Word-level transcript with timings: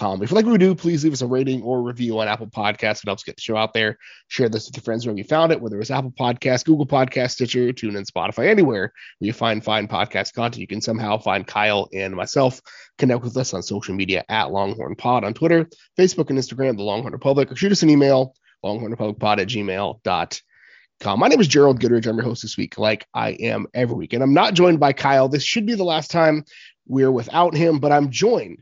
burntorangenation.com. 0.00 0.22
If 0.22 0.30
you 0.30 0.36
like 0.36 0.44
what 0.44 0.52
we 0.52 0.58
do, 0.58 0.74
please 0.74 1.04
leave 1.04 1.12
us 1.12 1.22
a 1.22 1.26
rating 1.26 1.62
or 1.62 1.82
review 1.82 2.18
on 2.20 2.28
Apple 2.28 2.46
Podcasts. 2.46 3.02
It 3.02 3.06
helps 3.06 3.22
get 3.22 3.36
the 3.36 3.42
show 3.42 3.56
out 3.56 3.72
there. 3.72 3.98
Share 4.28 4.48
this 4.48 4.66
with 4.66 4.76
your 4.76 4.82
friends 4.82 5.04
wherever 5.04 5.18
you 5.18 5.24
found 5.24 5.52
it, 5.52 5.60
whether 5.60 5.80
it's 5.80 5.90
Apple 5.90 6.12
Podcasts, 6.12 6.64
Google 6.64 6.86
Podcasts, 6.86 7.32
Stitcher, 7.32 7.72
TuneIn, 7.72 8.10
Spotify, 8.10 8.48
anywhere 8.48 8.92
where 9.18 9.26
you 9.26 9.32
find 9.32 9.64
fine 9.64 9.88
podcast 9.88 10.34
content. 10.34 10.60
You 10.60 10.66
can 10.66 10.80
somehow 10.80 11.18
find 11.18 11.46
Kyle 11.46 11.88
and 11.92 12.14
myself. 12.14 12.60
Connect 12.98 13.22
with 13.22 13.36
us 13.36 13.54
on 13.54 13.62
social 13.62 13.94
media 13.94 14.24
at 14.28 14.50
Longhorn 14.50 14.96
Pod 14.96 15.24
on 15.24 15.34
Twitter, 15.34 15.68
Facebook, 15.98 16.30
and 16.30 16.38
Instagram, 16.38 16.76
the 16.76 16.82
Longhorn 16.82 17.12
Republic, 17.12 17.50
or 17.50 17.56
shoot 17.56 17.72
us 17.72 17.82
an 17.82 17.90
email, 17.90 18.34
longhornrepublicpod 18.64 19.40
at 19.40 19.48
gmail.com. 19.48 21.18
My 21.18 21.28
name 21.28 21.40
is 21.40 21.48
Gerald 21.48 21.80
Goodridge. 21.80 22.06
I'm 22.06 22.16
your 22.16 22.24
host 22.24 22.42
this 22.42 22.58
week, 22.58 22.78
like 22.78 23.06
I 23.14 23.30
am 23.30 23.66
every 23.72 23.96
week. 23.96 24.12
And 24.12 24.22
I'm 24.22 24.34
not 24.34 24.52
joined 24.52 24.80
by 24.80 24.92
Kyle. 24.92 25.28
This 25.28 25.42
should 25.42 25.64
be 25.64 25.74
the 25.74 25.84
last 25.84 26.10
time 26.10 26.44
we're 26.86 27.10
without 27.10 27.54
him, 27.54 27.78
but 27.78 27.90
I'm 27.90 28.10
joined 28.10 28.58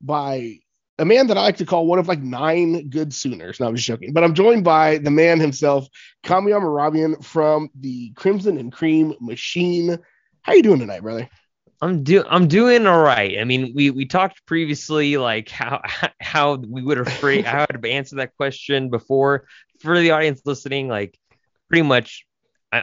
by 0.00 0.58
a 0.98 1.04
man 1.04 1.26
that 1.26 1.36
I 1.36 1.42
like 1.42 1.56
to 1.58 1.66
call 1.66 1.86
one 1.86 1.98
of 1.98 2.08
like 2.08 2.22
nine 2.22 2.88
good 2.88 3.12
Sooners. 3.12 3.60
No, 3.60 3.66
I'm 3.66 3.76
just 3.76 3.86
joking. 3.86 4.12
But 4.12 4.24
I'm 4.24 4.34
joined 4.34 4.64
by 4.64 4.98
the 4.98 5.10
man 5.10 5.40
himself, 5.40 5.88
Kamiar 6.24 6.60
Mehrabian 6.60 7.22
from 7.24 7.68
the 7.78 8.10
Crimson 8.12 8.58
and 8.58 8.72
Cream 8.72 9.14
Machine. 9.20 9.98
How 10.42 10.54
you 10.54 10.62
doing 10.62 10.80
tonight, 10.80 11.02
brother? 11.02 11.28
I'm 11.82 12.02
do 12.02 12.24
I'm 12.28 12.48
doing 12.48 12.86
all 12.86 13.02
right. 13.02 13.38
I 13.38 13.44
mean, 13.44 13.72
we 13.74 13.90
we 13.90 14.06
talked 14.06 14.46
previously 14.46 15.18
like 15.18 15.50
how 15.50 15.82
how 16.20 16.54
we 16.56 16.82
would 16.82 16.98
have 16.98 17.12
free 17.12 17.42
how 17.42 17.66
to 17.66 17.90
answer 17.90 18.16
that 18.16 18.34
question 18.36 18.88
before 18.88 19.46
for 19.80 19.98
the 19.98 20.12
audience 20.12 20.40
listening. 20.46 20.88
Like, 20.88 21.18
pretty 21.68 21.82
much 21.82 22.24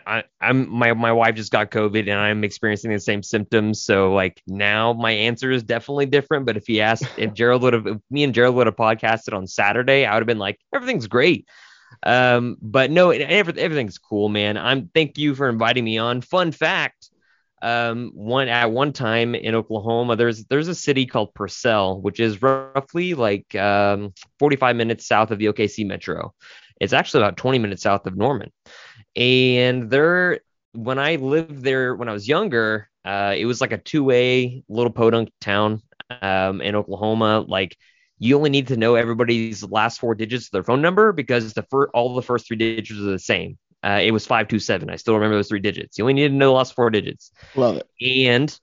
I, 0.05 0.23
I, 0.41 0.49
am 0.49 0.69
my 0.69 0.93
my 0.93 1.11
wife 1.11 1.35
just 1.35 1.51
got 1.51 1.71
COVID 1.71 2.01
and 2.01 2.19
I'm 2.19 2.43
experiencing 2.43 2.91
the 2.91 2.99
same 2.99 3.23
symptoms. 3.23 3.81
So 3.83 4.13
like 4.13 4.41
now 4.47 4.93
my 4.93 5.11
answer 5.11 5.51
is 5.51 5.63
definitely 5.63 6.05
different. 6.05 6.45
But 6.45 6.57
if 6.57 6.67
he 6.67 6.81
asked 6.81 7.05
if 7.17 7.33
Gerald 7.35 7.61
would 7.63 7.73
have 7.73 7.87
if 7.87 7.97
me 8.09 8.23
and 8.23 8.33
Gerald 8.33 8.55
would 8.55 8.67
have 8.67 8.75
podcasted 8.75 9.33
on 9.33 9.47
Saturday, 9.47 10.05
I 10.05 10.13
would 10.13 10.21
have 10.21 10.27
been 10.27 10.39
like 10.39 10.59
everything's 10.73 11.07
great. 11.07 11.47
Um, 12.01 12.57
but 12.61 12.91
no, 12.91 13.11
every, 13.11 13.59
everything's 13.59 13.97
cool, 13.97 14.29
man. 14.29 14.57
I'm 14.57 14.89
thank 14.93 15.17
you 15.17 15.35
for 15.35 15.49
inviting 15.49 15.83
me 15.83 15.97
on. 15.97 16.21
Fun 16.21 16.51
fact. 16.51 17.09
Um, 17.61 18.11
one 18.13 18.49
at 18.49 18.71
one 18.71 18.91
time 18.91 19.35
in 19.35 19.55
Oklahoma, 19.55 20.17
there's 20.17 20.43
there's 20.45 20.67
a 20.67 20.75
city 20.75 21.05
called 21.05 21.33
Purcell, 21.33 22.01
which 22.01 22.19
is 22.19 22.41
roughly 22.41 23.13
like 23.13 23.55
um, 23.55 24.13
45 24.39 24.75
minutes 24.75 25.07
south 25.07 25.31
of 25.31 25.39
the 25.39 25.45
OKC 25.45 25.87
metro. 25.87 26.33
It's 26.81 26.91
actually 26.91 27.23
about 27.23 27.37
20 27.37 27.59
minutes 27.59 27.83
south 27.83 28.05
of 28.05 28.17
Norman 28.17 28.51
and 29.15 29.89
there 29.89 30.39
when 30.73 30.97
I 30.99 31.15
lived 31.15 31.63
there 31.63 31.95
when 31.95 32.09
I 32.09 32.13
was 32.13 32.27
younger, 32.27 32.89
uh, 33.05 33.35
it 33.37 33.45
was 33.45 33.61
like 33.61 33.71
a 33.71 33.77
two-way 33.77 34.63
little 34.67 34.91
podunk 34.91 35.29
town 35.39 35.81
um, 36.21 36.61
in 36.61 36.75
Oklahoma. 36.75 37.45
Like 37.47 37.77
you 38.19 38.35
only 38.37 38.49
need 38.49 38.67
to 38.67 38.77
know 38.77 38.95
everybody's 38.95 39.63
last 39.63 39.99
four 39.99 40.15
digits 40.15 40.47
of 40.47 40.51
their 40.51 40.63
phone 40.63 40.81
number 40.81 41.11
because 41.11 41.53
the 41.53 41.63
fir- 41.63 41.89
all 41.89 42.15
the 42.15 42.21
first 42.21 42.47
three 42.47 42.57
digits 42.57 42.91
are 42.91 43.03
the 43.03 43.19
same. 43.19 43.57
Uh, 43.83 43.99
it 44.01 44.11
was 44.11 44.25
five 44.25 44.47
two 44.47 44.59
seven. 44.59 44.89
I 44.89 44.95
still 44.95 45.15
remember 45.15 45.35
those 45.35 45.49
three 45.49 45.59
digits. 45.59 45.97
You 45.97 46.05
only 46.05 46.13
need 46.13 46.29
to 46.29 46.33
know 46.33 46.47
the 46.47 46.53
last 46.53 46.73
four 46.73 46.89
digits. 46.89 47.31
Love 47.55 47.77
it. 47.77 47.87
And 48.01 48.57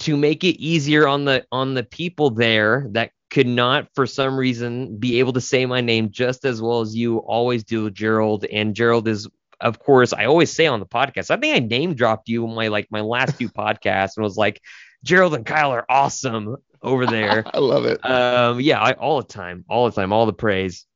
to 0.00 0.16
make 0.16 0.44
it 0.44 0.60
easier 0.60 1.06
on 1.06 1.24
the 1.24 1.46
on 1.50 1.74
the 1.74 1.84
people 1.84 2.30
there 2.30 2.86
that 2.90 3.10
could 3.30 3.46
not 3.46 3.88
for 3.94 4.06
some 4.06 4.36
reason 4.36 4.96
be 4.98 5.18
able 5.18 5.32
to 5.32 5.40
say 5.40 5.66
my 5.66 5.80
name 5.80 6.10
just 6.10 6.44
as 6.44 6.60
well 6.60 6.80
as 6.80 6.96
you 6.96 7.18
always 7.18 7.62
do 7.62 7.90
gerald 7.90 8.44
and 8.46 8.74
gerald 8.74 9.06
is 9.06 9.28
of 9.60 9.78
course, 9.78 10.12
I 10.12 10.26
always 10.26 10.52
say 10.52 10.66
on 10.66 10.80
the 10.80 10.86
podcast, 10.86 11.30
I 11.30 11.36
think 11.36 11.56
I 11.56 11.58
name 11.60 11.94
dropped 11.94 12.28
you 12.28 12.46
in 12.46 12.54
my 12.54 12.68
like 12.68 12.88
my 12.90 13.00
last 13.00 13.36
few 13.36 13.48
podcasts 13.48 14.16
and 14.16 14.24
was 14.24 14.36
like, 14.36 14.60
Gerald 15.04 15.34
and 15.34 15.46
Kyle 15.46 15.70
are 15.72 15.86
awesome 15.88 16.56
over 16.82 17.06
there. 17.06 17.44
I 17.54 17.58
love 17.58 17.84
it. 17.84 18.04
Um, 18.04 18.60
yeah, 18.60 18.80
I, 18.80 18.92
all 18.92 19.22
the 19.22 19.28
time, 19.28 19.64
all 19.68 19.90
the 19.90 19.94
time, 19.94 20.12
all 20.12 20.26
the 20.26 20.32
praise. 20.32 20.86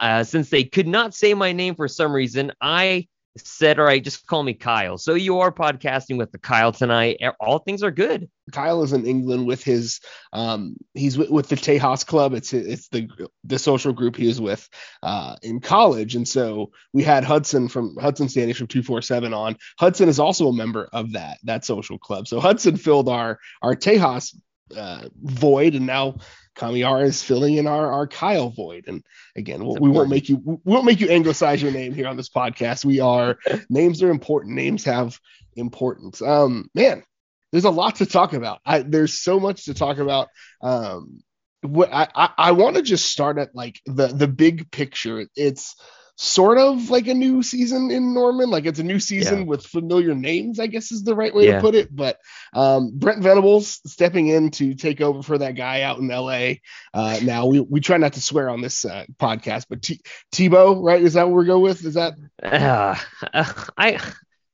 Uh, 0.00 0.24
since 0.24 0.50
they 0.50 0.64
could 0.64 0.86
not 0.88 1.14
say 1.14 1.34
my 1.34 1.52
name 1.52 1.74
for 1.74 1.88
some 1.88 2.12
reason, 2.12 2.52
I 2.60 3.06
said, 3.36 3.78
all 3.78 3.84
right, 3.84 4.02
just 4.02 4.26
call 4.26 4.42
me 4.42 4.54
Kyle. 4.54 4.96
So 4.96 5.14
you 5.14 5.40
are 5.40 5.50
podcasting 5.50 6.18
with 6.18 6.30
the 6.30 6.38
Kyle 6.38 6.72
tonight. 6.72 7.20
All 7.40 7.58
things 7.58 7.82
are 7.82 7.90
good. 7.90 8.30
Kyle 8.52 8.82
is 8.82 8.92
in 8.92 9.06
England 9.06 9.46
with 9.46 9.64
his, 9.64 10.00
um, 10.32 10.76
he's 10.92 11.18
with, 11.18 11.30
with 11.30 11.48
the 11.48 11.56
Tejas 11.56 12.06
Club. 12.06 12.34
It's 12.34 12.52
it's 12.52 12.88
the 12.88 13.08
the 13.42 13.58
social 13.58 13.92
group 13.92 14.16
he 14.16 14.26
was 14.26 14.40
with 14.40 14.68
uh, 15.02 15.36
in 15.42 15.60
college, 15.60 16.14
and 16.14 16.28
so 16.28 16.70
we 16.92 17.02
had 17.02 17.24
Hudson 17.24 17.68
from 17.68 17.96
Hudson 17.96 18.28
Standish 18.28 18.58
from 18.58 18.66
two 18.66 18.82
four 18.82 19.02
seven 19.02 19.34
on. 19.34 19.56
Hudson 19.78 20.08
is 20.08 20.20
also 20.20 20.48
a 20.48 20.52
member 20.52 20.88
of 20.92 21.12
that 21.12 21.38
that 21.44 21.64
social 21.64 21.98
club. 21.98 22.28
So 22.28 22.38
Hudson 22.38 22.76
filled 22.76 23.08
our 23.08 23.38
our 23.62 23.74
Tejas 23.74 24.36
uh, 24.76 25.08
void, 25.22 25.74
and 25.74 25.86
now 25.86 26.16
Kamiar 26.54 27.04
is 27.04 27.22
filling 27.22 27.56
in 27.56 27.66
our, 27.66 27.90
our 27.90 28.06
Kyle 28.06 28.50
void. 28.50 28.84
And 28.86 29.04
again, 29.36 29.64
we 29.64 29.90
won't 29.90 30.10
make 30.10 30.28
you 30.28 30.36
we 30.44 30.58
won't 30.64 30.84
make 30.84 31.00
you 31.00 31.08
anglicize 31.08 31.62
your 31.62 31.72
name 31.72 31.94
here 31.94 32.06
on 32.06 32.16
this 32.16 32.28
podcast. 32.28 32.84
We 32.84 33.00
are 33.00 33.38
names 33.68 34.02
are 34.02 34.10
important. 34.10 34.54
Names 34.54 34.84
have 34.84 35.18
importance. 35.56 36.22
Um, 36.22 36.70
man, 36.74 37.04
there's 37.52 37.64
a 37.64 37.70
lot 37.70 37.96
to 37.96 38.06
talk 38.06 38.32
about. 38.32 38.60
I, 38.64 38.80
there's 38.80 39.14
so 39.14 39.38
much 39.38 39.66
to 39.66 39.74
talk 39.74 39.98
about. 39.98 40.28
Um, 40.60 41.22
what 41.62 41.92
I, 41.92 42.08
I, 42.14 42.30
I 42.36 42.52
want 42.52 42.76
to 42.76 42.82
just 42.82 43.10
start 43.10 43.38
at 43.38 43.54
like 43.54 43.80
the 43.86 44.08
the 44.08 44.28
big 44.28 44.70
picture. 44.70 45.26
It's 45.34 45.76
sort 46.16 46.58
of 46.58 46.90
like 46.90 47.08
a 47.08 47.14
new 47.14 47.42
season 47.42 47.90
in 47.90 48.14
Norman. 48.14 48.50
Like 48.50 48.66
it's 48.66 48.78
a 48.78 48.84
new 48.84 49.00
season 49.00 49.38
yeah. 49.38 49.44
with 49.44 49.66
familiar 49.66 50.14
names, 50.14 50.60
I 50.60 50.66
guess 50.66 50.92
is 50.92 51.02
the 51.02 51.14
right 51.14 51.34
way 51.34 51.46
yeah. 51.46 51.56
to 51.56 51.60
put 51.60 51.74
it. 51.74 51.94
But 51.94 52.18
um, 52.52 52.92
Brent 52.94 53.22
Venables 53.22 53.80
stepping 53.86 54.28
in 54.28 54.50
to 54.52 54.74
take 54.74 55.00
over 55.00 55.22
for 55.22 55.38
that 55.38 55.52
guy 55.52 55.82
out 55.82 55.98
in 55.98 56.08
LA. 56.08 56.54
Uh, 56.92 57.18
now 57.22 57.46
we, 57.46 57.60
we 57.60 57.80
try 57.80 57.96
not 57.96 58.12
to 58.14 58.20
swear 58.20 58.48
on 58.48 58.60
this 58.60 58.84
uh, 58.84 59.04
podcast, 59.18 59.66
but 59.68 59.82
T- 59.82 60.02
Tebow, 60.32 60.82
right? 60.82 61.02
Is 61.02 61.14
that 61.14 61.26
what 61.26 61.34
we're 61.34 61.44
going 61.44 61.62
with? 61.62 61.84
Is 61.84 61.94
that? 61.94 62.14
Uh, 62.42 62.96
I 63.76 64.00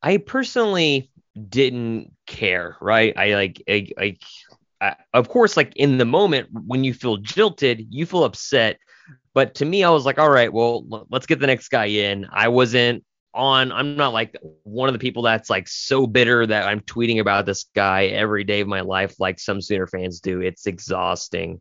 I 0.03 0.17
personally 0.17 1.11
didn't 1.49 2.13
care, 2.27 2.77
right? 2.81 3.17
I 3.17 3.35
like 3.35 3.63
I, 3.69 3.89
I, 3.99 4.17
I 4.81 4.97
of 5.13 5.29
course, 5.29 5.57
like 5.57 5.77
in 5.77 5.99
the 5.99 6.07
moment 6.07 6.49
when 6.53 6.85
you 6.85 6.95
feel 6.95 7.19
jilted, 7.19 7.87
you 7.91 8.07
feel 8.07 8.25
upset 8.25 8.79
but 9.35 9.55
to 9.57 9.65
me, 9.65 9.85
I 9.85 9.91
was 9.91 10.05
like, 10.05 10.19
all 10.19 10.31
right, 10.31 10.53
well, 10.53 11.07
let's 11.11 11.27
get 11.27 11.41
the 11.41 11.47
next 11.47 11.69
guy 11.69 11.87
in. 11.87 12.27
I 12.33 12.49
wasn't 12.49 13.05
on, 13.33 13.71
I'm 13.71 13.97
not 13.97 14.13
like 14.13 14.37
one 14.65 14.89
of 14.89 14.93
the 14.93 14.99
people 14.99 15.23
that's 15.23 15.49
like 15.49 15.69
so 15.69 16.07
bitter 16.07 16.47
that 16.47 16.67
I'm 16.67 16.81
tweeting 16.81 17.21
about 17.21 17.47
this 17.47 17.67
guy 17.75 18.07
every 18.07 18.45
day 18.45 18.61
of 18.61 18.69
my 18.69 18.81
life, 18.81 19.21
like 19.21 19.39
some 19.39 19.61
Sooner 19.61 19.87
fans 19.87 20.21
do. 20.21 20.41
It's 20.41 20.67
exhausting. 20.67 21.61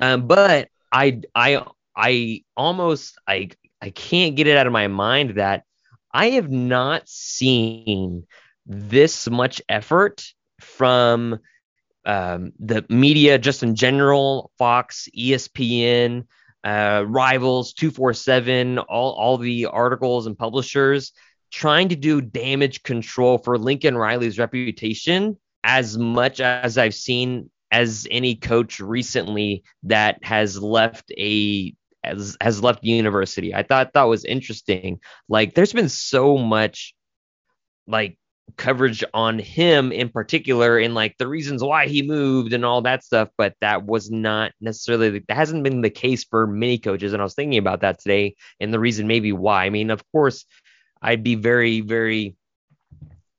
Um, 0.00 0.26
but 0.26 0.68
I, 0.90 1.20
I, 1.34 1.64
I 1.96 2.44
almost, 2.56 3.18
I, 3.26 3.50
I 3.80 3.90
can't 3.90 4.36
get 4.36 4.46
it 4.46 4.56
out 4.56 4.66
of 4.66 4.72
my 4.72 4.88
mind 4.88 5.36
that 5.36 5.64
I 6.12 6.30
have 6.30 6.50
not 6.50 7.08
seen 7.08 8.26
this 8.66 9.30
much 9.30 9.62
effort 9.68 10.24
from 10.60 11.38
um, 12.04 12.52
the 12.58 12.84
media 12.88 13.38
just 13.38 13.62
in 13.62 13.76
general, 13.76 14.50
Fox, 14.58 15.08
ESPN, 15.16 16.26
uh, 16.64 17.04
Rivals, 17.06 17.72
247, 17.72 18.78
all, 18.78 19.12
all 19.12 19.38
the 19.38 19.66
articles 19.66 20.26
and 20.26 20.38
publishers 20.38 21.12
trying 21.50 21.90
to 21.90 21.96
do 21.96 22.20
damage 22.20 22.82
control 22.82 23.38
for 23.38 23.58
Lincoln 23.58 23.96
Riley's 23.96 24.38
reputation 24.38 25.36
as 25.64 25.98
much 25.98 26.40
as 26.40 26.78
I've 26.78 26.94
seen 26.94 27.50
as 27.70 28.06
any 28.10 28.34
coach 28.34 28.80
recently 28.80 29.62
that 29.84 30.18
has 30.22 30.60
left 30.60 31.10
a 31.12 31.74
has, 32.04 32.36
has 32.40 32.62
left 32.62 32.84
university. 32.84 33.54
I 33.54 33.62
thought 33.62 33.92
that 33.94 34.02
was 34.04 34.24
interesting. 34.24 35.00
Like 35.28 35.54
there's 35.54 35.72
been 35.72 35.88
so 35.88 36.36
much 36.36 36.94
like 37.86 38.18
coverage 38.56 39.04
on 39.14 39.38
him 39.38 39.92
in 39.92 40.08
particular 40.08 40.78
and 40.78 40.94
like 40.94 41.16
the 41.18 41.26
reasons 41.26 41.62
why 41.62 41.86
he 41.86 42.02
moved 42.02 42.52
and 42.52 42.64
all 42.64 42.82
that 42.82 43.04
stuff, 43.04 43.28
but 43.36 43.54
that 43.60 43.84
was 43.84 44.10
not 44.10 44.52
necessarily 44.60 45.10
that 45.10 45.34
hasn't 45.34 45.64
been 45.64 45.80
the 45.80 45.90
case 45.90 46.24
for 46.24 46.46
many 46.46 46.78
coaches. 46.78 47.12
And 47.12 47.20
I 47.20 47.24
was 47.24 47.34
thinking 47.34 47.58
about 47.58 47.80
that 47.80 48.00
today 48.00 48.36
and 48.60 48.72
the 48.72 48.80
reason 48.80 49.06
maybe 49.06 49.32
why. 49.32 49.64
I 49.64 49.70
mean, 49.70 49.90
of 49.90 50.02
course, 50.12 50.44
I'd 51.00 51.22
be 51.22 51.34
very, 51.34 51.80
very 51.80 52.36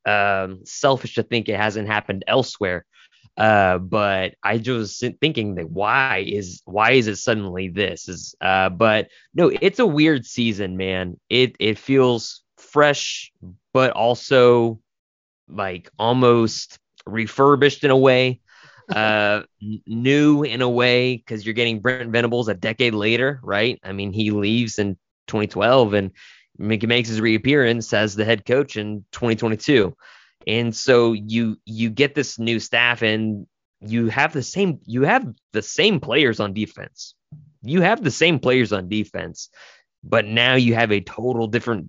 um, 0.06 0.66
selfish 0.66 1.16
to 1.16 1.24
think 1.24 1.50
it 1.50 1.58
hasn't 1.58 1.88
happened 1.88 2.24
elsewhere. 2.28 2.86
Uh, 3.36 3.80
but 3.80 4.36
I 4.44 4.60
just 4.60 5.04
thinking 5.20 5.56
that 5.56 5.72
why 5.72 6.24
is 6.28 6.62
why 6.66 6.92
is 6.92 7.08
it 7.08 7.16
suddenly 7.16 7.68
this 7.68 8.08
is 8.08 8.36
uh, 8.42 8.70
but 8.70 9.08
no, 9.34 9.52
it's 9.60 9.80
a 9.80 9.88
weird 9.88 10.24
season, 10.24 10.78
man. 10.78 11.20
It 11.30 11.56
it 11.60 11.80
feels 11.80 12.44
fresh, 12.58 13.32
but 13.74 13.92
also 13.92 14.80
like 15.56 15.90
almost 15.98 16.78
refurbished 17.06 17.84
in 17.84 17.92
a 17.92 17.98
way, 17.98 18.40
uh, 18.94 19.44
new 19.88 20.44
in 20.44 20.62
a 20.62 20.70
way 20.70 21.18
because 21.18 21.46
you're 21.46 21.54
getting 21.54 21.80
Brent 21.80 22.12
Venables 22.12 22.48
a 22.48 22.54
decade 22.54 22.94
later, 22.94 23.40
right? 23.44 23.80
I 23.84 23.94
mean, 23.94 24.12
he 24.12 24.32
leaves 24.32 24.78
in 24.78 24.98
2012 25.28 25.94
and 25.94 26.12
he 26.60 26.88
makes 26.88 27.10
his 27.10 27.22
reappearance 27.22 27.94
as 27.94 28.16
the 28.16 28.26
head 28.26 28.46
coach 28.46 28.78
in 28.78 29.06
2022. 29.14 29.96
And 30.46 30.76
so 30.76 31.14
you 31.14 31.58
you 31.66 31.90
get 31.90 32.16
this 32.16 32.38
new 32.38 32.60
staff 32.60 33.02
and 33.02 33.48
you 33.86 34.08
have 34.08 34.34
the 34.34 34.44
same 34.44 34.80
you 34.86 35.04
have 35.04 35.26
the 35.54 35.62
same 35.62 36.00
players 36.00 36.40
on 36.40 36.54
defense. 36.54 37.16
You 37.62 37.82
have 37.82 38.04
the 38.04 38.12
same 38.12 38.40
players 38.40 38.74
on 38.74 38.90
defense, 38.90 39.50
but 40.04 40.26
now 40.26 40.56
you 40.56 40.76
have 40.76 40.92
a 40.92 41.00
total 41.00 41.48
different 41.48 41.88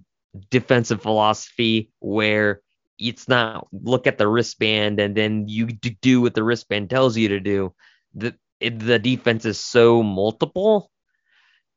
defensive 0.50 1.02
philosophy 1.02 1.90
where 1.99 2.60
it's 2.99 3.29
not 3.29 3.67
look 3.73 4.06
at 4.06 4.19
the 4.19 4.29
wristband 4.29 5.00
and 5.00 5.17
then 5.17 5.49
you 5.49 5.67
do 5.67 6.20
what 6.20 6.35
the 6.35 6.43
wristband 6.43 6.91
tells 6.91 7.17
you 7.17 7.29
to 7.29 7.41
do. 7.41 7.75
The 8.14 8.35
the 8.61 8.99
defense 8.99 9.44
is 9.44 9.58
so 9.58 10.02
multiple, 10.02 10.91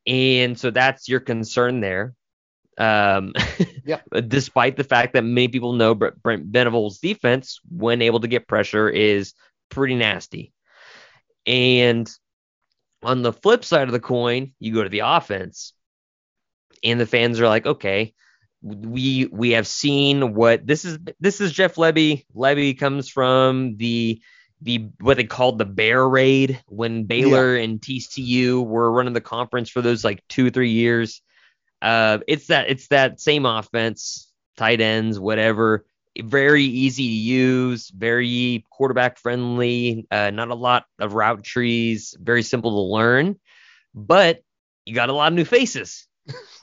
and 0.06 0.58
so 0.58 0.72
that's 0.72 1.10
your 1.10 1.20
concern 1.20 1.82
there. 1.82 2.14
Um, 2.78 3.34
yeah. 3.86 4.02
despite 4.28 4.78
the 4.78 4.84
fact 4.84 5.14
that 5.14 5.24
many 5.24 5.48
people 5.48 5.74
know 5.74 5.96
Brent 5.96 6.46
Venables' 6.46 7.00
defense, 7.00 7.60
when 7.70 8.02
able 8.02 8.20
to 8.20 8.28
get 8.28 8.48
pressure, 8.48 8.88
is 8.88 9.34
pretty 9.70 9.96
nasty. 9.96 10.54
And 11.46 12.10
on 13.02 13.24
the 13.24 13.34
flip 13.34 13.66
side 13.66 13.88
of 13.88 13.94
the 13.94 14.00
coin, 14.00 14.54
you 14.60 14.74
go 14.74 14.84
to 14.84 14.90
the 14.90 15.00
offense, 15.00 15.74
and 16.84 17.00
the 17.00 17.06
fans 17.06 17.40
are 17.40 17.48
like, 17.48 17.66
okay, 17.66 18.14
we 18.68 19.28
we 19.32 19.52
have 19.52 19.68
seen 19.68 20.34
what 20.34 20.66
this 20.66 20.86
is. 20.86 21.00
This 21.20 21.42
is 21.42 21.52
Jeff 21.52 21.76
Lebby. 21.76 22.26
Lebby 22.36 22.78
comes 22.78 23.10
from 23.10 23.78
the 23.78 24.22
the 24.62 24.90
what 25.00 25.18
they 25.18 25.24
called 25.24 25.58
the 25.58 25.66
bear 25.66 26.08
raid 26.08 26.62
when 26.68 27.06
Baylor 27.06 27.56
yeah. 27.56 27.64
and 27.64 27.80
TCU 27.80 28.66
were 28.66 28.92
running 28.92 29.14
the 29.14 29.22
conference 29.22 29.70
for 29.70 29.82
those 29.82 30.04
like 30.04 30.24
two 30.28 30.50
three 30.50 30.72
years. 30.72 31.22
Uh, 31.82 32.20
it's 32.28 32.48
that 32.48 32.70
it's 32.70 32.88
that 32.88 33.20
same 33.20 33.46
offense, 33.46 34.32
tight 34.58 34.82
ends, 34.82 35.20
whatever. 35.20 35.86
Very 36.20 36.64
easy 36.64 37.04
to 37.04 37.14
use, 37.14 37.90
very 37.90 38.66
quarterback 38.72 39.20
friendly. 39.20 40.08
Uh, 40.10 40.32
not 40.32 40.50
a 40.50 40.56
lot 40.56 40.86
of 41.00 41.14
route 41.14 41.44
trees, 41.44 42.16
very 42.20 42.42
simple 42.42 42.72
to 42.72 42.96
learn, 42.96 43.40
but 43.94 44.42
you 44.86 44.96
got 44.96 45.10
a 45.10 45.14
lot 45.14 45.32
of 45.32 45.36
new 45.36 45.46
faces. 45.46 46.07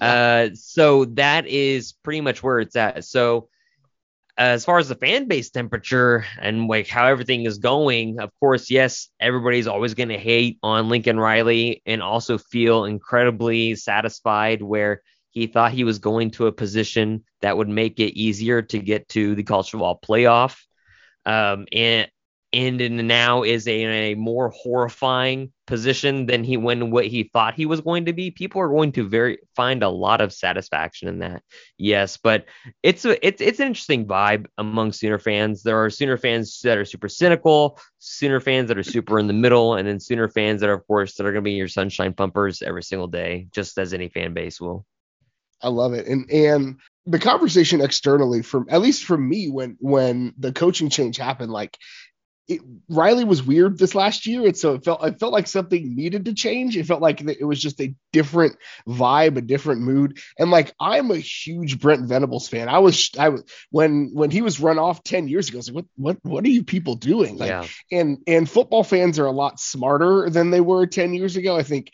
Uh, 0.00 0.49
so 0.55 1.05
that 1.06 1.46
is 1.46 1.93
pretty 2.02 2.20
much 2.20 2.43
where 2.43 2.61
it's 2.61 2.76
at. 2.76 3.05
So 3.05 3.49
as 4.37 4.64
far 4.64 4.78
as 4.78 4.88
the 4.88 4.96
fan 4.96 5.28
base 5.28 5.50
temperature 5.50 6.25
and 6.40 6.66
like 6.66 6.88
how 6.88 7.06
everything 7.06 7.46
is 7.46 7.58
going, 7.58 8.19
of 8.19 8.31
course, 8.40 8.70
yes, 8.70 9.08
everybody's 9.20 9.66
always 9.66 9.94
going 9.94 10.08
to 10.08 10.19
hate 10.19 10.58
on 10.62 10.88
Lincoln 10.88 11.20
Riley 11.20 11.82
and 11.87 12.02
also 12.02 12.38
feel 12.38 12.84
incredibly 12.84 13.76
satisfied 13.76 14.61
where 14.61 15.02
he 15.31 15.46
thought 15.46 15.72
he 15.72 15.84
was 15.84 15.99
going 15.99 16.31
to 16.32 16.46
a 16.46 16.52
position 16.52 17.25
that 17.43 17.56
would 17.56 17.69
make 17.69 18.00
it 18.00 18.19
easier 18.19 18.62
to 18.62 18.78
get 18.78 19.08
to 19.10 19.34
the 19.34 19.43
college 19.43 19.70
football 19.70 20.00
playoff. 20.05 20.58
Um, 21.26 21.67
and 21.72 22.08
and 22.55 23.09
now 23.09 23.43
is 23.43 23.67
a, 23.67 23.83
in 23.83 23.91
a 23.91 24.15
more 24.15 24.51
horrifying 24.51 25.53
position 25.67 26.27
than 26.27 26.45
he 26.45 26.56
when 26.56 26.91
what 26.91 27.06
he 27.06 27.25
thought 27.25 27.55
he 27.55 27.67
was 27.67 27.81
going 27.81 28.05
to 28.05 28.12
be. 28.12 28.31
People 28.31 28.61
are 28.61 28.69
going 28.69 28.93
to 28.93 29.09
very 29.09 29.39
find 29.56 29.83
a 29.83 29.89
lot 29.89 30.21
of 30.21 30.33
satisfaction 30.33 31.09
in 31.09 31.19
that. 31.19 31.43
Yes, 31.79 32.17
but 32.17 32.47
it's 32.83 33.05
a 33.05 33.27
it's 33.27 33.41
it's 33.41 33.59
an 33.59 33.67
interesting 33.67 34.06
vibe 34.06 34.47
among 34.56 34.93
Sooner 34.93 35.19
fans. 35.19 35.62
There 35.62 35.83
are 35.83 35.91
Sooner 35.91 36.17
fans 36.17 36.61
that 36.62 36.79
are 36.79 36.85
super 36.85 37.09
cynical, 37.09 37.79
Sooner 37.99 38.41
fans 38.41 38.69
that 38.69 38.79
are 38.79 38.85
super 38.85 39.19
in 39.19 39.27
the 39.27 39.33
middle, 39.33 39.75
and 39.75 39.87
then 39.87 39.99
Sooner 39.99 40.29
fans 40.29 40.61
that 40.61 40.71
are 40.71 40.75
of 40.75 40.87
course 40.87 41.15
that 41.15 41.27
are 41.27 41.33
going 41.33 41.45
to 41.45 41.51
be 41.51 41.55
your 41.55 41.69
sunshine 41.69 42.15
pumpers 42.15 42.62
every 42.62 42.85
single 42.85 43.09
day, 43.09 43.49
just 43.53 43.77
as 43.79 43.93
any 43.93 44.09
fan 44.09 44.33
base 44.33 44.61
will. 44.61 44.87
I 45.61 45.69
love 45.69 45.93
it. 45.95 46.06
And 46.06 46.31
and 46.31 46.77
the 47.06 47.19
conversation 47.19 47.81
externally 47.81 48.43
from 48.43 48.67
at 48.71 48.81
least 48.81 49.05
from 49.05 49.29
me 49.29 49.49
when 49.49 49.77
when 49.81 50.35
the 50.39 50.53
coaching 50.53 50.89
change 50.89 51.17
happened, 51.17 51.51
like 51.51 51.77
it, 52.46 52.61
Riley 52.88 53.25
was 53.25 53.43
weird 53.43 53.79
this 53.79 53.94
last 53.94 54.26
year, 54.26 54.46
and 54.46 54.56
so 54.56 54.75
it 54.75 54.85
felt 54.85 55.05
it 55.05 55.19
felt 55.19 55.32
like 55.32 55.46
something 55.46 55.96
needed 55.96 56.26
to 56.26 56.35
change. 56.35 56.76
It 56.76 56.87
felt 56.87 57.00
like 57.00 57.23
it 57.23 57.44
was 57.44 57.61
just 57.61 57.81
a 57.81 57.94
different 58.12 58.56
vibe, 58.87 59.37
a 59.37 59.41
different 59.41 59.81
mood. 59.81 60.19
And 60.38 60.50
like 60.50 60.75
I'm 60.79 61.11
a 61.11 61.17
huge 61.17 61.81
Brent 61.81 62.06
Venables 62.06 62.49
fan. 62.49 62.69
I 62.69 62.79
was 62.79 63.11
I 63.19 63.31
was 63.31 63.44
when 63.70 64.11
when 64.12 64.31
he 64.31 64.43
was 64.43 64.61
run 64.61 64.79
off 64.79 65.02
ten 65.02 65.26
years 65.26 65.49
ago. 65.49 65.56
I 65.56 65.61
was 65.61 65.70
like, 65.70 65.75
what 65.75 65.87
what 65.96 66.19
what 66.23 66.44
are 66.44 66.50
you 66.50 66.64
people 66.64 66.96
doing? 66.96 67.38
Like, 67.38 67.49
yeah. 67.49 67.67
and 67.91 68.19
and 68.26 68.48
football 68.48 68.84
fans 68.84 69.19
are 69.19 69.27
a 69.27 69.32
lot 69.32 69.58
smarter 69.58 70.29
than 70.29 70.51
they 70.51 70.60
were 70.60 70.86
ten 70.86 71.15
years 71.15 71.36
ago. 71.36 71.56
I 71.56 71.63
think 71.63 71.93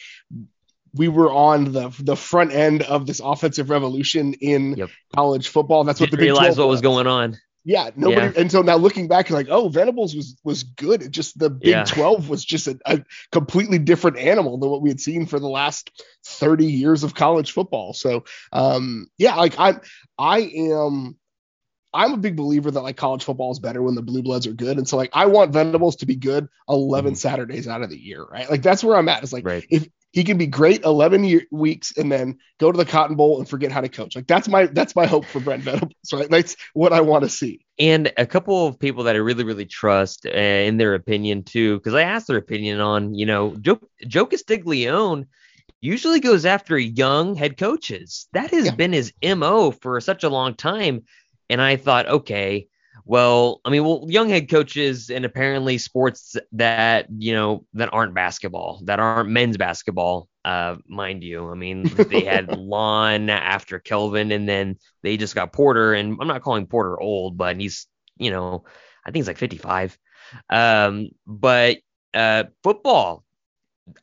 we 0.95 1.07
were 1.07 1.30
on 1.30 1.71
the 1.73 1.95
the 2.00 2.16
front 2.16 2.52
end 2.52 2.83
of 2.83 3.07
this 3.07 3.21
offensive 3.21 3.71
revolution 3.71 4.35
in 4.35 4.76
yep. 4.76 4.90
college 5.14 5.49
football. 5.49 5.85
That's 5.85 6.00
what 6.00 6.11
Didn't 6.11 6.19
the 6.19 6.26
Big 6.26 6.33
realize 6.33 6.59
what 6.59 6.66
was 6.66 6.80
going 6.80 7.07
on. 7.07 7.38
Yeah, 7.64 7.90
nobody. 7.95 8.33
Yeah. 8.35 8.40
And 8.40 8.50
so 8.50 8.62
now 8.62 8.76
looking 8.76 9.07
back, 9.07 9.29
like, 9.29 9.49
oh, 9.50 9.69
Venables 9.69 10.14
was 10.14 10.37
was 10.45 10.62
good. 10.62 11.02
It 11.02 11.11
just 11.11 11.38
the 11.38 11.50
Big 11.50 11.69
yeah. 11.69 11.85
Twelve 11.85 12.29
was 12.29 12.45
just 12.45 12.67
a, 12.67 12.79
a, 12.87 13.05
completely 13.33 13.79
different 13.79 14.17
animal 14.19 14.57
than 14.57 14.71
what 14.71 14.81
we 14.81 14.88
had 14.88 15.00
seen 15.00 15.26
for 15.26 15.38
the 15.38 15.49
last 15.49 15.90
thirty 16.25 16.67
years 16.67 17.05
of 17.05 17.14
college 17.14 17.52
football. 17.52 17.93
So, 17.93 18.25
um, 18.52 19.09
yeah, 19.19 19.37
like 19.37 19.59
I, 19.59 19.75
I 20.19 20.38
am. 20.40 21.17
I'm 21.93 22.12
a 22.12 22.19
big 22.19 22.37
believer 22.37 22.71
that 22.71 22.81
like 22.83 22.97
college 22.97 23.25
football 23.25 23.50
is 23.50 23.59
better 23.59 23.83
when 23.83 23.97
the 23.97 24.02
blue 24.02 24.23
bloods 24.23 24.47
are 24.47 24.52
good. 24.52 24.79
And 24.79 24.88
so 24.88 24.97
like 24.97 25.11
I 25.12 25.26
want 25.26 25.52
Venables 25.52 25.97
to 25.97 26.07
be 26.07 26.14
good 26.14 26.49
11 26.69 27.11
mm-hmm. 27.11 27.17
Saturdays 27.17 27.67
out 27.67 27.83
of 27.83 27.90
the 27.90 27.99
year, 27.99 28.25
right? 28.25 28.49
Like 28.49 28.62
that's 28.62 28.85
where 28.85 28.97
I'm 28.97 29.09
at. 29.09 29.25
It's 29.25 29.33
like 29.33 29.45
right. 29.45 29.67
if 29.69 29.88
he 30.12 30.25
can 30.25 30.38
be 30.38 30.47
great 30.47 30.85
11 30.85 31.25
year, 31.25 31.43
weeks 31.50 31.97
and 31.97 32.11
then 32.11 32.38
go 32.59 32.73
to 32.73 32.76
the 32.76 32.85
Cotton 32.85 33.17
Bowl 33.17 33.38
and 33.38 33.49
forget 33.49 33.71
how 33.71 33.81
to 33.81 33.88
coach. 33.88 34.17
Like 34.17 34.26
that's 34.26 34.49
my 34.49 34.67
that's 34.67 34.97
my 34.97 35.07
hope 35.07 35.25
for 35.25 35.40
Brent 35.40 35.62
Venables, 35.62 35.93
right? 36.12 36.29
That's 36.29 36.57
what 36.75 36.93
I 36.93 37.00
want 37.00 37.25
to 37.25 37.31
see. 37.31 37.64
And 37.79 38.12
a 38.17 38.26
couple 38.26 38.67
of 38.67 38.79
people 38.79 39.05
that 39.05 39.14
I 39.14 39.19
really 39.19 39.45
really 39.45 39.67
trust 39.67 40.26
uh, 40.26 40.31
in 40.31 40.76
their 40.76 40.95
opinion 40.95 41.45
too, 41.45 41.76
because 41.76 41.95
I 41.95 42.02
asked 42.02 42.26
their 42.26 42.37
opinion 42.37 42.81
on 42.81 43.14
you 43.14 43.26
know 43.26 43.55
Joe, 43.61 43.81
Joe 44.07 44.26
Castiglione 44.26 45.26
usually 45.81 46.21
goes 46.21 46.45
after 46.45 46.76
young 46.76 47.35
head 47.35 47.57
coaches. 47.57 48.29
That 48.33 48.50
has 48.50 48.67
yeah. 48.67 48.75
been 48.75 48.93
his 48.93 49.12
mo 49.25 49.71
for 49.71 50.00
such 50.00 50.25
a 50.25 50.29
long 50.29 50.55
time, 50.55 51.05
and 51.49 51.61
I 51.61 51.76
thought 51.76 52.09
okay 52.09 52.67
well, 53.04 53.61
I 53.64 53.71
mean, 53.71 53.85
well, 53.85 54.07
young 54.09 54.28
head 54.28 54.49
coaches 54.49 55.11
and 55.11 55.25
apparently 55.25 55.78
sports 55.78 56.37
that 56.52 57.07
you 57.16 57.33
know 57.35 57.64
that 57.75 57.92
aren't 57.92 58.14
basketball, 58.14 58.80
that 58.85 59.00
aren't 59.00 59.30
men's 59.30 59.57
basketball, 59.57 60.28
uh, 60.45 60.76
mind 60.87 61.23
you. 61.25 61.50
I 61.50 61.54
mean, 61.54 61.85
they 61.85 62.23
had 62.23 62.49
Lon 62.57 63.30
after 63.30 63.78
Kelvin, 63.78 64.33
and 64.33 64.49
then 64.49 64.78
they 65.02 65.16
just 65.16 65.35
got 65.35 65.52
Porter, 65.52 65.95
and 65.95 66.16
I'm 66.21 66.28
not 66.28 66.42
calling 66.42 66.66
Porter 66.66 67.00
old, 67.00 67.37
but 67.37 67.61
he's 67.61 67.87
you 68.21 68.30
know, 68.30 68.64
I 69.04 69.09
think 69.11 69.16
he's 69.16 69.26
like 69.26 69.38
55. 69.38 69.99
Um, 70.49 71.09
but 71.26 71.78
uh, 72.14 72.45
football 72.62 73.25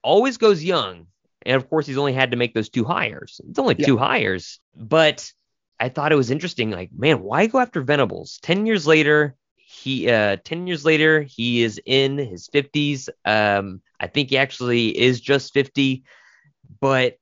always 0.04 0.38
goes 0.38 0.64
young, 0.64 1.08
and 1.46 1.56
of 1.56 1.70
course, 1.70 1.88
he's 1.88 1.98
only 1.98 2.14
had 2.14 2.32
to 2.32 2.38
make 2.38 2.54
those 2.54 2.70
two 2.70 2.84
hires. 2.84 3.40
It's 3.48 3.60
only 3.60 3.76
yeah. 3.78 3.86
two 3.86 3.98
hires, 3.98 4.60
but 4.76 5.32
I 5.80 5.90
thought 5.90 6.12
it 6.12 6.16
was 6.16 6.32
interesting. 6.32 6.72
Like, 6.72 6.90
man, 6.96 7.22
why 7.22 7.48
go 7.48 7.60
after 7.60 7.82
Venables? 7.82 8.40
Ten 8.42 8.66
years 8.66 8.88
later, 8.88 9.36
he 9.70 10.10
uh 10.10 10.38
10 10.46 10.66
years 10.66 10.86
later 10.86 11.22
he 11.22 11.62
is 11.62 11.80
in 11.86 12.18
his 12.18 12.48
50s 12.48 13.10
um 13.26 13.82
i 14.00 14.08
think 14.08 14.30
he 14.30 14.38
actually 14.38 14.98
is 14.98 15.20
just 15.20 15.54
50 15.54 16.04
but 16.80 17.18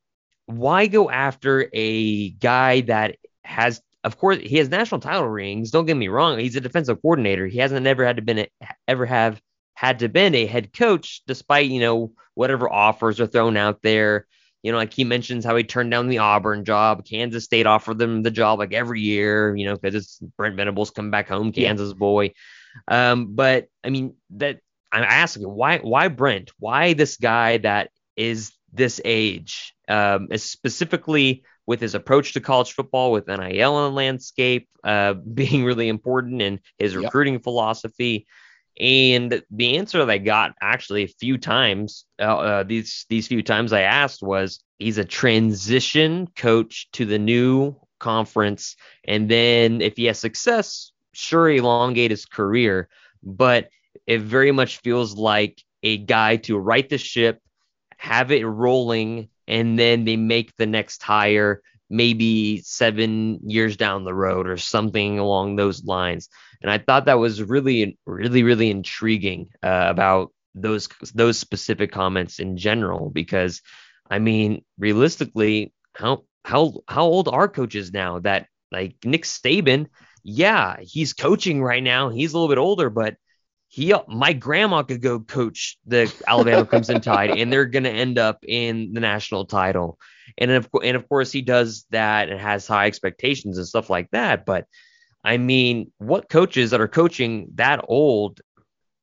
why 0.45 0.85
go 0.85 1.09
after 1.09 1.67
a 1.73 2.29
guy 2.29 2.81
that 2.81 3.17
has 3.43 3.81
of 4.03 4.19
course 4.19 4.37
he 4.37 4.57
has 4.57 4.69
national 4.69 5.01
title 5.01 5.27
rings 5.27 5.71
don't 5.71 5.87
get 5.87 5.97
me 5.97 6.07
wrong 6.07 6.37
he's 6.37 6.55
a 6.55 6.61
defensive 6.61 7.01
coordinator 7.01 7.47
he 7.47 7.57
hasn't 7.57 7.87
ever 7.87 8.05
had 8.05 8.17
to 8.17 8.21
been 8.21 8.45
ever 8.87 9.07
have 9.07 9.41
had 9.73 9.99
to 9.99 10.07
been 10.07 10.35
a 10.35 10.45
head 10.45 10.71
coach 10.71 11.23
despite 11.25 11.71
you 11.71 11.79
know 11.79 12.11
whatever 12.35 12.71
offers 12.71 13.19
are 13.19 13.27
thrown 13.27 13.57
out 13.57 13.81
there 13.81 14.27
you 14.65 14.71
know, 14.71 14.79
like 14.79 14.95
he 14.95 15.03
mentions 15.03 15.45
how 15.45 15.55
he 15.55 15.63
turned 15.63 15.91
down 15.91 16.07
the 16.07 16.17
Auburn 16.17 16.65
job. 16.65 17.05
Kansas 17.05 17.43
State 17.43 17.67
offered 17.67 17.99
them 17.99 18.23
the 18.23 18.31
job 18.31 18.57
like 18.57 18.73
every 18.73 18.99
year, 18.99 19.55
you 19.55 19.63
know, 19.63 19.75
because 19.75 19.93
it's 19.93 20.19
Brent 20.37 20.55
Venables 20.55 20.89
come 20.89 21.11
back 21.11 21.29
home, 21.29 21.51
Kansas 21.51 21.89
yeah. 21.89 21.93
boy. 21.93 22.33
Um, 22.87 23.35
but 23.35 23.67
I 23.83 23.91
mean, 23.91 24.15
that 24.31 24.61
I'm 24.91 25.03
asking 25.03 25.43
why, 25.43 25.77
why 25.77 26.07
Brent? 26.07 26.49
Why 26.57 26.93
this 26.93 27.17
guy 27.17 27.57
that 27.59 27.91
is 28.15 28.53
this 28.73 28.99
age, 29.05 29.75
um, 29.87 30.29
specifically 30.35 31.43
with 31.67 31.79
his 31.79 31.93
approach 31.93 32.33
to 32.33 32.41
college 32.41 32.71
football, 32.71 33.11
with 33.11 33.27
NIL 33.27 33.37
in 33.37 33.91
the 33.91 33.91
landscape 33.91 34.67
uh, 34.83 35.13
being 35.33 35.63
really 35.63 35.89
important, 35.89 36.41
and 36.41 36.59
his 36.79 36.95
recruiting 36.95 37.35
yep. 37.35 37.43
philosophy. 37.43 38.25
And 38.79 39.41
the 39.49 39.77
answer 39.77 39.99
that 39.99 40.09
I 40.09 40.17
got 40.17 40.53
actually 40.61 41.03
a 41.03 41.07
few 41.19 41.37
times, 41.37 42.05
uh, 42.19 42.37
uh, 42.37 42.63
these 42.63 43.05
these 43.09 43.27
few 43.27 43.41
times 43.41 43.71
I 43.71 43.81
asked 43.81 44.21
was 44.21 44.61
he's 44.79 44.97
a 44.97 45.05
transition 45.05 46.27
coach 46.35 46.89
to 46.93 47.05
the 47.05 47.19
new 47.19 47.75
conference, 47.99 48.75
and 49.05 49.29
then 49.29 49.81
if 49.81 49.95
he 49.95 50.05
has 50.05 50.19
success, 50.19 50.91
sure 51.13 51.49
elongate 51.49 52.11
his 52.11 52.25
career, 52.25 52.89
but 53.23 53.69
it 54.05 54.21
very 54.21 54.51
much 54.51 54.81
feels 54.81 55.15
like 55.15 55.63
a 55.81 55.97
guy 55.97 56.35
to 56.37 56.57
right 56.57 56.89
the 56.89 56.97
ship, 56.97 57.41
have 57.97 58.31
it 58.31 58.45
rolling, 58.45 59.29
and 59.47 59.79
then 59.79 60.03
they 60.03 60.17
make 60.17 60.55
the 60.57 60.65
next 60.65 61.01
hire 61.01 61.61
maybe 61.89 62.61
seven 62.61 63.39
years 63.47 63.77
down 63.77 64.03
the 64.03 64.13
road 64.13 64.47
or 64.47 64.57
something 64.57 65.19
along 65.19 65.55
those 65.55 65.83
lines. 65.83 66.29
And 66.61 66.71
I 66.71 66.77
thought 66.77 67.05
that 67.05 67.19
was 67.19 67.43
really, 67.43 67.97
really, 68.05 68.43
really 68.43 68.69
intriguing 68.69 69.49
uh, 69.61 69.87
about 69.89 70.31
those 70.55 70.87
those 71.13 71.37
specific 71.37 71.91
comments 71.91 72.39
in 72.39 72.57
general 72.57 73.09
because 73.09 73.61
I 74.09 74.19
mean, 74.19 74.63
realistically, 74.77 75.73
how 75.93 76.23
how 76.43 76.81
how 76.87 77.03
old 77.03 77.27
are 77.27 77.47
coaches 77.47 77.91
now 77.91 78.19
that 78.19 78.47
like 78.71 78.95
Nick 79.03 79.23
Saban? 79.23 79.87
Yeah, 80.23 80.77
he's 80.81 81.13
coaching 81.13 81.61
right 81.61 81.83
now. 81.83 82.09
He's 82.09 82.33
a 82.33 82.37
little 82.37 82.49
bit 82.49 82.59
older, 82.59 82.89
but 82.89 83.15
he 83.67 83.93
my 84.07 84.33
grandma 84.33 84.83
could 84.83 85.01
go 85.01 85.19
coach 85.19 85.77
the 85.85 86.11
Alabama 86.27 86.65
Crimson 86.65 87.01
Tide 87.01 87.31
and 87.31 87.51
they're 87.51 87.65
going 87.65 87.83
to 87.83 87.91
end 87.91 88.17
up 88.17 88.45
in 88.47 88.93
the 88.93 89.01
national 89.01 89.45
title. 89.45 89.99
And 90.37 90.51
of 90.51 90.69
and 90.83 90.95
of 90.95 91.07
course 91.07 91.31
he 91.31 91.41
does 91.41 91.85
that 91.91 92.29
and 92.29 92.39
has 92.39 92.67
high 92.67 92.87
expectations 92.87 93.57
and 93.57 93.67
stuff 93.67 93.89
like 93.89 94.09
that, 94.11 94.45
but 94.45 94.65
I 95.25 95.37
mean, 95.37 95.91
what 95.97 96.29
coaches 96.29 96.69
that 96.69 96.81
are 96.81 96.87
coaching 96.87 97.47
that 97.55 97.83
old 97.87 98.41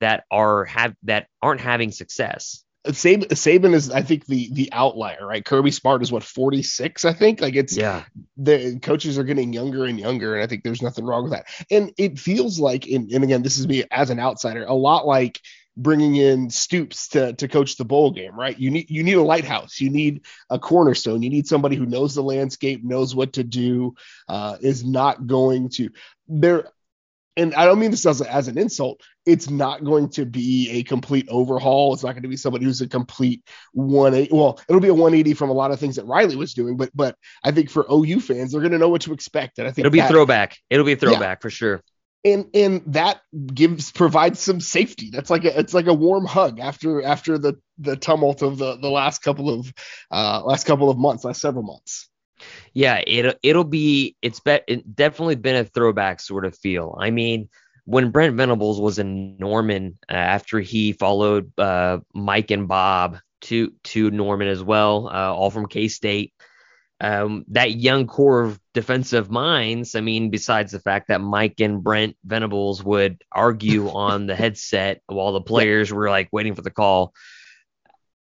that 0.01 0.25
are 0.31 0.65
have 0.67 0.95
that 1.03 1.27
aren't 1.43 1.61
having 1.61 1.91
success? 1.91 2.65
Saban, 2.87 3.29
Saban 3.29 3.75
is, 3.75 3.91
I 3.91 4.03
think, 4.03 4.27
the 4.27 4.49
the 4.53 4.69
outlier, 4.73 5.27
right? 5.27 5.45
Kirby 5.45 5.71
Smart 5.71 6.03
is 6.03 6.11
what 6.11 6.25
46, 6.25 7.05
I 7.05 7.13
think. 7.13 7.41
Like 7.41 7.55
it's 7.55 7.77
yeah, 7.77 8.05
the 8.37 8.79
coaches 8.81 9.19
are 9.19 9.25
getting 9.25 9.53
younger 9.53 9.85
and 9.85 9.99
younger, 9.99 10.35
and 10.35 10.43
I 10.43 10.47
think 10.47 10.63
there's 10.63 10.83
nothing 10.83 11.05
wrong 11.05 11.25
with 11.25 11.33
that. 11.33 11.47
And 11.71 11.93
it 11.97 12.19
feels 12.19 12.59
like, 12.59 12.87
and, 12.89 13.11
and 13.11 13.23
again, 13.25 13.43
this 13.43 13.59
is 13.59 13.69
me 13.69 13.85
as 13.91 14.11
an 14.11 14.19
outsider, 14.19 14.65
a 14.65 14.75
lot 14.75 15.07
like 15.07 15.41
bringing 15.77 16.17
in 16.17 16.51
Stoops 16.51 17.09
to 17.09 17.33
to 17.35 17.49
coach 17.49 17.77
the 17.77 17.85
bowl 17.85 18.11
game, 18.11 18.39
right? 18.39 18.59
You 18.59 18.71
need 18.71 18.91
you 18.91 19.03
need 19.03 19.15
a 19.15 19.23
lighthouse, 19.23 19.81
you 19.81 19.91
need 19.91 20.23
a 20.51 20.59
cornerstone, 20.59 21.23
you 21.23 21.31
need 21.31 21.47
somebody 21.47 21.77
who 21.77 21.87
knows 21.87 22.15
the 22.15 22.23
landscape, 22.23 22.85
knows 22.85 23.15
what 23.15 23.35
to 23.35 23.45
do, 23.45 23.95
uh, 24.29 24.57
is 24.61 24.85
not 24.85 25.27
going 25.27 25.71
to 25.71 25.91
there 26.29 26.69
and 27.37 27.55
I 27.55 27.65
don't 27.65 27.79
mean 27.79 27.91
this 27.91 28.05
as, 28.05 28.21
a, 28.21 28.33
as 28.33 28.49
an 28.49 28.59
insult. 28.59 29.01
It's 29.25 29.49
not 29.49 29.85
going 29.85 30.11
to 30.11 30.27
be 30.27 30.71
a 30.71 30.83
complete 30.83 31.27
overhaul. 31.31 31.95
It's 31.95 32.03
not 32.03 32.13
going 32.13 32.25
to 32.25 32.29
be 32.29 32.37
somebody 32.37 32.65
who's 32.65 32.81
a 32.83 32.89
complete 32.89 33.43
180. 33.73 34.35
Well, 34.35 34.61
it'll 34.69 34.83
be 34.83 34.89
a 34.89 34.95
180 34.95 35.35
from 35.35 35.49
a 35.49 35.55
lot 35.55 35.71
of 35.71 35.81
things 35.81 35.97
that 35.97 36.05
Riley 36.05 36.37
was 36.37 36.53
doing, 36.53 36.77
but 36.77 36.91
but 36.95 37.17
I 37.43 37.51
think 37.51 37.71
for 37.71 37.87
OU 37.91 38.21
fans, 38.21 38.53
they're 38.53 38.61
going 38.61 38.73
to 38.73 38.79
know 38.79 38.91
what 38.91 39.03
to 39.03 39.13
expect. 39.13 39.59
And 39.59 39.67
I 39.67 39.71
think 39.71 39.87
it'll 39.87 39.93
be 39.93 40.01
that, 40.01 40.11
a 40.11 40.13
throwback. 40.13 40.59
It'll 40.69 40.85
be 40.85 40.93
a 40.93 40.97
throwback 40.97 41.39
yeah. 41.39 41.43
for 41.43 41.51
sure. 41.51 41.83
And 42.25 42.47
and 42.55 42.83
that 42.95 43.21
gives 43.53 43.91
provides 43.91 44.39
some 44.39 44.61
safety. 44.61 45.11
That's 45.11 45.31
like 45.31 45.45
a 45.45 45.59
it's 45.59 45.75
like 45.75 45.87
a 45.87 45.95
warm 45.95 46.25
hug 46.25 46.61
after 46.61 47.03
after 47.03 47.37
the 47.37 47.59
the 47.79 47.97
tumult 47.97 48.43
of 48.43 48.59
the 48.59 48.77
the 48.77 48.91
last 48.91 49.23
couple 49.23 49.51
of 49.51 49.73
uh 50.11 50.43
last 50.45 50.65
couple 50.65 50.89
of 50.89 50.99
months, 50.99 51.25
last 51.25 51.41
several 51.41 51.65
months 51.65 52.09
yeah, 52.73 53.03
it 53.07 53.39
it'll 53.43 53.65
be 53.65 54.17
it's 54.23 54.41
be, 54.41 54.59
it 54.67 54.95
definitely 54.95 55.37
been 55.37 55.57
a 55.57 55.65
throwback 55.65 56.21
sort 56.21 56.45
of 56.45 56.57
feel. 56.57 56.97
I 56.99 57.11
mean, 57.11 57.49
when 57.85 58.11
Brent 58.11 58.37
Venables 58.37 58.81
was 58.81 58.99
in 58.99 59.37
Norman 59.39 59.99
uh, 60.09 60.15
after 60.15 60.61
he 60.61 60.93
followed 60.93 61.59
uh, 61.59 61.99
Mike 62.15 62.51
and 62.51 62.69
Bob 62.69 63.19
to 63.43 63.73
to 63.85 64.11
Norman 64.11 64.49
as 64.49 64.63
well, 64.63 65.09
uh, 65.09 65.35
all 65.35 65.51
from 65.51 65.67
K 65.67 65.89
State. 65.89 66.33
Um, 67.03 67.45
that 67.49 67.73
young 67.73 68.07
core 68.07 68.43
of 68.43 68.61
defensive 68.75 69.29
minds. 69.29 69.97
I 69.97 70.01
mean, 70.01 70.31
besides 70.31 70.71
the 70.71 70.79
fact 70.79 71.09
that 71.09 71.21
Mike 71.21 71.59
and 71.59 71.83
Brent 71.83 72.17
Venables 72.25 72.83
would 72.85 73.23
argue 73.33 73.91
on 73.95 74.27
the 74.27 74.37
headset 74.37 75.03
while 75.07 75.33
the 75.33 75.41
players 75.41 75.93
were 75.93 76.09
like 76.09 76.29
waiting 76.31 76.55
for 76.55 76.63
the 76.63 76.71
call 76.71 77.13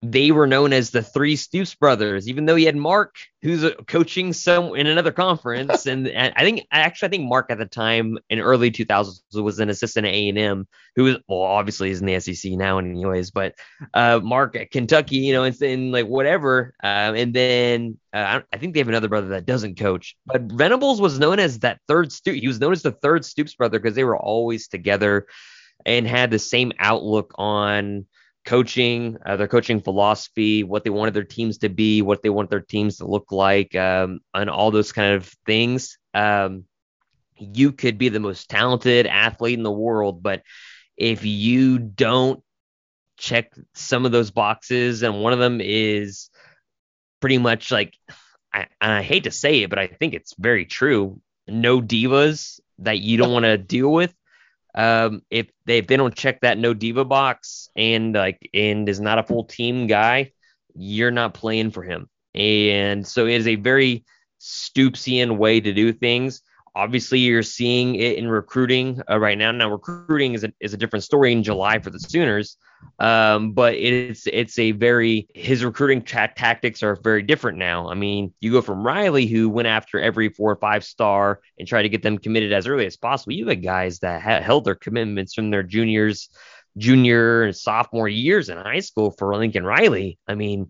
they 0.03 0.31
were 0.31 0.47
known 0.47 0.73
as 0.73 0.89
the 0.89 1.03
three 1.03 1.35
Stoops 1.35 1.75
brothers, 1.75 2.27
even 2.27 2.45
though 2.45 2.55
he 2.55 2.65
had 2.65 2.75
Mark, 2.75 3.17
who's 3.43 3.71
coaching 3.85 4.33
some 4.33 4.75
in 4.75 4.87
another 4.87 5.11
conference. 5.11 5.85
and, 5.85 6.07
and, 6.07 6.33
I 6.35 6.41
think 6.43 6.65
actually, 6.71 7.07
I 7.07 7.09
think 7.11 7.29
Mark 7.29 7.51
at 7.51 7.59
the 7.59 7.67
time 7.67 8.17
in 8.29 8.39
early 8.39 8.71
2000s 8.71 9.21
was 9.33 9.59
an 9.59 9.69
assistant 9.69 10.07
at 10.07 10.13
A&M, 10.13 10.67
who 10.95 11.03
was 11.03 11.17
well, 11.27 11.41
obviously 11.41 11.91
is 11.91 12.01
in 12.01 12.07
the 12.07 12.19
SEC 12.19 12.53
now, 12.53 12.79
anyways. 12.79 13.29
But 13.29 13.53
uh, 13.93 14.19
Mark 14.23 14.55
at 14.55 14.71
Kentucky, 14.71 15.17
you 15.17 15.33
know, 15.33 15.43
it's 15.43 15.61
in 15.61 15.91
like 15.91 16.07
whatever. 16.07 16.73
Uh, 16.83 17.13
and 17.15 17.31
then 17.31 17.99
uh, 18.11 18.41
I 18.51 18.57
think 18.57 18.73
they 18.73 18.79
have 18.79 18.89
another 18.89 19.07
brother 19.07 19.29
that 19.29 19.45
doesn't 19.45 19.77
coach. 19.77 20.15
But 20.25 20.41
Venables 20.43 20.99
was 20.99 21.19
known 21.19 21.37
as 21.37 21.59
that 21.59 21.79
third 21.87 22.11
Stoop. 22.11 22.35
He 22.35 22.47
was 22.47 22.59
known 22.59 22.71
as 22.71 22.81
the 22.81 22.91
third 22.91 23.23
Stoops 23.23 23.53
brother 23.53 23.77
because 23.77 23.95
they 23.95 24.03
were 24.03 24.17
always 24.17 24.67
together 24.67 25.27
and 25.85 26.07
had 26.07 26.31
the 26.31 26.39
same 26.39 26.71
outlook 26.79 27.33
on 27.35 28.07
coaching, 28.45 29.17
uh, 29.25 29.35
their 29.35 29.47
coaching 29.47 29.81
philosophy, 29.81 30.63
what 30.63 30.83
they 30.83 30.89
wanted 30.89 31.13
their 31.13 31.23
teams 31.23 31.59
to 31.59 31.69
be, 31.69 32.01
what 32.01 32.21
they 32.21 32.29
want 32.29 32.49
their 32.49 32.61
teams 32.61 32.97
to 32.97 33.05
look 33.05 33.31
like, 33.31 33.75
um, 33.75 34.19
and 34.33 34.49
all 34.49 34.71
those 34.71 34.91
kind 34.91 35.13
of 35.15 35.31
things. 35.45 35.97
Um, 36.13 36.65
you 37.37 37.71
could 37.71 37.97
be 37.97 38.09
the 38.09 38.19
most 38.19 38.49
talented 38.49 39.07
athlete 39.07 39.57
in 39.57 39.63
the 39.63 39.71
world, 39.71 40.21
but 40.21 40.43
if 40.97 41.25
you 41.25 41.79
don't 41.79 42.43
check 43.17 43.53
some 43.73 44.05
of 44.05 44.11
those 44.11 44.31
boxes, 44.31 45.03
and 45.03 45.21
one 45.21 45.33
of 45.33 45.39
them 45.39 45.59
is 45.61 46.29
pretty 47.19 47.37
much 47.37 47.71
like, 47.71 47.95
I, 48.53 48.67
I 48.79 49.01
hate 49.01 49.23
to 49.25 49.31
say 49.31 49.63
it, 49.63 49.69
but 49.69 49.79
I 49.79 49.87
think 49.87 50.13
it's 50.13 50.35
very 50.37 50.65
true. 50.65 51.21
No 51.47 51.81
divas 51.81 52.59
that 52.79 52.99
you 52.99 53.17
don't 53.17 53.31
want 53.31 53.45
to 53.45 53.57
deal 53.57 53.91
with 53.91 54.13
um, 54.75 55.21
if 55.29 55.47
they 55.65 55.79
if 55.79 55.87
they 55.87 55.97
don't 55.97 56.15
check 56.15 56.41
that 56.41 56.57
no 56.57 56.73
diva 56.73 57.05
box 57.05 57.69
and 57.75 58.13
like 58.13 58.49
and 58.53 58.87
is 58.87 58.99
not 58.99 59.19
a 59.19 59.23
full 59.23 59.43
team 59.43 59.87
guy, 59.87 60.31
you're 60.73 61.11
not 61.11 61.33
playing 61.33 61.71
for 61.71 61.83
him. 61.83 62.09
And 62.33 63.05
so 63.05 63.27
it 63.27 63.33
is 63.33 63.47
a 63.47 63.55
very 63.55 64.05
Stoopsian 64.39 65.37
way 65.37 65.59
to 65.59 65.73
do 65.73 65.93
things. 65.93 66.41
Obviously, 66.73 67.19
you're 67.19 67.43
seeing 67.43 67.95
it 67.95 68.17
in 68.17 68.29
recruiting 68.29 69.01
uh, 69.09 69.19
right 69.19 69.37
now. 69.37 69.51
Now, 69.51 69.69
recruiting 69.69 70.33
is 70.33 70.45
a, 70.45 70.53
is 70.61 70.73
a 70.73 70.77
different 70.77 71.03
story 71.03 71.33
in 71.33 71.43
July 71.43 71.79
for 71.79 71.89
the 71.89 71.99
Sooners, 71.99 72.55
um, 73.01 73.53
but 73.53 73.73
it's 73.73 74.27
it's 74.27 74.59
a 74.59 74.73
very 74.73 75.27
his 75.33 75.65
recruiting 75.65 76.03
tactics 76.03 76.83
are 76.83 76.95
very 77.03 77.23
different 77.23 77.57
now. 77.57 77.89
I 77.89 77.95
mean, 77.95 78.31
you 78.41 78.51
go 78.51 78.61
from 78.61 78.85
Riley, 78.85 79.25
who 79.25 79.49
went 79.49 79.67
after 79.67 79.99
every 79.99 80.29
four 80.29 80.51
or 80.51 80.57
five 80.57 80.83
star 80.83 81.41
and 81.57 81.67
tried 81.67 81.83
to 81.83 81.89
get 81.89 82.03
them 82.03 82.19
committed 82.19 82.53
as 82.53 82.67
early 82.67 82.85
as 82.85 82.97
possible. 82.97 83.33
You 83.33 83.47
had 83.47 83.63
guys 83.63 83.99
that 83.99 84.21
ha- 84.21 84.41
held 84.41 84.65
their 84.65 84.75
commitments 84.75 85.33
from 85.33 85.49
their 85.49 85.63
juniors, 85.63 86.29
junior 86.77 87.43
and 87.43 87.55
sophomore 87.55 88.07
years 88.07 88.49
in 88.49 88.57
high 88.57 88.81
school 88.81 89.09
for 89.17 89.35
Lincoln 89.35 89.65
Riley. 89.65 90.19
I 90.27 90.35
mean, 90.35 90.69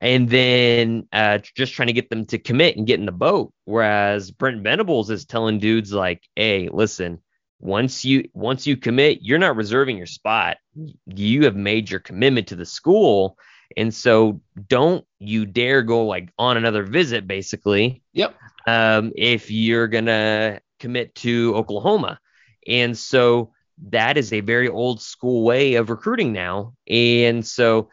and 0.00 0.28
then 0.28 1.06
uh, 1.12 1.38
just 1.56 1.74
trying 1.74 1.88
to 1.88 1.92
get 1.92 2.10
them 2.10 2.26
to 2.26 2.38
commit 2.38 2.76
and 2.76 2.88
get 2.88 2.98
in 2.98 3.06
the 3.06 3.12
boat. 3.12 3.52
Whereas 3.66 4.32
Brent 4.32 4.64
Venables 4.64 5.10
is 5.10 5.26
telling 5.26 5.60
dudes 5.60 5.92
like, 5.92 6.22
"Hey, 6.34 6.68
listen, 6.72 7.20
once 7.60 8.04
you 8.04 8.28
once 8.34 8.66
you 8.66 8.76
commit, 8.76 9.18
you're 9.22 9.38
not 9.38 9.56
reserving 9.56 9.96
your 9.96 10.06
spot. 10.06 10.58
You 11.06 11.44
have 11.44 11.56
made 11.56 11.90
your 11.90 12.00
commitment 12.00 12.48
to 12.48 12.56
the 12.56 12.64
school, 12.64 13.36
and 13.76 13.92
so 13.92 14.40
don't 14.68 15.04
you 15.18 15.44
dare 15.46 15.82
go 15.82 16.06
like 16.06 16.32
on 16.38 16.56
another 16.56 16.84
visit, 16.84 17.26
basically. 17.26 18.02
Yep. 18.12 18.34
Um, 18.66 19.12
if 19.16 19.50
you're 19.50 19.88
gonna 19.88 20.60
commit 20.78 21.14
to 21.16 21.54
Oklahoma, 21.56 22.20
and 22.66 22.96
so 22.96 23.52
that 23.90 24.16
is 24.16 24.32
a 24.32 24.40
very 24.40 24.68
old 24.68 25.00
school 25.00 25.42
way 25.44 25.74
of 25.74 25.90
recruiting 25.90 26.32
now. 26.32 26.74
And 26.88 27.46
so, 27.46 27.90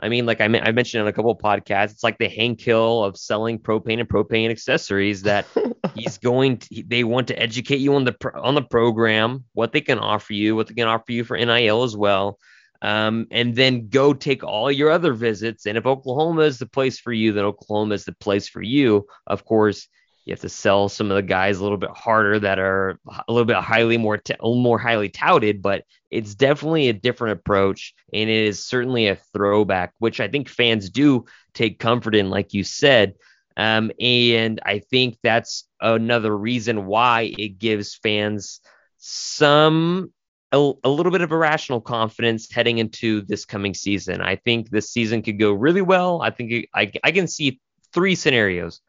I 0.00 0.08
mean, 0.08 0.26
like 0.26 0.40
I, 0.40 0.44
I 0.44 0.72
mentioned 0.72 1.02
on 1.02 1.08
a 1.08 1.12
couple 1.12 1.30
of 1.30 1.38
podcasts, 1.38 1.92
it's 1.92 2.02
like 2.02 2.18
the 2.18 2.28
Hank 2.28 2.60
Hill 2.60 3.04
of 3.04 3.16
selling 3.16 3.58
propane 3.58 4.00
and 4.00 4.08
propane 4.08 4.50
accessories 4.50 5.22
that 5.22 5.46
he's 5.94 6.18
going 6.18 6.58
to, 6.58 6.82
they 6.86 7.04
want 7.04 7.28
to 7.28 7.38
educate 7.38 7.80
you 7.80 7.94
on 7.94 8.04
the, 8.04 8.16
on 8.34 8.54
the 8.54 8.62
program, 8.62 9.44
what 9.52 9.72
they 9.72 9.80
can 9.80 9.98
offer 9.98 10.32
you, 10.32 10.56
what 10.56 10.68
they 10.68 10.74
can 10.74 10.88
offer 10.88 11.12
you 11.12 11.24
for 11.24 11.36
NIL 11.36 11.82
as 11.82 11.96
well. 11.96 12.38
Um, 12.82 13.26
and 13.30 13.54
then 13.54 13.88
go 13.88 14.14
take 14.14 14.42
all 14.42 14.72
your 14.72 14.90
other 14.90 15.12
visits. 15.12 15.66
And 15.66 15.76
if 15.76 15.84
Oklahoma 15.84 16.42
is 16.42 16.58
the 16.58 16.66
place 16.66 16.98
for 16.98 17.12
you, 17.12 17.32
then 17.32 17.44
Oklahoma 17.44 17.94
is 17.94 18.04
the 18.04 18.14
place 18.14 18.48
for 18.48 18.62
you. 18.62 19.06
Of 19.26 19.44
course, 19.44 19.86
you 20.24 20.32
have 20.32 20.40
to 20.40 20.48
sell 20.48 20.88
some 20.88 21.10
of 21.10 21.16
the 21.16 21.22
guys 21.22 21.58
a 21.58 21.62
little 21.62 21.78
bit 21.78 21.90
harder 21.90 22.38
that 22.38 22.58
are 22.58 22.98
a 23.06 23.32
little 23.32 23.46
bit 23.46 23.56
highly 23.56 23.96
more 23.96 24.18
t- 24.18 24.34
more 24.42 24.78
highly 24.78 25.08
touted, 25.08 25.62
but 25.62 25.84
it's 26.10 26.34
definitely 26.34 26.88
a 26.88 26.92
different 26.92 27.38
approach, 27.38 27.94
and 28.12 28.28
it 28.28 28.46
is 28.46 28.64
certainly 28.64 29.08
a 29.08 29.16
throwback, 29.32 29.92
which 29.98 30.20
I 30.20 30.28
think 30.28 30.48
fans 30.48 30.90
do 30.90 31.24
take 31.54 31.78
comfort 31.78 32.14
in, 32.14 32.30
like 32.30 32.52
you 32.52 32.64
said. 32.64 33.14
Um, 33.56 33.90
and 34.00 34.60
I 34.64 34.78
think 34.78 35.18
that's 35.22 35.64
another 35.80 36.36
reason 36.36 36.86
why 36.86 37.34
it 37.36 37.58
gives 37.58 37.94
fans 37.94 38.60
some 38.98 40.12
a, 40.52 40.72
a, 40.84 40.88
little 40.88 41.12
bit 41.12 41.20
of 41.20 41.30
irrational 41.30 41.80
confidence 41.80 42.50
heading 42.50 42.78
into 42.78 43.22
this 43.22 43.44
coming 43.44 43.74
season. 43.74 44.20
I 44.20 44.36
think 44.36 44.70
this 44.70 44.90
season 44.90 45.22
could 45.22 45.38
go 45.38 45.52
really 45.52 45.82
well. 45.82 46.22
I 46.22 46.30
think 46.30 46.52
it, 46.52 46.68
I, 46.74 46.90
I 47.04 47.12
can 47.12 47.28
see 47.28 47.60
three 47.92 48.14
scenarios 48.14 48.80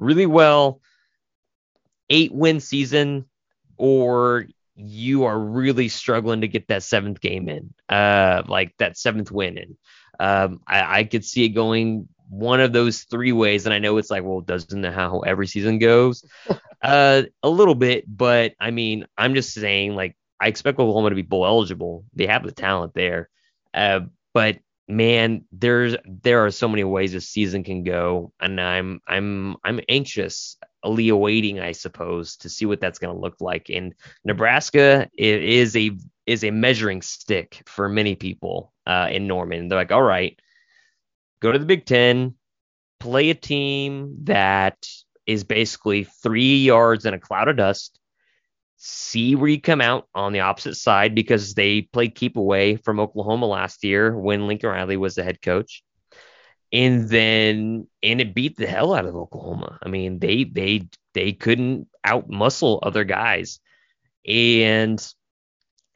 really 0.00 0.26
well, 0.26 0.80
eight 2.08 2.32
win 2.32 2.60
season, 2.60 3.26
or 3.76 4.46
you 4.74 5.24
are 5.24 5.38
really 5.38 5.88
struggling 5.88 6.40
to 6.40 6.48
get 6.48 6.68
that 6.68 6.82
seventh 6.82 7.20
game 7.20 7.48
in, 7.48 7.72
uh, 7.88 8.42
like 8.46 8.74
that 8.78 8.96
seventh 8.96 9.30
win 9.30 9.58
in. 9.58 9.76
Um, 10.18 10.60
I, 10.66 11.00
I 11.00 11.04
could 11.04 11.24
see 11.24 11.44
it 11.44 11.50
going 11.50 12.08
one 12.28 12.60
of 12.60 12.72
those 12.72 13.02
three 13.02 13.32
ways, 13.32 13.66
and 13.66 13.74
I 13.74 13.78
know 13.78 13.96
it's 13.98 14.10
like, 14.10 14.24
well, 14.24 14.40
doesn't 14.40 14.80
know 14.80 14.92
how 14.92 15.20
every 15.20 15.46
season 15.46 15.78
goes? 15.78 16.24
uh, 16.82 17.22
a 17.42 17.48
little 17.48 17.74
bit, 17.74 18.04
but 18.06 18.54
I 18.58 18.70
mean, 18.70 19.06
I'm 19.18 19.34
just 19.34 19.52
saying, 19.52 19.94
like, 19.94 20.16
I 20.40 20.48
expect 20.48 20.78
Oklahoma 20.78 21.10
to 21.10 21.16
be 21.16 21.22
bowl 21.22 21.44
eligible. 21.44 22.04
They 22.14 22.26
have 22.26 22.44
the 22.44 22.52
talent 22.52 22.94
there, 22.94 23.28
uh, 23.74 24.00
but 24.32 24.58
man, 24.90 25.44
there's 25.52 25.96
there 26.04 26.44
are 26.44 26.50
so 26.50 26.68
many 26.68 26.84
ways 26.84 27.14
a 27.14 27.20
season 27.20 27.64
can 27.64 27.84
go, 27.84 28.32
and 28.40 28.60
I'm 28.60 29.00
I'm 29.06 29.56
I'm 29.64 29.80
anxious, 29.88 30.56
awaiting, 31.08 31.60
I 31.60 31.72
suppose, 31.72 32.36
to 32.38 32.48
see 32.48 32.66
what 32.66 32.80
that's 32.80 32.98
going 32.98 33.14
to 33.14 33.20
look 33.20 33.36
like. 33.40 33.70
And 33.70 33.94
Nebraska 34.24 35.08
is 35.16 35.76
a 35.76 35.92
is 36.26 36.44
a 36.44 36.50
measuring 36.50 37.02
stick 37.02 37.62
for 37.66 37.88
many 37.88 38.16
people 38.16 38.72
uh, 38.86 39.08
in 39.10 39.26
Norman. 39.26 39.68
They're 39.68 39.78
like, 39.78 39.92
all 39.92 40.02
right, 40.02 40.38
go 41.40 41.52
to 41.52 41.58
the 41.58 41.66
Big 41.66 41.86
Ten, 41.86 42.34
play 42.98 43.30
a 43.30 43.34
team 43.34 44.16
that 44.24 44.88
is 45.26 45.44
basically 45.44 46.04
three 46.04 46.58
yards 46.58 47.06
in 47.06 47.14
a 47.14 47.18
cloud 47.18 47.48
of 47.48 47.56
dust 47.56 47.99
see 48.82 49.34
where 49.34 49.50
you 49.50 49.60
come 49.60 49.82
out 49.82 50.08
on 50.14 50.32
the 50.32 50.40
opposite 50.40 50.74
side 50.74 51.14
because 51.14 51.52
they 51.52 51.82
played 51.82 52.14
keep 52.14 52.38
away 52.38 52.76
from 52.76 52.98
Oklahoma 52.98 53.44
last 53.44 53.84
year 53.84 54.16
when 54.16 54.46
Lincoln 54.46 54.70
Riley 54.70 54.96
was 54.96 55.14
the 55.14 55.22
head 55.22 55.42
coach. 55.42 55.82
And 56.72 57.06
then 57.08 57.86
and 58.02 58.20
it 58.22 58.34
beat 58.34 58.56
the 58.56 58.66
hell 58.66 58.94
out 58.94 59.04
of 59.04 59.14
Oklahoma. 59.14 59.78
I 59.82 59.88
mean, 59.88 60.18
they 60.18 60.44
they 60.44 60.88
they 61.12 61.32
couldn't 61.32 61.88
out 62.04 62.30
muscle 62.30 62.78
other 62.82 63.04
guys. 63.04 63.60
And 64.26 64.98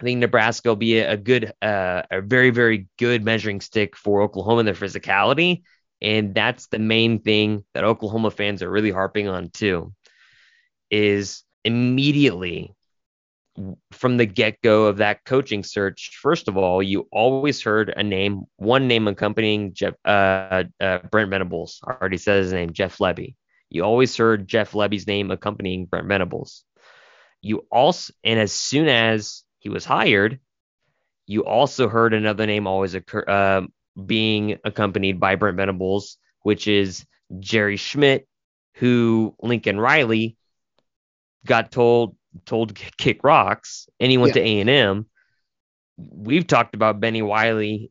I 0.00 0.04
think 0.04 0.18
Nebraska 0.18 0.68
will 0.68 0.76
be 0.76 0.98
a, 0.98 1.16
good 1.16 1.52
uh, 1.62 2.02
a 2.10 2.20
very, 2.20 2.50
very 2.50 2.88
good 2.98 3.24
measuring 3.24 3.60
stick 3.60 3.96
for 3.96 4.20
Oklahoma 4.20 4.60
in 4.60 4.66
their 4.66 4.74
physicality. 4.74 5.62
And 6.02 6.34
that's 6.34 6.66
the 6.66 6.80
main 6.80 7.20
thing 7.20 7.64
that 7.72 7.84
Oklahoma 7.84 8.30
fans 8.30 8.62
are 8.62 8.70
really 8.70 8.90
harping 8.90 9.28
on 9.28 9.48
too. 9.50 9.94
Is 10.90 11.44
immediately 11.64 12.74
from 13.92 14.16
the 14.16 14.26
get 14.26 14.60
go 14.62 14.86
of 14.86 14.98
that 14.98 15.24
coaching 15.24 15.62
search, 15.62 16.18
first 16.20 16.48
of 16.48 16.56
all, 16.56 16.82
you 16.82 17.08
always 17.12 17.62
heard 17.62 17.92
a 17.96 18.02
name, 18.02 18.44
one 18.56 18.88
name 18.88 19.06
accompanying 19.06 19.72
Jeff, 19.72 19.94
uh, 20.04 20.64
uh, 20.80 20.98
Brent 21.10 21.30
Venables. 21.30 21.80
I 21.86 21.92
already 21.92 22.18
said 22.18 22.42
his 22.42 22.52
name, 22.52 22.72
Jeff 22.72 22.98
Lebby. 22.98 23.36
You 23.70 23.82
always 23.82 24.16
heard 24.16 24.48
Jeff 24.48 24.72
Lebby's 24.72 25.06
name 25.06 25.30
accompanying 25.30 25.86
Brent 25.86 26.08
Venables. 26.08 26.64
You 27.40 27.66
also, 27.70 28.12
and 28.24 28.40
as 28.40 28.52
soon 28.52 28.88
as 28.88 29.42
he 29.58 29.68
was 29.68 29.84
hired, 29.84 30.40
you 31.26 31.44
also 31.44 31.88
heard 31.88 32.14
another 32.14 32.46
name 32.46 32.66
always 32.66 32.94
occur, 32.94 33.24
uh, 33.26 33.62
being 34.04 34.58
accompanied 34.64 35.20
by 35.20 35.36
Brent 35.36 35.56
Venables, 35.56 36.18
which 36.42 36.66
is 36.68 37.04
Jerry 37.38 37.76
Schmidt, 37.76 38.26
who 38.74 39.34
Lincoln 39.40 39.78
Riley 39.78 40.36
got 41.46 41.70
told 41.70 42.16
told 42.46 42.74
to 42.74 42.90
kick 42.98 43.22
rocks, 43.22 43.88
and 44.00 44.10
he 44.10 44.18
went 44.18 44.34
yeah. 44.34 44.42
to 44.42 44.48
A 44.48 44.60
and 44.60 44.70
M. 44.70 45.06
We've 45.96 46.46
talked 46.46 46.74
about 46.74 47.00
Bennie 47.00 47.22
Wylie 47.22 47.90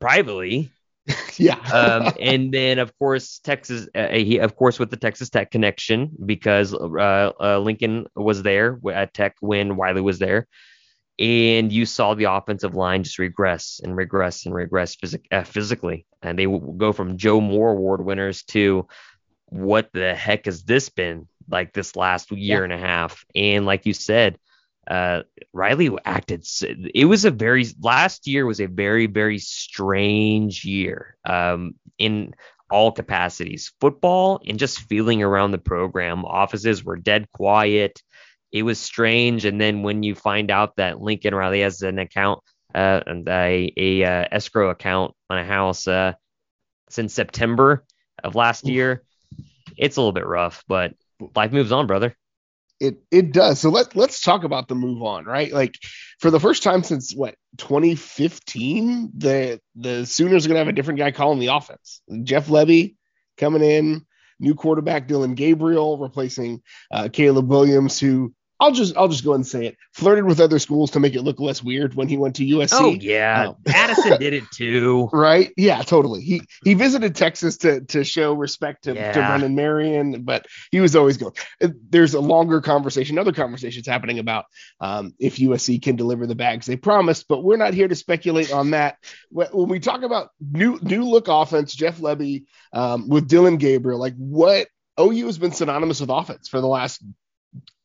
privately. 0.00 0.70
yeah. 1.36 1.58
um, 1.72 2.14
and 2.20 2.52
then 2.52 2.78
of 2.78 2.96
course 2.98 3.38
Texas, 3.40 3.88
uh, 3.94 4.08
he 4.08 4.38
of 4.38 4.56
course 4.56 4.78
with 4.78 4.90
the 4.90 4.96
Texas 4.96 5.30
Tech 5.30 5.50
connection 5.50 6.10
because 6.24 6.72
uh, 6.74 7.32
uh, 7.40 7.58
Lincoln 7.58 8.06
was 8.16 8.42
there 8.42 8.78
at 8.92 9.14
Tech 9.14 9.36
when 9.40 9.76
Wylie 9.76 10.00
was 10.00 10.18
there, 10.18 10.46
and 11.18 11.70
you 11.70 11.86
saw 11.86 12.14
the 12.14 12.24
offensive 12.24 12.74
line 12.74 13.02
just 13.02 13.18
regress 13.18 13.80
and 13.82 13.96
regress 13.96 14.46
and 14.46 14.54
regress 14.54 14.96
phys- 14.96 15.20
uh, 15.30 15.44
physically, 15.44 16.06
and 16.22 16.38
they 16.38 16.46
will 16.46 16.72
go 16.72 16.92
from 16.92 17.18
Joe 17.18 17.40
Moore 17.40 17.72
Award 17.72 18.04
winners 18.04 18.42
to 18.44 18.88
what 19.50 19.90
the 19.92 20.14
heck 20.14 20.46
has 20.46 20.64
this 20.64 20.88
been 20.88 21.28
like 21.48 21.72
this 21.72 21.96
last 21.96 22.30
year 22.30 22.58
yeah. 22.58 22.64
and 22.64 22.72
a 22.72 22.78
half. 22.78 23.24
And 23.34 23.66
like 23.66 23.86
you 23.86 23.94
said, 23.94 24.38
uh, 24.86 25.22
Riley 25.52 25.90
acted. 26.04 26.46
It 26.94 27.06
was 27.06 27.24
a 27.24 27.30
very 27.30 27.66
last 27.80 28.26
year 28.26 28.44
was 28.44 28.60
a 28.60 28.66
very 28.66 29.06
very 29.06 29.38
strange 29.38 30.64
year 30.64 31.16
um, 31.24 31.74
in 31.98 32.34
all 32.70 32.92
capacities, 32.92 33.72
football 33.80 34.40
and 34.46 34.58
just 34.58 34.80
feeling 34.80 35.22
around 35.22 35.52
the 35.52 35.58
program. 35.58 36.24
Offices 36.24 36.84
were 36.84 36.96
dead 36.96 37.30
quiet. 37.32 38.02
It 38.52 38.62
was 38.62 38.80
strange. 38.80 39.44
And 39.44 39.60
then 39.60 39.82
when 39.82 40.02
you 40.02 40.14
find 40.14 40.50
out 40.50 40.76
that 40.76 41.00
Lincoln 41.00 41.34
Riley 41.34 41.60
has 41.60 41.82
an 41.82 41.98
account, 41.98 42.40
uh, 42.74 43.00
a, 43.06 43.72
a 43.76 44.04
uh, 44.04 44.28
escrow 44.30 44.70
account 44.70 45.14
on 45.30 45.38
a 45.38 45.44
house 45.44 45.86
uh, 45.86 46.14
since 46.90 47.14
September 47.14 47.84
of 48.22 48.34
last 48.34 48.66
year, 48.66 49.02
it's 49.76 49.96
a 49.96 50.00
little 50.00 50.12
bit 50.12 50.26
rough. 50.26 50.64
But 50.66 50.94
life 51.34 51.52
moves 51.52 51.72
on, 51.72 51.86
brother. 51.86 52.16
It 52.80 52.98
it 53.10 53.32
does. 53.32 53.60
So 53.60 53.70
let 53.70 53.94
let's 53.94 54.20
talk 54.20 54.44
about 54.44 54.68
the 54.68 54.74
move 54.74 55.02
on, 55.02 55.24
right? 55.24 55.52
Like 55.52 55.78
for 56.18 56.30
the 56.30 56.40
first 56.40 56.62
time 56.62 56.82
since 56.82 57.14
what 57.14 57.36
2015, 57.58 59.12
the 59.16 59.60
the 59.76 60.04
Sooners 60.04 60.44
are 60.44 60.48
gonna 60.48 60.58
have 60.58 60.68
a 60.68 60.72
different 60.72 60.98
guy 60.98 61.12
calling 61.12 61.38
the 61.38 61.48
offense. 61.48 62.02
Jeff 62.24 62.48
Lebby 62.48 62.96
coming 63.36 63.62
in, 63.62 64.04
new 64.40 64.54
quarterback 64.54 65.06
Dillon 65.06 65.34
Gabriel 65.34 65.98
replacing 65.98 66.62
uh, 66.90 67.08
Caleb 67.12 67.48
Williams, 67.48 68.00
who 68.00 68.34
I'll 68.60 68.72
just 68.72 68.96
I'll 68.96 69.08
just 69.08 69.24
go 69.24 69.34
and 69.34 69.46
say 69.46 69.66
it. 69.66 69.76
Flirted 69.92 70.24
with 70.24 70.40
other 70.40 70.58
schools 70.58 70.92
to 70.92 71.00
make 71.00 71.14
it 71.14 71.22
look 71.22 71.40
less 71.40 71.62
weird 71.62 71.94
when 71.94 72.08
he 72.08 72.16
went 72.16 72.36
to 72.36 72.44
USC. 72.44 72.72
Oh 72.72 72.92
yeah, 72.92 73.48
um, 73.48 73.56
Addison 73.66 74.18
did 74.20 74.32
it 74.32 74.44
too. 74.52 75.08
Right? 75.12 75.52
Yeah, 75.56 75.82
totally. 75.82 76.22
He 76.22 76.42
he 76.64 76.74
visited 76.74 77.16
Texas 77.16 77.58
to 77.58 77.80
to 77.86 78.04
show 78.04 78.32
respect 78.34 78.84
to, 78.84 78.94
yeah. 78.94 79.12
to 79.12 79.18
Brennan 79.18 79.54
Marion, 79.54 80.22
but 80.22 80.46
he 80.70 80.80
was 80.80 80.94
always 80.94 81.16
going. 81.16 81.34
Uh, 81.62 81.68
there's 81.90 82.14
a 82.14 82.20
longer 82.20 82.60
conversation, 82.60 83.18
other 83.18 83.32
conversations 83.32 83.86
happening 83.86 84.18
about 84.18 84.44
um, 84.80 85.14
if 85.18 85.36
USC 85.36 85.82
can 85.82 85.96
deliver 85.96 86.26
the 86.26 86.34
bags 86.34 86.66
they 86.66 86.76
promised, 86.76 87.26
but 87.28 87.42
we're 87.42 87.56
not 87.56 87.74
here 87.74 87.88
to 87.88 87.96
speculate 87.96 88.52
on 88.52 88.70
that. 88.70 88.98
When 89.30 89.68
we 89.68 89.80
talk 89.80 90.02
about 90.02 90.28
new 90.40 90.78
new 90.80 91.04
look 91.04 91.26
offense, 91.28 91.74
Jeff 91.74 91.98
Lebby 91.98 92.44
um, 92.72 93.08
with 93.08 93.28
Dillon 93.28 93.56
Gabriel, 93.56 93.98
like 93.98 94.14
what 94.16 94.68
OU 95.00 95.26
has 95.26 95.38
been 95.38 95.52
synonymous 95.52 96.00
with 96.00 96.10
offense 96.10 96.48
for 96.48 96.60
the 96.60 96.68
last 96.68 97.02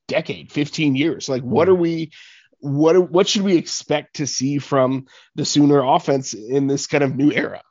decade, 0.10 0.52
15 0.52 0.96
years. 0.96 1.30
Like, 1.30 1.44
what 1.44 1.68
hmm. 1.68 1.74
are 1.74 1.78
we? 1.78 2.12
What 2.62 3.10
what 3.10 3.26
should 3.26 3.44
we 3.44 3.56
expect 3.56 4.18
to 4.18 4.28
see 4.28 4.60
from 4.60 5.06
the 5.36 5.46
Sooner 5.46 5.82
offense 5.82 6.34
in 6.34 6.68
this 6.68 6.88
kind 6.88 7.06
of 7.06 7.16
new 7.16 7.32
era? 7.32 7.62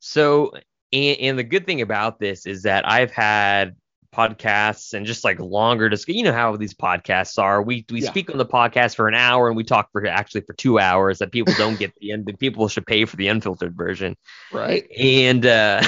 So, 0.00 0.52
and, 0.90 1.18
and 1.20 1.38
the 1.38 1.44
good 1.44 1.66
thing 1.66 1.82
about 1.82 2.18
this 2.18 2.46
is 2.46 2.62
that 2.62 2.88
I've 2.88 3.10
had 3.10 3.76
podcasts 4.14 4.94
and 4.94 5.06
just 5.06 5.24
like 5.24 5.40
longer 5.40 5.88
discussion. 5.88 6.18
You 6.18 6.24
know 6.24 6.32
how 6.32 6.56
these 6.56 6.74
podcasts 6.74 7.38
are. 7.38 7.62
We 7.62 7.84
we 7.90 8.02
yeah. 8.02 8.10
speak 8.10 8.30
on 8.30 8.38
the 8.38 8.46
podcast 8.46 8.96
for 8.96 9.08
an 9.08 9.14
hour 9.14 9.48
and 9.48 9.56
we 9.56 9.64
talk 9.64 9.90
for 9.92 10.06
actually 10.06 10.42
for 10.42 10.52
two 10.52 10.78
hours. 10.78 11.18
That 11.18 11.32
people 11.32 11.54
don't 11.56 11.78
get 11.78 11.94
the 12.00 12.12
end. 12.12 12.30
People 12.38 12.68
should 12.68 12.86
pay 12.86 13.04
for 13.04 13.16
the 13.16 13.28
unfiltered 13.28 13.76
version, 13.76 14.16
right? 14.52 14.86
And 14.98 15.44
uh, 15.46 15.82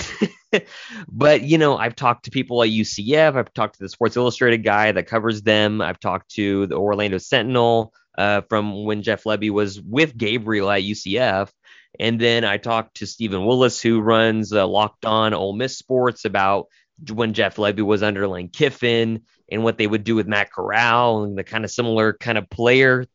but 1.08 1.42
you 1.42 1.58
know, 1.58 1.76
I've 1.76 1.96
talked 1.96 2.24
to 2.24 2.30
people 2.30 2.62
at 2.62 2.70
UCF. 2.70 3.36
I've 3.36 3.52
talked 3.52 3.74
to 3.74 3.84
the 3.84 3.88
Sports 3.88 4.16
Illustrated 4.16 4.64
guy 4.64 4.92
that 4.92 5.06
covers 5.06 5.42
them. 5.42 5.80
I've 5.80 6.00
talked 6.00 6.30
to 6.32 6.66
the 6.66 6.76
Orlando 6.76 7.18
Sentinel. 7.18 7.92
uh, 8.16 8.42
from 8.48 8.84
when 8.84 9.02
Jeff 9.02 9.24
Lebby 9.24 9.50
was 9.50 9.80
with 9.80 10.16
Gabriel 10.16 10.70
at 10.70 10.82
UCF. 10.82 11.50
And 11.98 12.20
then 12.20 12.44
I 12.44 12.56
talked 12.56 12.96
to 12.96 13.06
Stephen 13.06 13.44
Willis, 13.44 13.80
who 13.80 14.00
runs 14.00 14.52
uh, 14.52 14.66
Locked 14.66 15.04
On 15.04 15.32
Ole 15.32 15.52
Miss 15.52 15.78
Sports, 15.78 16.24
about 16.24 16.66
when 17.10 17.32
Jeff 17.32 17.56
Lebby 17.56 17.82
was 17.82 18.02
under 18.02 18.26
Lane 18.28 18.48
Kiffin 18.48 19.22
and 19.50 19.64
what 19.64 19.78
they 19.78 19.86
would 19.86 20.04
do 20.04 20.14
with 20.14 20.26
Matt 20.26 20.52
Corral 20.52 21.24
and 21.24 21.36
the 21.36 21.44
kind 21.44 21.64
of 21.64 21.70
similar 21.70 22.12
kind 22.12 22.38
of 22.38 22.48
player 22.48 23.06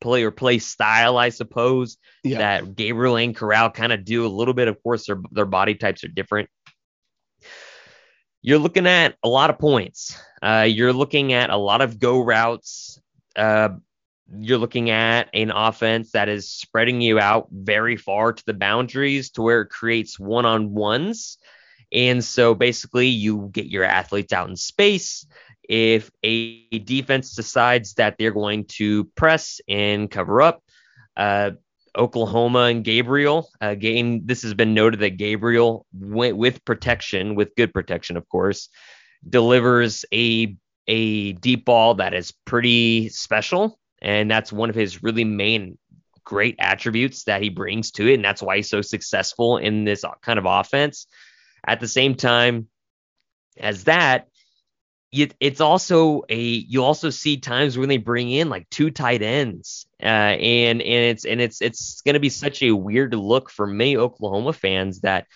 player 0.00 0.30
play 0.30 0.58
style, 0.58 1.16
I 1.16 1.30
suppose, 1.30 1.96
yeah. 2.22 2.38
that 2.38 2.76
Gabriel 2.76 3.16
and 3.16 3.34
Corral 3.34 3.70
kind 3.70 3.92
of 3.92 4.04
do 4.04 4.26
a 4.26 4.28
little 4.28 4.54
bit. 4.54 4.68
Of 4.68 4.82
course, 4.82 5.06
their 5.06 5.20
their 5.30 5.46
body 5.46 5.74
types 5.74 6.04
are 6.04 6.08
different. 6.08 6.48
You're 8.42 8.58
looking 8.58 8.86
at 8.86 9.16
a 9.24 9.28
lot 9.28 9.50
of 9.50 9.58
points. 9.58 10.16
Uh, 10.40 10.66
you're 10.68 10.92
looking 10.92 11.32
at 11.32 11.50
a 11.50 11.56
lot 11.56 11.80
of 11.80 11.98
go 11.98 12.20
routes. 12.20 13.00
Uh, 13.34 13.70
you're 14.38 14.58
looking 14.58 14.90
at 14.90 15.28
an 15.34 15.50
offense 15.50 16.12
that 16.12 16.28
is 16.28 16.50
spreading 16.50 17.00
you 17.00 17.18
out 17.18 17.48
very 17.50 17.96
far 17.96 18.32
to 18.32 18.44
the 18.46 18.54
boundaries 18.54 19.30
to 19.30 19.42
where 19.42 19.62
it 19.62 19.70
creates 19.70 20.18
one 20.18 20.44
on 20.44 20.74
ones. 20.74 21.38
And 21.92 22.24
so 22.24 22.54
basically, 22.54 23.08
you 23.08 23.48
get 23.52 23.66
your 23.66 23.84
athletes 23.84 24.32
out 24.32 24.48
in 24.48 24.56
space. 24.56 25.26
If 25.68 26.10
a 26.22 26.78
defense 26.80 27.34
decides 27.34 27.94
that 27.94 28.16
they're 28.18 28.32
going 28.32 28.66
to 28.76 29.04
press 29.16 29.60
and 29.68 30.10
cover 30.10 30.42
up, 30.42 30.62
uh, 31.16 31.52
Oklahoma 31.96 32.64
and 32.64 32.84
Gabriel, 32.84 33.48
again, 33.60 34.22
this 34.26 34.42
has 34.42 34.54
been 34.54 34.74
noted 34.74 35.00
that 35.00 35.16
Gabriel 35.16 35.86
went 35.92 36.36
with 36.36 36.64
protection, 36.64 37.34
with 37.34 37.56
good 37.56 37.72
protection, 37.72 38.16
of 38.16 38.28
course, 38.28 38.68
delivers 39.28 40.04
a 40.12 40.56
a 40.88 41.32
deep 41.32 41.64
ball 41.64 41.94
that 41.94 42.14
is 42.14 42.32
pretty 42.44 43.08
special 43.08 43.76
and 44.02 44.30
that's 44.30 44.52
one 44.52 44.70
of 44.70 44.76
his 44.76 45.02
really 45.02 45.24
main 45.24 45.78
great 46.24 46.56
attributes 46.58 47.24
that 47.24 47.42
he 47.42 47.48
brings 47.48 47.90
to 47.92 48.08
it. 48.08 48.14
And 48.14 48.24
that's 48.24 48.42
why 48.42 48.56
he's 48.56 48.68
so 48.68 48.82
successful 48.82 49.56
in 49.56 49.84
this 49.84 50.04
kind 50.22 50.38
of 50.38 50.44
offense. 50.44 51.06
At 51.66 51.80
the 51.80 51.88
same 51.88 52.14
time 52.14 52.68
as 53.58 53.84
that, 53.84 54.28
it's 55.12 55.60
also 55.60 56.24
a 56.28 56.38
you 56.38 56.82
also 56.82 57.10
see 57.10 57.38
times 57.38 57.78
when 57.78 57.88
they 57.88 57.96
bring 57.96 58.30
in 58.30 58.48
like 58.48 58.68
two 58.70 58.90
tight 58.90 59.22
ends 59.22 59.86
uh, 60.02 60.04
and 60.04 60.82
and 60.82 61.04
it's 61.04 61.24
and 61.24 61.40
it's 61.40 61.62
it's 61.62 62.02
going 62.02 62.14
to 62.14 62.20
be 62.20 62.28
such 62.28 62.62
a 62.62 62.72
weird 62.72 63.14
look 63.14 63.50
for 63.50 63.66
many 63.66 63.96
Oklahoma 63.96 64.52
fans 64.52 65.00
that 65.00 65.26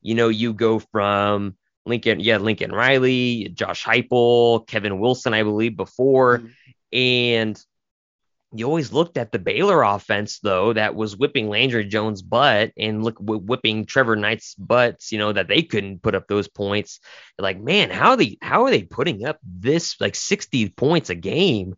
you 0.00 0.14
know 0.14 0.28
you 0.28 0.54
go 0.54 0.78
from 0.78 1.56
Lincoln 1.84 2.20
yeah 2.20 2.38
Lincoln 2.38 2.72
Riley 2.72 3.50
Josh 3.52 3.84
Heupel 3.84 4.66
Kevin 4.66 4.98
Wilson 4.98 5.34
I 5.34 5.42
believe 5.42 5.76
before 5.76 6.38
mm-hmm. 6.38 6.48
and 6.92 7.64
you 8.58 8.66
always 8.66 8.92
looked 8.92 9.16
at 9.16 9.32
the 9.32 9.38
Baylor 9.38 9.82
offense 9.82 10.38
though 10.40 10.72
that 10.72 10.94
was 10.94 11.16
whipping 11.16 11.48
Landry 11.48 11.84
Jones' 11.84 12.22
butt 12.22 12.72
and 12.76 13.04
look 13.04 13.16
whipping 13.18 13.86
Trevor 13.86 14.16
Knight's 14.16 14.54
butts, 14.54 15.12
you 15.12 15.18
know, 15.18 15.32
that 15.32 15.48
they 15.48 15.62
couldn't 15.62 16.02
put 16.02 16.14
up 16.14 16.28
those 16.28 16.48
points. 16.48 17.00
Like, 17.38 17.60
man, 17.60 17.90
how 17.90 18.10
are 18.10 18.16
they 18.16 18.38
how 18.42 18.64
are 18.64 18.70
they 18.70 18.82
putting 18.82 19.24
up 19.24 19.38
this 19.42 20.00
like 20.00 20.14
60 20.14 20.70
points 20.70 21.10
a 21.10 21.14
game? 21.14 21.76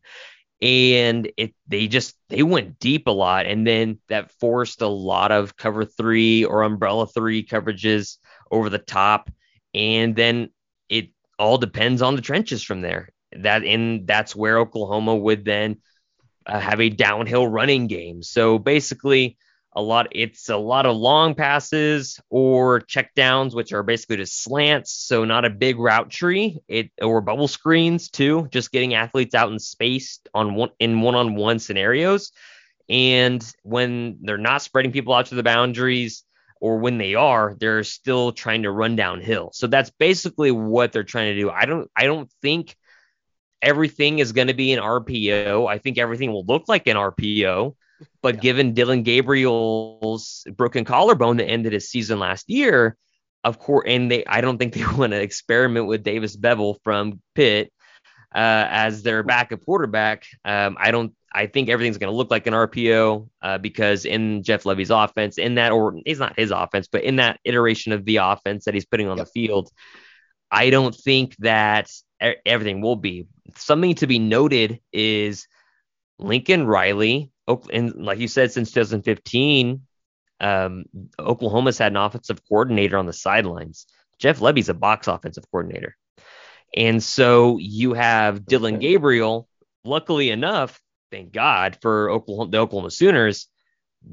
And 0.60 1.30
it 1.36 1.54
they 1.68 1.86
just 1.86 2.16
they 2.28 2.42
went 2.42 2.78
deep 2.80 3.06
a 3.06 3.12
lot 3.12 3.46
and 3.46 3.66
then 3.66 4.00
that 4.08 4.32
forced 4.40 4.82
a 4.82 4.88
lot 4.88 5.30
of 5.30 5.56
cover 5.56 5.84
3 5.84 6.44
or 6.44 6.62
umbrella 6.62 7.06
3 7.06 7.46
coverages 7.46 8.16
over 8.50 8.68
the 8.68 8.78
top 8.78 9.30
and 9.74 10.16
then 10.16 10.50
it 10.88 11.10
all 11.38 11.58
depends 11.58 12.02
on 12.02 12.16
the 12.16 12.22
trenches 12.22 12.62
from 12.62 12.80
there. 12.80 13.10
That 13.32 13.62
and 13.62 14.06
that's 14.06 14.34
where 14.34 14.58
Oklahoma 14.58 15.14
would 15.14 15.44
then 15.44 15.76
uh, 16.46 16.61
have 16.61 16.81
a 16.81 16.88
downhill 16.88 17.46
running 17.46 17.87
game. 17.87 18.22
So 18.22 18.59
basically, 18.59 19.37
a 19.74 19.83
lot 19.83 20.09
it's 20.12 20.48
a 20.48 20.57
lot 20.57 20.87
of 20.87 20.96
long 20.96 21.35
passes 21.35 22.18
or 22.31 22.81
check 22.81 23.14
downs, 23.14 23.55
which 23.55 23.72
are 23.72 23.83
basically 23.83 24.16
just 24.16 24.42
slants. 24.42 24.92
So 24.92 25.24
not 25.24 25.44
a 25.44 25.51
big 25.51 25.79
route 25.79 26.11
tree. 26.11 26.59
It 26.68 26.90
or 27.01 27.20
bubble 27.20 27.48
screens 27.48 28.09
too, 28.09 28.48
just 28.51 28.72
getting 28.72 28.94
athletes 28.94 29.35
out 29.35 29.53
in 29.53 29.59
space 29.59 30.20
on 30.35 30.55
one 30.55 30.70
in 30.79 31.01
one-on-one 31.01 31.59
scenarios. 31.59 32.33
And 32.88 33.44
when 33.62 34.18
they're 34.22 34.38
not 34.38 34.62
spreading 34.62 34.92
people 34.92 35.12
out 35.12 35.27
to 35.27 35.35
the 35.35 35.42
boundaries, 35.42 36.24
or 36.61 36.79
when 36.79 36.98
they 36.98 37.14
are, 37.14 37.55
they're 37.61 37.85
still 37.85 38.33
trying 38.33 38.62
to 38.62 38.70
run 38.70 38.96
downhill. 38.96 39.51
So 39.53 39.66
that's 39.66 39.90
basically 39.90 40.51
what 40.51 40.92
they're 40.92 41.05
trying 41.05 41.35
to 41.35 41.40
do. 41.40 41.51
I 41.51 41.66
don't 41.66 41.90
I 41.94 42.05
don't 42.05 42.31
think 42.42 42.77
everything 43.62 44.18
is 44.18 44.33
going 44.33 44.49
to 44.49 44.55
be 44.55 44.73
an 44.73 44.81
RPO. 44.81 45.68
I 45.68 45.79
think 45.79 45.99
everything 45.99 46.33
will 46.33 46.44
look 46.44 46.64
like 46.68 46.87
an 46.87 46.97
RPO. 46.97 47.75
But 48.23 48.37
yeah. 48.37 48.40
given 48.40 48.75
Dillon 48.75 49.03
Gabriel's 49.03 50.44
broken 50.57 50.85
collarbone 50.85 51.38
that 51.38 51.47
ended 51.47 51.73
his 51.73 51.90
season 51.90 52.18
last 52.21 52.49
year, 52.49 52.97
of 53.42 53.59
course, 53.59 53.85
and 53.88 54.11
they, 54.11 54.25
I 54.25 54.40
don't 54.40 54.59
think 54.59 54.73
they 54.73 54.85
want 54.97 55.12
to 55.12 55.21
experiment 55.21 55.87
with 55.87 56.05
Davis 56.05 56.37
Beville 56.37 56.79
from 56.85 57.21
Pitt 57.35 57.73
uh, 58.35 58.66
as 58.71 59.03
their 59.03 59.23
backup 59.23 59.64
quarterback. 59.64 60.25
Um, 60.44 60.77
I 60.79 60.90
don't. 60.90 61.14
I 61.31 61.47
think 61.47 61.68
everything's 61.68 61.99
going 61.99 62.11
to 62.11 62.16
look 62.16 62.31
like 62.31 62.47
an 62.47 62.55
RPO 62.55 63.29
uh, 63.42 63.59
because 63.59 64.07
in 64.07 64.42
Jeff 64.42 64.64
Lebby's 64.64 64.90
offense, 64.90 65.37
in 65.37 65.57
that 65.57 65.73
or 65.73 65.94
it's 66.07 66.18
not 66.18 66.38
his 66.38 66.51
offense, 66.51 66.88
but 66.90 67.05
in 67.05 67.16
that 67.16 67.38
iteration 67.44 67.92
of 67.92 68.05
the 68.07 68.16
offense 68.16 68.64
that 68.64 68.73
he's 68.73 68.87
putting 68.87 69.09
on 69.09 69.18
yep. 69.18 69.27
the 69.27 69.33
field, 69.33 69.71
I 70.51 70.71
don't 70.71 70.94
think 70.94 71.37
that 71.38 71.90
everything 72.20 72.81
will 72.81 72.96
be. 72.96 73.26
Something 73.57 73.94
to 73.96 74.07
be 74.07 74.18
noted 74.18 74.81
is 74.92 75.46
Lincoln 76.18 76.66
Riley, 76.66 77.31
and 77.72 77.94
like 77.94 78.18
you 78.18 78.28
said, 78.28 78.52
since 78.52 78.72
2015, 78.72 79.83
um, 80.40 80.85
Oklahoma's 81.18 81.78
had 81.78 81.92
an 81.92 81.96
offensive 81.96 82.40
coordinator 82.48 82.98
on 82.98 83.07
the 83.07 83.12
sidelines. 83.12 83.87
Jeff 84.18 84.40
Lebby's 84.40 84.68
a 84.68 84.74
box 84.74 85.07
offensive 85.07 85.44
coordinator. 85.50 85.96
And 86.76 87.02
so 87.02 87.59
you 87.59 87.94
have 87.94 88.44
Dillon 88.44 88.78
Gabriel, 88.78 89.48
luckily 89.85 90.31
enough, 90.31 90.81
thank 91.11 91.33
God 91.33 91.78
for 91.81 92.11
Oklahoma, 92.11 92.50
the 92.50 92.59
Oklahoma 92.59 92.90
Sooners, 92.90 93.48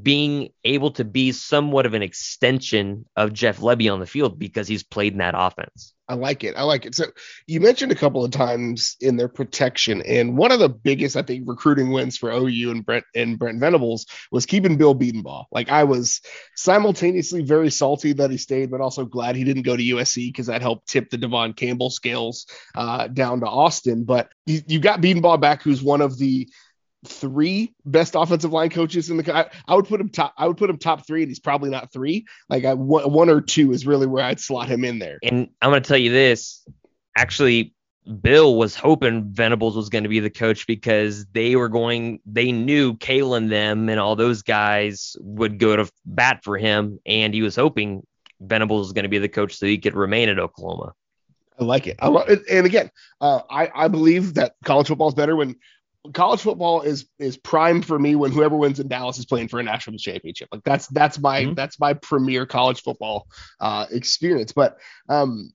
being 0.01 0.49
able 0.63 0.91
to 0.91 1.05
be 1.05 1.31
somewhat 1.31 1.85
of 1.85 1.93
an 1.93 2.01
extension 2.01 3.05
of 3.15 3.33
Jeff 3.33 3.59
Lebby 3.59 3.91
on 3.91 3.99
the 3.99 4.05
field 4.05 4.37
because 4.39 4.67
he's 4.67 4.83
played 4.83 5.13
in 5.13 5.19
that 5.19 5.35
offense. 5.37 5.93
I 6.07 6.13
like 6.13 6.43
it. 6.43 6.55
I 6.55 6.63
like 6.63 6.85
it. 6.85 6.93
So 6.93 7.05
you 7.47 7.59
mentioned 7.59 7.91
a 7.91 7.95
couple 7.95 8.23
of 8.23 8.29
times 8.29 8.95
in 9.01 9.17
their 9.17 9.27
protection, 9.27 10.03
and 10.03 10.37
one 10.37 10.51
of 10.51 10.59
the 10.59 10.69
biggest, 10.69 11.15
I 11.15 11.23
think, 11.23 11.47
recruiting 11.47 11.91
wins 11.91 12.15
for 12.17 12.31
OU 12.31 12.71
and 12.71 12.85
Brent 12.85 13.05
and 13.15 13.39
Brent 13.39 13.59
Venables 13.59 14.05
was 14.31 14.45
keeping 14.45 14.77
Bill 14.77 14.93
Bedenbaugh. 14.93 15.45
Like 15.51 15.69
I 15.69 15.85
was 15.85 16.21
simultaneously 16.55 17.41
very 17.41 17.71
salty 17.71 18.13
that 18.13 18.29
he 18.29 18.37
stayed, 18.37 18.69
but 18.69 18.81
also 18.81 19.05
glad 19.05 19.35
he 19.35 19.43
didn't 19.43 19.63
go 19.63 19.75
to 19.75 19.83
USC 19.83 20.27
because 20.27 20.47
that 20.47 20.61
helped 20.61 20.87
tip 20.87 21.09
the 21.09 21.17
Devon 21.17 21.53
Campbell 21.53 21.89
scales 21.89 22.45
uh, 22.75 23.07
down 23.07 23.39
to 23.39 23.47
Austin. 23.47 24.03
But 24.03 24.29
you, 24.45 24.61
you 24.67 24.79
got 24.79 25.01
Bedenbaugh 25.01 25.41
back, 25.41 25.63
who's 25.63 25.81
one 25.81 26.01
of 26.01 26.19
the 26.19 26.47
three 27.07 27.73
best 27.85 28.15
offensive 28.15 28.51
line 28.51 28.69
coaches 28.69 29.09
in 29.09 29.17
the. 29.17 29.35
I, 29.35 29.49
I, 29.67 29.75
would 29.75 29.85
put 29.85 29.99
him 29.99 30.09
top. 30.09 30.33
I 30.37 30.47
would 30.47 30.57
put 30.57 30.69
him 30.69 30.77
top 30.77 31.05
three, 31.05 31.21
and 31.21 31.29
he's 31.29 31.39
probably 31.39 31.69
not 31.69 31.91
three. 31.91 32.25
Like 32.49 32.65
I, 32.65 32.73
one, 32.73 33.11
one 33.11 33.29
or 33.29 33.41
two 33.41 33.71
is 33.71 33.85
really 33.85 34.07
where 34.07 34.23
I'd 34.23 34.39
slot 34.39 34.67
him 34.67 34.83
in 34.83 34.99
there. 34.99 35.19
And 35.23 35.49
I'm 35.61 35.71
going 35.71 35.81
to 35.81 35.87
tell 35.87 35.97
you 35.97 36.11
this. 36.11 36.67
Actually, 37.17 37.73
Bill 38.21 38.55
was 38.55 38.75
hoping 38.75 39.31
Venables 39.31 39.75
was 39.75 39.89
going 39.89 40.03
to 40.03 40.09
be 40.09 40.19
the 40.19 40.29
coach 40.29 40.67
because 40.67 41.25
they 41.27 41.55
were 41.55 41.69
going. 41.69 42.19
They 42.25 42.51
knew 42.51 42.95
Kalen 42.95 43.49
them 43.49 43.89
and 43.89 43.99
all 43.99 44.15
those 44.15 44.41
guys 44.41 45.15
would 45.21 45.59
go 45.59 45.75
to 45.75 45.89
bat 46.05 46.43
for 46.43 46.57
him, 46.57 46.99
and 47.05 47.33
he 47.33 47.41
was 47.41 47.55
hoping 47.55 48.05
Venables 48.39 48.87
was 48.87 48.93
going 48.93 49.03
to 49.03 49.09
be 49.09 49.17
the 49.17 49.29
coach 49.29 49.55
so 49.57 49.65
he 49.65 49.77
could 49.77 49.95
remain 49.95 50.29
at 50.29 50.39
Oklahoma. 50.39 50.93
I 51.59 51.63
like 51.63 51.87
it. 51.87 51.97
I 51.99 52.07
love 52.07 52.29
it. 52.29 52.41
And 52.51 52.65
again, 52.65 52.91
uh, 53.21 53.41
I, 53.49 53.71
I 53.73 53.87
believe 53.87 54.33
that 54.33 54.55
college 54.65 54.87
football 54.87 55.07
is 55.07 55.13
better 55.13 55.35
when 55.35 55.55
college 56.13 56.41
football 56.41 56.81
is 56.81 57.07
is 57.19 57.37
prime 57.37 57.81
for 57.81 57.97
me 57.97 58.15
when 58.15 58.31
whoever 58.31 58.55
wins 58.55 58.79
in 58.79 58.87
Dallas 58.87 59.17
is 59.17 59.25
playing 59.25 59.47
for 59.47 59.59
a 59.59 59.63
national 59.63 59.97
championship. 59.97 60.49
Like 60.51 60.63
that's 60.63 60.87
that's 60.87 61.19
my 61.19 61.43
mm-hmm. 61.43 61.53
that's 61.53 61.79
my 61.79 61.93
premier 61.93 62.45
college 62.45 62.81
football 62.81 63.27
uh, 63.59 63.85
experience. 63.91 64.51
But 64.51 64.77
um, 65.09 65.51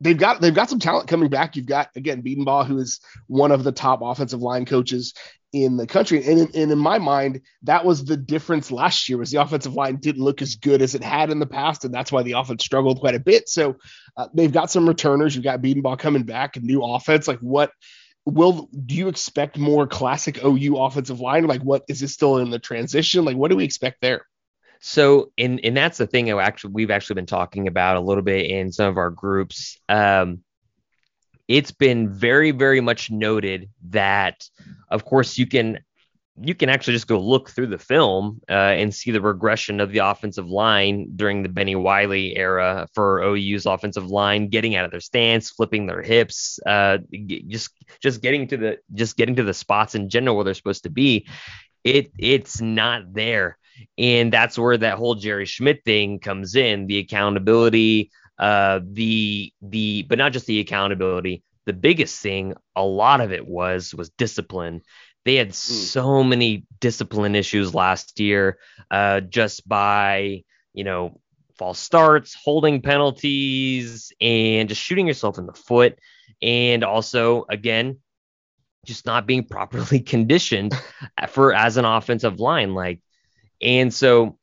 they've 0.00 0.16
got 0.16 0.40
they've 0.40 0.54
got 0.54 0.70
some 0.70 0.78
talent 0.78 1.08
coming 1.08 1.28
back. 1.28 1.56
You've 1.56 1.66
got 1.66 1.90
again 1.96 2.22
Bedenbaugh, 2.22 2.66
who 2.66 2.78
is 2.78 3.00
one 3.26 3.52
of 3.52 3.64
the 3.64 3.72
top 3.72 4.00
offensive 4.02 4.40
line 4.40 4.64
coaches 4.64 5.14
in 5.52 5.76
the 5.76 5.86
country. 5.86 6.24
And 6.24 6.38
in, 6.38 6.48
and 6.54 6.72
in 6.72 6.78
my 6.78 6.98
mind, 6.98 7.40
that 7.64 7.84
was 7.84 8.04
the 8.04 8.16
difference 8.16 8.70
last 8.70 9.08
year 9.08 9.18
was 9.18 9.30
the 9.30 9.40
offensive 9.40 9.74
line 9.74 9.96
didn't 9.96 10.22
look 10.22 10.42
as 10.42 10.54
good 10.54 10.80
as 10.80 10.94
it 10.94 11.02
had 11.02 11.30
in 11.30 11.40
the 11.40 11.46
past, 11.46 11.84
and 11.84 11.92
that's 11.92 12.12
why 12.12 12.22
the 12.22 12.32
offense 12.32 12.64
struggled 12.64 13.00
quite 13.00 13.14
a 13.14 13.20
bit. 13.20 13.48
So 13.48 13.76
uh, 14.16 14.28
they've 14.32 14.52
got 14.52 14.70
some 14.70 14.88
returners. 14.88 15.34
You've 15.34 15.44
got 15.44 15.60
Bedenbaugh 15.60 15.98
coming 15.98 16.22
back, 16.22 16.56
a 16.56 16.60
new 16.60 16.82
offense. 16.82 17.26
Like 17.26 17.40
what 17.40 17.72
will 18.30 18.68
do 18.86 18.94
you 18.94 19.08
expect 19.08 19.58
more 19.58 19.86
classic 19.86 20.42
OU 20.44 20.76
offensive 20.76 21.20
line? 21.20 21.46
Like, 21.46 21.62
what 21.62 21.84
is 21.88 22.00
this 22.00 22.12
still 22.12 22.38
in 22.38 22.50
the 22.50 22.58
transition? 22.58 23.24
Like, 23.24 23.36
what 23.36 23.50
do 23.50 23.56
we 23.56 23.64
expect 23.64 24.00
there? 24.00 24.26
So, 24.80 25.32
and 25.36 25.60
and 25.62 25.76
that's 25.76 25.98
the 25.98 26.06
thing. 26.06 26.30
Actually 26.30 26.72
we've 26.72 26.90
actually 26.90 27.14
been 27.14 27.26
talking 27.26 27.68
about 27.68 27.96
a 27.96 28.00
little 28.00 28.22
bit 28.22 28.50
in 28.50 28.72
some 28.72 28.88
of 28.88 28.96
our 28.96 29.10
groups. 29.10 29.78
Um, 29.88 30.42
it's 31.48 31.72
been 31.72 32.12
very 32.14 32.52
very 32.52 32.80
much 32.80 33.10
noted 33.10 33.68
that, 33.90 34.48
of 34.90 35.04
course, 35.04 35.36
you 35.36 35.46
can 35.46 35.80
you 36.42 36.54
can 36.54 36.68
actually 36.68 36.94
just 36.94 37.06
go 37.06 37.18
look 37.18 37.50
through 37.50 37.66
the 37.66 37.78
film 37.78 38.40
uh, 38.48 38.52
and 38.52 38.94
see 38.94 39.10
the 39.10 39.20
regression 39.20 39.78
of 39.80 39.92
the 39.92 39.98
offensive 39.98 40.48
line 40.48 41.10
during 41.14 41.42
the 41.42 41.48
Bennie 41.48 41.76
Wylie 41.76 42.36
era 42.36 42.88
for 42.94 43.22
OU's 43.22 43.66
offensive 43.66 44.06
line, 44.06 44.48
getting 44.48 44.74
out 44.74 44.84
of 44.84 44.90
their 44.90 45.00
stance, 45.00 45.50
flipping 45.50 45.86
their 45.86 46.02
hips, 46.02 46.58
uh, 46.66 46.98
just 47.48 47.70
just 48.00 48.22
getting 48.22 48.48
to 48.48 48.56
the 48.56 48.78
just 48.94 49.16
getting 49.16 49.36
to 49.36 49.42
the 49.42 49.54
spots 49.54 49.94
in 49.94 50.08
general 50.08 50.36
where 50.36 50.44
they're 50.44 50.54
supposed 50.54 50.84
to 50.84 50.90
be. 50.90 51.26
It 51.84 52.10
it's 52.18 52.60
not 52.60 53.12
there, 53.12 53.58
and 53.98 54.32
that's 54.32 54.58
where 54.58 54.78
that 54.78 54.98
whole 54.98 55.16
Jerry 55.16 55.46
Schmidt 55.46 55.84
thing 55.84 56.20
comes 56.20 56.54
in. 56.54 56.86
The 56.86 56.98
accountability, 56.98 58.10
uh, 58.38 58.80
the 58.82 59.52
the 59.60 60.06
but 60.08 60.18
not 60.18 60.32
just 60.32 60.46
the 60.46 60.60
accountability. 60.60 61.42
The 61.66 61.74
biggest 61.74 62.20
thing, 62.20 62.54
a 62.74 62.82
lot 62.82 63.20
of 63.20 63.30
it 63.30 63.46
was 63.46 63.94
was 63.94 64.08
discipline 64.10 64.80
they 65.24 65.36
had 65.36 65.50
mm. 65.50 65.54
so 65.54 66.22
many 66.22 66.66
discipline 66.80 67.34
issues 67.34 67.74
last 67.74 68.18
year 68.20 68.58
uh, 68.90 69.20
just 69.20 69.68
by, 69.68 70.44
you 70.72 70.84
know, 70.84 71.20
false 71.58 71.78
starts, 71.78 72.34
holding 72.34 72.80
penalties, 72.80 74.12
and 74.20 74.68
just 74.68 74.80
shooting 74.80 75.06
yourself 75.06 75.38
in 75.38 75.46
the 75.46 75.52
foot. 75.52 75.98
And 76.40 76.84
also, 76.84 77.44
again, 77.50 77.98
just 78.86 79.04
not 79.04 79.26
being 79.26 79.44
properly 79.50 80.00
conditioned 80.00 80.74
for 81.28 81.52
as 81.52 81.76
an 81.76 81.84
offensive 81.84 82.40
line. 82.40 82.74
Like, 82.74 83.00
and 83.60 83.92
so 83.92 84.38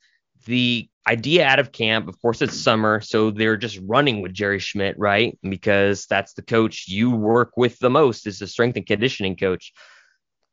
the 0.46 0.88
idea 1.08 1.46
out 1.46 1.58
of 1.58 1.72
camp, 1.72 2.08
of 2.08 2.22
course, 2.22 2.42
it's 2.42 2.60
summer, 2.60 3.02
so 3.02 3.32
they're 3.32 3.58
just 3.58 3.80
running 3.84 4.22
with 4.22 4.34
Jerry 4.34 4.60
Schmidt, 4.60 5.00
right? 5.00 5.38
Because 5.42 6.06
that's 6.06 6.34
the 6.34 6.42
coach 6.44 6.88
you 6.88 7.12
work 7.12 7.54
with 7.58 7.80
the 7.80 7.90
most, 7.90 8.28
is 8.28 8.40
the 8.40 8.48
strength 8.48 8.78
and 8.78 8.86
conditioning 8.86 9.36
coach 9.36 9.74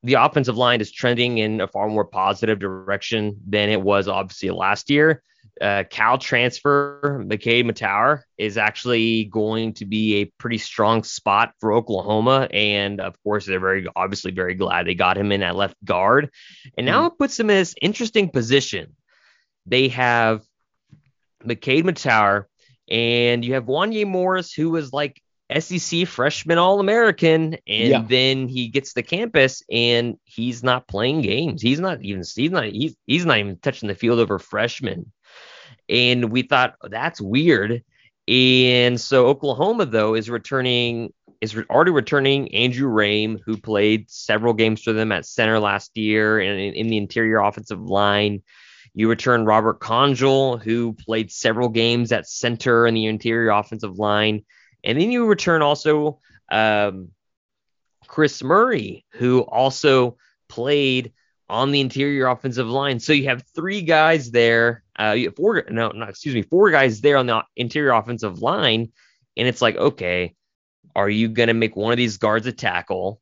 the 0.05 0.15
offensive 0.15 0.57
line 0.57 0.81
is 0.83 0.93
trending 0.93 1.39
in 1.39 1.63
a 1.63 1.67
far 1.67 1.89
more 1.89 2.05
positive 2.05 2.59
direction 2.59 3.41
than 3.49 3.71
it 3.71 3.81
was 3.81 4.07
obviously 4.07 4.51
last 4.51 4.91
year. 4.91 5.23
Uh, 5.61 5.85
Cal 5.89 6.19
transfer 6.19 7.25
McKade 7.27 7.65
Mettauer 7.65 8.23
is 8.37 8.59
actually 8.59 9.25
going 9.25 9.73
to 9.75 9.87
be 9.87 10.17
a 10.17 10.25
pretty 10.39 10.59
strong 10.59 11.05
spot 11.05 11.53
for 11.59 11.73
Oklahoma, 11.73 12.49
and 12.51 13.01
of 13.01 13.15
course 13.23 13.47
they're 13.47 13.61
very 13.61 13.87
obviously 13.97 14.31
very 14.31 14.55
glad 14.55 14.87
they 14.87 14.95
got 14.95 15.17
him 15.17 15.33
in 15.33 15.43
at 15.43 15.57
left 15.57 15.77
guard, 15.85 16.31
and 16.77 16.87
now 16.87 17.09
mm 17.09 17.13
it 17.13 17.19
puts 17.19 17.37
them 17.37 17.51
in 17.51 17.57
this 17.57 17.75
interesting 17.81 18.31
position. 18.31 18.97
They 19.65 19.89
have 19.89 20.43
McKade 21.45 21.85
Mettauer, 21.85 22.45
and 22.91 23.45
you 23.45 23.55
have 23.55 23.65
Wanya 23.65 24.07
Morris, 24.07 24.53
who 24.53 24.71
was 24.71 24.93
like 24.93 25.23
SEC 25.59 26.07
freshman 26.07 26.59
All 26.59 26.81
American, 26.81 27.55
and 27.67 27.89
yeah. 27.89 28.05
then 28.07 28.49
he 28.49 28.69
gets 28.69 28.95
to 28.95 29.03
campus 29.03 29.63
and 29.71 30.19
he's 30.25 30.63
not 30.63 30.89
playing 30.89 31.21
games. 31.21 31.61
He's 31.61 31.81
not 31.81 32.03
even 32.03 32.23
he's 32.35 32.51
not 32.51 32.65
he's, 32.65 32.97
he's 33.07 33.27
not 33.27 33.39
even 33.39 33.59
touching 33.59 33.89
the 33.89 33.95
field 33.95 34.19
over 34.19 34.39
freshmen. 34.39 35.13
And 35.89 36.31
we 36.31 36.43
thought 36.43 36.75
oh, 36.81 36.89
that's 36.89 37.21
weird. 37.21 37.83
And 38.27 38.99
so 38.99 39.27
Oklahoma 39.27 39.85
though 39.87 40.15
is 40.15 40.31
returning 40.31 41.13
is 41.43 41.55
already 41.69 41.91
returning 41.91 42.55
Andrew 42.55 42.89
Raym, 42.89 43.39
who 43.45 43.59
played 43.59 44.11
several 44.11 44.55
games 44.55 44.83
for 44.83 44.95
them 44.95 45.13
at 45.13 45.27
center 45.27 45.61
last 45.61 45.95
year 45.97 46.41
and 46.41 46.59
in, 46.59 46.75
in 46.75 46.87
the 46.89 46.97
interior 46.97 47.39
offensive 47.41 47.83
line. 47.83 48.43
You 48.95 49.11
return 49.11 49.45
Robert 49.45 49.81
Congel, 49.81 50.57
who 50.57 50.95
played 50.95 51.31
several 51.31 51.69
games 51.69 52.13
at 52.13 52.29
center 52.29 52.87
in 52.87 52.95
the 52.95 53.07
interior 53.07 53.51
offensive 53.51 53.99
line. 53.99 54.45
And 54.85 55.01
then 55.01 55.11
you 55.11 55.27
return 55.27 55.63
also 55.63 56.21
um, 56.53 57.09
Chris 58.07 58.43
Murray, 58.43 59.05
who 59.13 59.41
also 59.41 60.19
played 60.49 61.13
on 61.49 61.73
the 61.73 61.81
interior 61.81 62.27
offensive 62.27 62.69
line. 62.69 63.01
So 63.01 63.13
you 63.13 63.29
have 63.29 63.45
three 63.55 63.83
guys 63.83 64.31
there. 64.31 64.83
Uh, 64.97 65.17
four, 65.37 65.65
no, 65.69 65.89
not 65.89 66.11
excuse 66.11 66.35
me, 66.35 66.43
four 66.43 66.71
guys 66.71 67.01
there 67.01 67.17
on 67.17 67.27
the 67.27 67.43
interior 67.57 67.93
offensive 67.93 68.41
line. 68.41 68.93
And 69.37 69.49
it's 69.49 69.63
like, 69.63 69.77
okay, 69.77 70.35
are 70.95 71.11
you 71.11 71.29
going 71.29 71.49
to 71.49 71.55
make 71.55 71.77
one 71.77 71.93
of 71.93 71.97
these 71.97 72.19
guards 72.19 72.47
a 72.47 72.53
tackle 72.53 73.21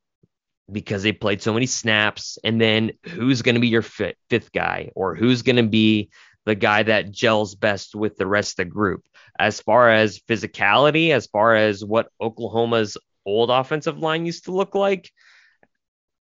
because 0.71 1.03
they 1.03 1.13
played 1.13 1.43
so 1.43 1.55
many 1.55 1.67
snaps? 1.67 2.39
And 2.45 2.61
then 2.61 2.93
who's 3.05 3.43
going 3.43 3.55
to 3.55 3.61
be 3.61 3.69
your 3.69 3.83
fifth 3.83 4.53
guy 4.53 4.91
or 4.95 5.15
who's 5.15 5.43
going 5.43 5.57
to 5.57 5.63
be 5.63 6.11
the 6.45 6.55
guy 6.55 6.83
that 6.83 7.11
gels 7.11 7.55
best 7.55 7.95
with 7.95 8.17
the 8.17 8.27
rest 8.27 8.53
of 8.53 8.65
the 8.67 8.71
group? 8.71 9.03
as 9.39 9.61
far 9.61 9.91
as 9.91 10.21
physicality, 10.21 11.11
as 11.11 11.27
far 11.27 11.57
as 11.57 11.85
what 11.85 12.09
Oklahoma's 12.21 12.97
old 13.25 13.51
offensive 13.51 13.99
line 13.99 14.27
used 14.27 14.45
to 14.45 14.53
look 14.53 14.75
like, 14.75 15.11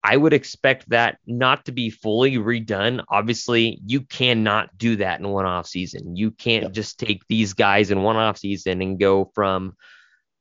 I 0.03 0.17
would 0.17 0.33
expect 0.33 0.89
that 0.89 1.19
not 1.27 1.65
to 1.65 1.71
be 1.71 1.91
fully 1.91 2.37
redone. 2.37 3.03
Obviously, 3.09 3.79
you 3.85 4.01
cannot 4.01 4.75
do 4.77 4.95
that 4.97 5.19
in 5.19 5.29
one 5.29 5.45
off 5.45 5.67
season. 5.67 6.15
You 6.15 6.31
can't 6.31 6.63
yep. 6.63 6.71
just 6.71 6.99
take 6.99 7.21
these 7.27 7.53
guys 7.53 7.91
in 7.91 8.01
one 8.01 8.15
off 8.15 8.39
season 8.39 8.81
and 8.81 8.99
go 8.99 9.31
from, 9.35 9.75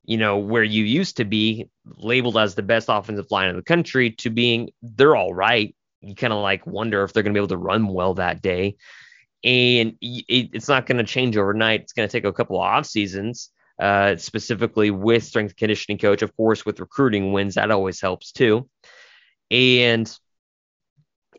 you 0.04 0.16
know, 0.16 0.38
where 0.38 0.64
you 0.64 0.84
used 0.84 1.18
to 1.18 1.26
be 1.26 1.68
labeled 1.84 2.38
as 2.38 2.54
the 2.54 2.62
best 2.62 2.88
offensive 2.88 3.30
line 3.30 3.50
in 3.50 3.56
the 3.56 3.62
country 3.62 4.12
to 4.12 4.30
being 4.30 4.70
they're 4.80 5.16
all 5.16 5.34
right. 5.34 5.74
You 6.00 6.14
kind 6.14 6.32
of 6.32 6.38
like 6.38 6.66
wonder 6.66 7.02
if 7.02 7.12
they're 7.12 7.22
going 7.22 7.34
to 7.34 7.38
be 7.38 7.42
able 7.42 7.48
to 7.48 7.58
run 7.58 7.88
well 7.88 8.14
that 8.14 8.40
day 8.40 8.76
and 9.44 9.96
it, 10.00 10.50
it's 10.52 10.68
not 10.68 10.86
going 10.86 10.98
to 10.98 11.04
change 11.04 11.36
overnight. 11.36 11.82
It's 11.82 11.92
going 11.92 12.08
to 12.08 12.12
take 12.12 12.24
a 12.24 12.32
couple 12.32 12.56
of 12.56 12.62
off 12.62 12.86
seasons, 12.86 13.50
uh, 13.78 14.16
specifically 14.16 14.90
with 14.90 15.24
strength 15.24 15.56
conditioning 15.56 15.98
coach. 15.98 16.22
Of 16.22 16.36
course, 16.36 16.64
with 16.64 16.80
recruiting 16.80 17.32
wins, 17.32 17.54
that 17.54 17.70
always 17.70 18.00
helps 18.00 18.32
too. 18.32 18.68
And 19.50 20.10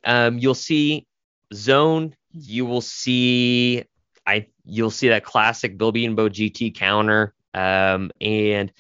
um, 0.04 0.40
you'll 0.40 0.56
see 0.56 1.08
zone. 1.54 2.16
You 2.32 2.66
will 2.66 2.82
see 2.82 3.86
I 4.26 4.48
you'll 4.64 4.92
see 4.92 5.10
that 5.10 5.24
classic 5.24 5.78
Bill 5.78 5.92
Bedenbaugh 5.92 6.30
GT 6.30 6.76
counter. 6.76 7.34
Um, 7.54 8.12
and 8.22 8.72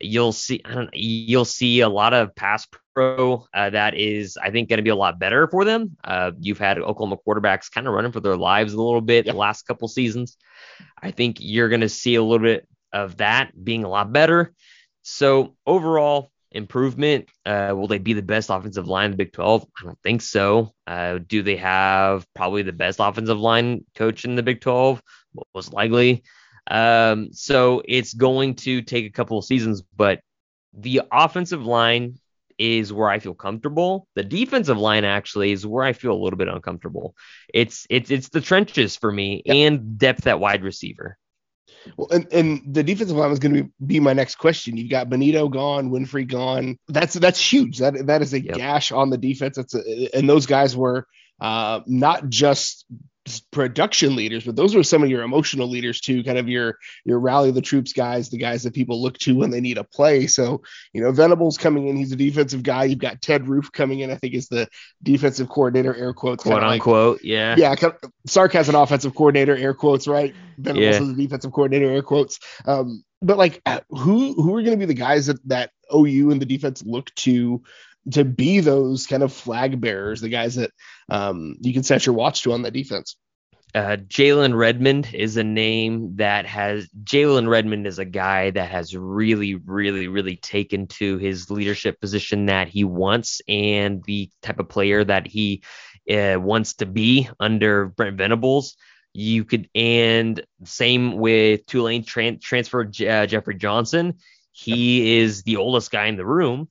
you'll 0.00 0.32
see 0.32 0.60
I 0.64 0.74
don't 0.74 0.90
you'll 0.92 1.44
see 1.44 1.80
a 1.80 1.88
lot 1.88 2.12
of 2.12 2.34
pass 2.34 2.66
pro 2.94 3.46
uh, 3.54 3.70
that 3.70 3.94
is 3.94 4.36
I 4.36 4.50
think 4.50 4.68
going 4.68 4.78
to 4.78 4.82
be 4.82 4.90
a 4.90 4.96
lot 4.96 5.18
better 5.18 5.48
for 5.48 5.64
them. 5.64 5.96
Uh, 6.04 6.32
you've 6.38 6.58
had 6.58 6.78
Oklahoma 6.78 7.18
quarterbacks 7.26 7.70
kind 7.70 7.86
of 7.86 7.94
running 7.94 8.12
for 8.12 8.20
their 8.20 8.36
lives 8.36 8.72
a 8.72 8.82
little 8.82 9.00
bit 9.00 9.26
the 9.26 9.32
last 9.32 9.62
couple 9.62 9.88
seasons. 9.88 10.36
I 11.00 11.10
think 11.10 11.38
you're 11.40 11.68
going 11.68 11.80
to 11.80 11.88
see 11.88 12.14
a 12.14 12.22
little 12.22 12.44
bit 12.44 12.68
of 12.92 13.18
that 13.18 13.52
being 13.62 13.84
a 13.84 13.88
lot 13.88 14.12
better. 14.12 14.52
So 15.02 15.56
overall 15.66 16.30
improvement. 16.56 17.28
Uh, 17.44 17.72
will 17.76 17.86
they 17.86 17.98
be 17.98 18.14
the 18.14 18.22
best 18.22 18.50
offensive 18.50 18.88
line 18.88 19.06
in 19.06 19.10
the 19.12 19.16
Big 19.16 19.32
12? 19.32 19.66
I 19.78 19.84
don't 19.84 19.98
think 20.02 20.22
so. 20.22 20.72
Uh, 20.86 21.18
do 21.24 21.42
they 21.42 21.56
have 21.56 22.26
probably 22.34 22.62
the 22.62 22.72
best 22.72 22.98
offensive 23.00 23.38
line 23.38 23.84
coach 23.94 24.24
in 24.24 24.34
the 24.34 24.42
Big 24.42 24.60
12? 24.60 25.00
Most 25.54 25.72
likely. 25.72 26.24
Um, 26.68 27.32
so 27.32 27.82
it's 27.84 28.14
going 28.14 28.56
to 28.56 28.82
take 28.82 29.06
a 29.06 29.10
couple 29.10 29.38
of 29.38 29.44
seasons, 29.44 29.82
but 29.96 30.20
the 30.72 31.02
offensive 31.12 31.64
line 31.64 32.18
is 32.58 32.92
where 32.92 33.08
I 33.08 33.18
feel 33.18 33.34
comfortable. 33.34 34.08
The 34.14 34.24
defensive 34.24 34.78
line 34.78 35.04
actually 35.04 35.52
is 35.52 35.66
where 35.66 35.84
I 35.84 35.92
feel 35.92 36.12
a 36.12 36.22
little 36.22 36.38
bit 36.38 36.48
uncomfortable. 36.48 37.14
It's 37.52 37.86
it's 37.90 38.10
it's 38.10 38.30
the 38.30 38.40
trenches 38.40 38.96
for 38.96 39.12
me 39.12 39.42
and 39.46 39.98
depth 39.98 40.26
at 40.26 40.40
wide 40.40 40.62
receiver. 40.62 41.18
Well, 41.96 42.08
and, 42.10 42.26
and 42.32 42.74
the 42.74 42.82
defensive 42.82 43.16
line 43.16 43.30
was 43.30 43.38
going 43.38 43.54
to 43.54 43.64
be, 43.64 43.70
be 43.86 44.00
my 44.00 44.12
next 44.12 44.36
question. 44.36 44.76
You've 44.76 44.90
got 44.90 45.08
Bonitto 45.08 45.50
gone, 45.50 45.90
Winfrey 45.90 46.26
gone. 46.26 46.78
That's 46.88 47.14
that's 47.14 47.40
huge. 47.40 47.78
That 47.78 48.06
that 48.06 48.22
is 48.22 48.32
a 48.32 48.40
yep. 48.40 48.56
gash 48.56 48.90
on 48.92 49.10
the 49.10 49.18
defense. 49.18 49.56
That's 49.56 49.74
a, 49.74 50.16
and 50.16 50.28
those 50.28 50.46
guys 50.46 50.76
were 50.76 51.06
uh, 51.40 51.80
not 51.86 52.28
just 52.28 52.86
production 53.50 54.16
leaders, 54.16 54.44
but 54.44 54.56
those 54.56 54.74
were 54.74 54.82
some 54.82 55.02
of 55.02 55.10
your 55.10 55.22
emotional 55.22 55.68
leaders 55.68 56.00
too, 56.00 56.22
kind 56.22 56.38
of 56.38 56.48
your 56.48 56.78
your 57.04 57.18
rally 57.18 57.50
the 57.50 57.62
troops 57.62 57.92
guys, 57.92 58.30
the 58.30 58.38
guys 58.38 58.62
that 58.62 58.74
people 58.74 59.02
look 59.02 59.18
to 59.18 59.36
when 59.36 59.50
they 59.50 59.60
need 59.60 59.78
a 59.78 59.84
play. 59.84 60.26
So, 60.26 60.62
you 60.92 61.02
know, 61.02 61.12
Venables 61.12 61.58
coming 61.58 61.88
in, 61.88 61.96
he's 61.96 62.12
a 62.12 62.16
defensive 62.16 62.62
guy. 62.62 62.84
You've 62.84 62.98
got 62.98 63.22
Ted 63.22 63.48
Roof 63.48 63.70
coming 63.72 64.00
in, 64.00 64.10
I 64.10 64.16
think 64.16 64.34
is 64.34 64.48
the 64.48 64.68
defensive 65.02 65.48
coordinator, 65.48 65.94
air 65.94 66.12
quotes. 66.12 66.42
Quote 66.42 66.62
unquote, 66.62 67.18
like, 67.18 67.24
yeah. 67.24 67.54
Yeah, 67.56 67.74
Sark 68.26 68.52
has 68.52 68.68
an 68.68 68.74
offensive 68.74 69.14
coordinator, 69.14 69.56
air 69.56 69.74
quotes, 69.74 70.06
right? 70.06 70.34
Venables 70.58 70.84
yeah. 70.84 71.02
is 71.02 71.10
a 71.10 71.14
defensive 71.14 71.52
coordinator, 71.52 71.90
air 71.90 72.02
quotes. 72.02 72.38
Um, 72.64 73.04
but 73.22 73.38
like 73.38 73.60
uh, 73.66 73.80
who 73.90 74.34
who 74.34 74.54
are 74.54 74.62
going 74.62 74.78
to 74.78 74.86
be 74.86 74.86
the 74.86 74.94
guys 74.94 75.26
that 75.26 75.46
that 75.48 75.70
OU 75.94 76.30
and 76.30 76.40
the 76.40 76.46
defense 76.46 76.82
look 76.84 77.14
to 77.16 77.62
to 78.12 78.24
be 78.24 78.60
those 78.60 79.06
kind 79.06 79.22
of 79.22 79.32
flag 79.32 79.80
bearers, 79.80 80.20
the 80.20 80.28
guys 80.28 80.56
that 80.56 80.70
um, 81.08 81.56
you 81.60 81.72
can 81.72 81.82
set 81.82 82.06
your 82.06 82.14
watch 82.14 82.42
to 82.42 82.52
on 82.52 82.62
that 82.62 82.72
defense. 82.72 83.16
Uh, 83.74 83.96
Jalen 83.96 84.56
Redmond 84.56 85.10
is 85.12 85.36
a 85.36 85.44
name 85.44 86.16
that 86.16 86.46
has 86.46 86.88
Jalen 87.04 87.48
Redmond 87.48 87.86
is 87.86 87.98
a 87.98 88.06
guy 88.06 88.50
that 88.50 88.70
has 88.70 88.96
really, 88.96 89.56
really, 89.56 90.08
really 90.08 90.36
taken 90.36 90.86
to 90.86 91.18
his 91.18 91.50
leadership 91.50 92.00
position 92.00 92.46
that 92.46 92.68
he 92.68 92.84
wants 92.84 93.42
and 93.48 94.02
the 94.04 94.30
type 94.40 94.60
of 94.60 94.68
player 94.68 95.04
that 95.04 95.26
he 95.26 95.62
uh, 96.10 96.36
wants 96.40 96.74
to 96.74 96.86
be 96.86 97.28
under 97.38 97.86
Brent 97.86 98.16
Venables. 98.16 98.76
You 99.12 99.44
could, 99.44 99.68
and 99.74 100.42
same 100.64 101.18
with 101.18 101.66
Tulane 101.66 102.04
tran- 102.04 102.40
transfer 102.40 102.82
uh, 102.82 103.26
Jeffrey 103.26 103.56
Johnson. 103.56 104.14
He 104.52 105.18
is 105.18 105.42
the 105.42 105.56
oldest 105.56 105.90
guy 105.90 106.06
in 106.06 106.16
the 106.16 106.24
room 106.24 106.68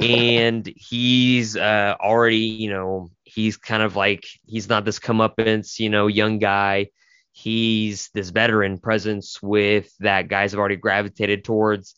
and 0.00 0.66
he's 0.76 1.56
uh, 1.56 1.94
already, 2.00 2.36
you 2.36 2.70
know, 2.70 3.10
he's 3.24 3.56
kind 3.56 3.82
of 3.82 3.96
like 3.96 4.26
he's 4.46 4.68
not 4.68 4.84
this 4.84 4.98
comeuppance, 4.98 5.78
you 5.78 5.90
know, 5.90 6.06
young 6.06 6.38
guy. 6.38 6.88
He's 7.32 8.10
this 8.14 8.30
veteran 8.30 8.78
presence 8.78 9.40
with 9.42 9.92
that 10.00 10.28
guys 10.28 10.52
have 10.52 10.58
already 10.58 10.76
gravitated 10.76 11.44
towards. 11.44 11.94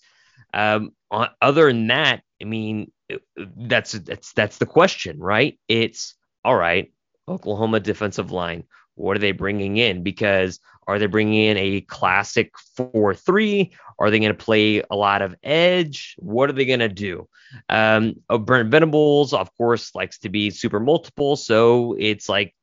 Um, 0.53 0.93
on, 1.11 1.29
other 1.41 1.67
than 1.67 1.87
that, 1.89 2.23
I 2.41 2.45
mean, 2.45 2.91
that's 3.37 3.93
that's 3.93 4.33
that's 4.33 4.59
the 4.59 4.67
question, 4.67 5.19
right? 5.19 5.59
It's 5.69 6.15
all 6.45 6.57
right. 6.57 6.93
Oklahoma 7.29 7.81
defensive 7.81 8.31
line. 8.33 8.65
What 8.95 9.17
are 9.17 9.21
they 9.21 9.33
bringing 9.33 9.77
in? 9.77 10.03
Because 10.03 10.61
are 10.91 10.99
they 10.99 11.07
bringing 11.07 11.35
in 11.35 11.57
a 11.57 11.81
classic 11.83 12.53
4 12.77 13.15
3? 13.15 13.73
Are 13.99 14.11
they 14.11 14.19
going 14.19 14.37
to 14.37 14.45
play 14.45 14.83
a 14.91 14.97
lot 14.97 15.23
of 15.23 15.37
edge? 15.43 16.17
What 16.19 16.51
are 16.51 16.53
they 16.53 16.65
going 16.65 16.81
to 16.81 16.89
do? 16.89 17.29
Um, 17.69 18.17
oh, 18.29 18.39
Brent 18.39 18.71
Venables, 18.71 19.33
of 19.33 19.55
course, 19.57 19.95
likes 19.95 20.19
to 20.21 20.29
be 20.29 20.51
super 20.51 20.81
multiple. 20.81 21.37
So 21.37 21.95
it's 21.99 22.29
like 22.29 22.55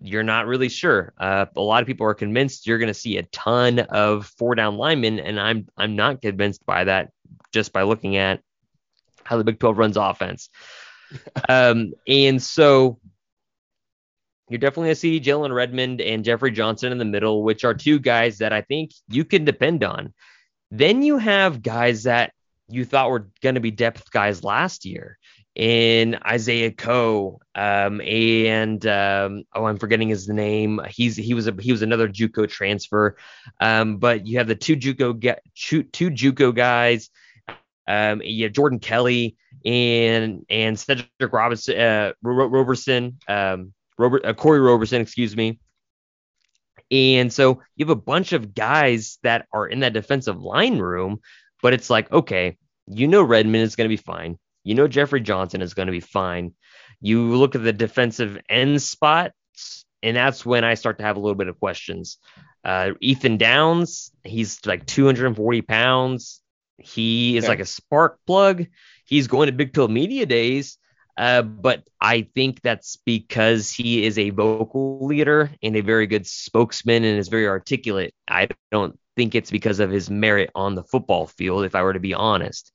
you're 0.00 0.24
not 0.24 0.46
really 0.46 0.68
sure. 0.68 1.12
Uh, 1.16 1.46
a 1.54 1.60
lot 1.60 1.80
of 1.82 1.86
people 1.86 2.06
are 2.06 2.14
convinced 2.14 2.66
you're 2.66 2.78
going 2.78 2.88
to 2.88 2.94
see 2.94 3.18
a 3.18 3.22
ton 3.24 3.78
of 3.78 4.26
four 4.26 4.56
down 4.56 4.76
linemen, 4.76 5.20
and 5.20 5.38
I'm 5.38 5.68
I'm 5.76 5.94
not 5.94 6.22
convinced 6.22 6.66
by 6.66 6.84
that 6.84 7.10
just 7.52 7.72
by 7.72 7.82
looking 7.82 8.16
at 8.16 8.40
how 9.22 9.38
the 9.38 9.44
Big 9.44 9.60
12 9.60 9.78
runs 9.78 9.96
offense. 9.96 10.50
um, 11.48 11.92
and 12.08 12.42
so 12.42 12.98
you're 14.48 14.58
definitely 14.58 14.86
going 14.86 14.94
to 14.94 15.00
see 15.00 15.20
Jalen 15.20 15.54
Redmond 15.54 16.00
and 16.00 16.24
Jeffery 16.24 16.52
Johnson 16.52 16.92
in 16.92 16.98
the 16.98 17.04
middle, 17.04 17.42
which 17.42 17.64
are 17.64 17.74
two 17.74 17.98
guys 17.98 18.38
that 18.38 18.52
I 18.52 18.62
think 18.62 18.92
you 19.08 19.24
can 19.24 19.44
depend 19.44 19.82
on. 19.82 20.14
Then 20.70 21.02
you 21.02 21.18
have 21.18 21.62
guys 21.62 22.04
that 22.04 22.32
you 22.68 22.84
thought 22.84 23.10
were 23.10 23.28
going 23.42 23.54
to 23.54 23.60
be 23.60 23.70
depth 23.70 24.10
guys 24.10 24.44
last 24.44 24.84
year 24.84 25.18
in 25.56 26.18
Isaiah 26.26 26.70
Coe, 26.70 27.40
um, 27.54 28.00
and 28.02 28.86
um, 28.86 29.44
oh, 29.54 29.64
I'm 29.64 29.78
forgetting 29.78 30.08
his 30.08 30.28
name. 30.28 30.80
He's 30.88 31.16
he 31.16 31.32
was 31.34 31.46
a 31.46 31.54
he 31.58 31.72
was 31.72 31.82
another 31.82 32.08
JUCO 32.08 32.48
transfer, 32.48 33.16
um, 33.60 33.96
but 33.96 34.26
you 34.26 34.38
have 34.38 34.48
the 34.48 34.54
two 34.54 34.76
JUCO 34.76 35.38
two 35.54 36.10
JUCO 36.10 36.54
guys. 36.54 37.10
Um, 37.88 38.20
you 38.22 38.44
have 38.44 38.52
Jordan 38.52 38.80
Kelley 38.80 39.36
and 39.64 40.44
and 40.50 40.78
Cedric 40.78 41.08
Robinson, 41.32 41.78
uh, 41.78 42.12
Roberson, 42.22 43.18
um, 43.26 43.72
Robert 43.98 44.24
uh, 44.24 44.34
Corey 44.34 44.60
Roberson, 44.60 45.00
excuse 45.00 45.36
me. 45.36 45.58
And 46.90 47.32
so 47.32 47.62
you 47.76 47.86
have 47.86 47.96
a 47.96 48.00
bunch 48.00 48.32
of 48.32 48.54
guys 48.54 49.18
that 49.22 49.46
are 49.52 49.66
in 49.66 49.80
that 49.80 49.92
defensive 49.92 50.40
line 50.40 50.78
room, 50.78 51.20
but 51.62 51.72
it's 51.72 51.90
like, 51.90 52.12
okay, 52.12 52.56
you 52.86 53.08
know 53.08 53.22
Redmond 53.22 53.64
is 53.64 53.76
going 53.76 53.86
to 53.86 53.96
be 53.96 54.00
fine. 54.00 54.38
You 54.64 54.74
know 54.74 54.88
Jeffery 54.88 55.20
Johnson 55.20 55.62
is 55.62 55.74
going 55.74 55.86
to 55.86 55.92
be 55.92 56.00
fine. 56.00 56.54
You 57.00 57.34
look 57.36 57.54
at 57.54 57.62
the 57.62 57.72
defensive 57.72 58.38
end 58.48 58.80
spots, 58.82 59.84
and 60.02 60.16
that's 60.16 60.46
when 60.46 60.64
I 60.64 60.74
start 60.74 60.98
to 60.98 61.04
have 61.04 61.16
a 61.16 61.20
little 61.20 61.34
bit 61.34 61.48
of 61.48 61.58
questions. 61.58 62.18
Uh, 62.64 62.92
Ethan 63.00 63.36
Downs, 63.36 64.12
he's 64.24 64.64
like 64.66 64.86
240 64.86 65.62
pounds. 65.62 66.42
He 66.78 67.36
is 67.36 67.44
okay. 67.44 67.52
like 67.52 67.60
a 67.60 67.64
spark 67.64 68.18
plug. 68.26 68.66
He's 69.04 69.28
going 69.28 69.46
to 69.46 69.52
Big 69.52 69.72
12 69.72 69.90
Media 69.90 70.26
Days, 70.26 70.78
uh, 71.16 71.42
but 71.42 71.84
I 72.00 72.28
think 72.34 72.60
that's 72.60 72.96
because 73.04 73.72
he 73.72 74.04
is 74.04 74.18
a 74.18 74.30
vocal 74.30 75.06
leader 75.06 75.50
and 75.62 75.76
a 75.76 75.80
very 75.80 76.06
good 76.06 76.26
spokesman 76.26 77.04
and 77.04 77.18
is 77.18 77.28
very 77.28 77.48
articulate. 77.48 78.14
I 78.28 78.48
don't 78.70 78.98
think 79.16 79.34
it's 79.34 79.50
because 79.50 79.80
of 79.80 79.90
his 79.90 80.10
merit 80.10 80.50
on 80.54 80.74
the 80.74 80.84
football 80.84 81.26
field, 81.26 81.64
if 81.64 81.74
I 81.74 81.82
were 81.82 81.94
to 81.94 82.00
be 82.00 82.14
honest. 82.14 82.72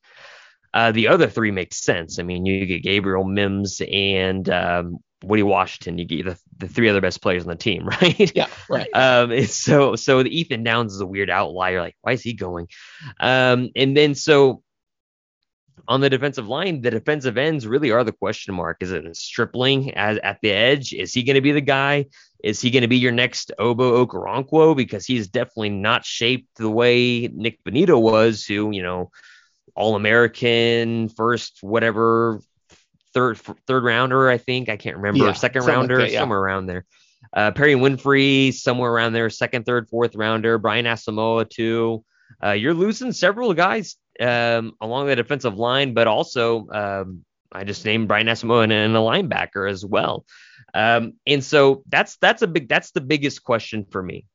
Uh, 0.74 0.92
the 0.92 1.10
other 1.10 1.28
three 1.28 1.52
make 1.52 1.74
sense. 1.74 2.18
I 2.18 2.24
mean, 2.24 2.46
you 2.46 2.66
get 2.66 2.84
Gabriel 2.84 3.26
Mims 3.26 3.82
and 3.92 4.50
um, 4.50 5.00
Woodi 5.24 5.44
Washington. 5.44 5.98
You 5.98 6.06
get 6.06 6.26
the, 6.26 6.40
the 6.58 6.68
three 6.68 6.90
other 6.90 7.02
best 7.02 7.22
players 7.22 7.44
on 7.44 7.50
the 7.50 7.56
team, 7.56 7.88
right? 8.02 8.32
Yeah, 8.36 8.48
right. 8.70 8.90
Um, 8.94 9.46
so 9.48 9.96
so 9.96 10.24
the 10.24 10.36
Ethan 10.36 10.64
Downs 10.64 10.94
is 10.94 11.02
a 11.02 11.06
weird 11.06 11.30
outlier. 11.30 11.82
Like, 11.82 11.96
why 12.02 12.14
is 12.14 12.22
he 12.22 12.34
going? 12.34 12.68
Um, 13.20 13.70
and 13.76 13.96
then 13.96 14.16
so 14.16 14.64
on 15.88 16.02
the 16.02 16.10
defensive 16.10 16.48
line, 16.48 16.82
the 16.82 16.92
defensive 16.92 17.38
ends 17.38 17.68
really 17.68 17.92
are 17.92 18.04
the 18.04 18.12
question 18.12 18.54
mark. 18.54 18.78
Is 18.82 18.92
it 18.92 19.16
Stripling 19.16 19.94
as 19.96 20.18
at 20.24 20.40
the 20.42 20.52
edge? 20.52 20.94
Is 20.94 21.14
he 21.14 21.24
going 21.24 21.36
to 21.36 21.42
be 21.42 21.52
the 21.52 21.62
guy? 21.62 22.06
Is 22.44 22.60
he 22.60 22.72
going 22.72 22.82
to 22.82 22.88
be 22.88 22.98
your 22.98 23.12
next 23.12 23.52
Ogbo 23.60 24.06
Okoronkwo? 24.06 24.76
Because 24.76 25.06
he's 25.06 25.28
definitely 25.28 25.70
not 25.70 26.06
shaped 26.06 26.48
the 26.58 26.70
way 26.70 27.30
Nik 27.34 27.64
Bonitto 27.64 28.02
was, 28.02 28.44
who, 28.46 28.72
you 28.72 28.82
know, 28.82 29.12
all 29.76 29.96
American, 29.96 31.10
first, 31.10 31.60
whatever, 31.62 32.42
third 33.14 33.38
third 33.68 33.84
rounder, 33.84 34.30
I 34.30 34.38
think. 34.38 34.70
I 34.70 34.78
can't 34.78 34.98
remember. 34.98 35.26
Yeah, 35.26 35.34
second 35.34 35.66
rounder, 35.66 36.00
like 36.00 36.08
that, 36.08 36.14
yeah. 36.14 36.20
somewhere 36.20 36.40
around 36.40 36.66
there. 36.66 36.86
Uh, 37.34 37.52
Perry 37.52 37.76
Winfrey, 37.76 38.54
somewhere 38.54 38.92
around 38.92 39.14
there, 39.14 39.30
second, 39.30 39.66
third, 39.66 39.88
fourth 39.90 40.16
rounder. 40.16 40.58
Brian 40.58 40.86
Asamoah, 40.86 41.50
too. 41.50 42.04
Uh, 42.44 42.52
you're 42.52 42.74
losing 42.74 43.12
several 43.12 43.54
guys 43.54 43.98
um, 44.20 44.74
along 44.82 45.08
the 45.08 45.16
defensive 45.16 45.58
line, 45.58 45.94
but 45.94 46.08
also 46.08 46.68
um, 46.70 47.26
I 47.52 47.64
just 47.64 47.86
named 47.86 48.08
Brian 48.08 48.28
Asamoah 48.28 48.64
and, 48.64 48.72
and 48.72 48.96
a 48.96 49.00
linebacker 49.00 49.70
as 49.70 49.86
well. 49.86 50.26
Um, 50.74 51.14
and 51.28 51.44
so 51.44 51.84
that's 51.88 52.18
that's 52.18 52.42
a 52.42 52.48
big 52.48 52.70
that's 52.70 52.92
the 52.92 53.02
biggest 53.02 53.44
question 53.44 53.86
for 53.90 54.02
me. 54.02 54.26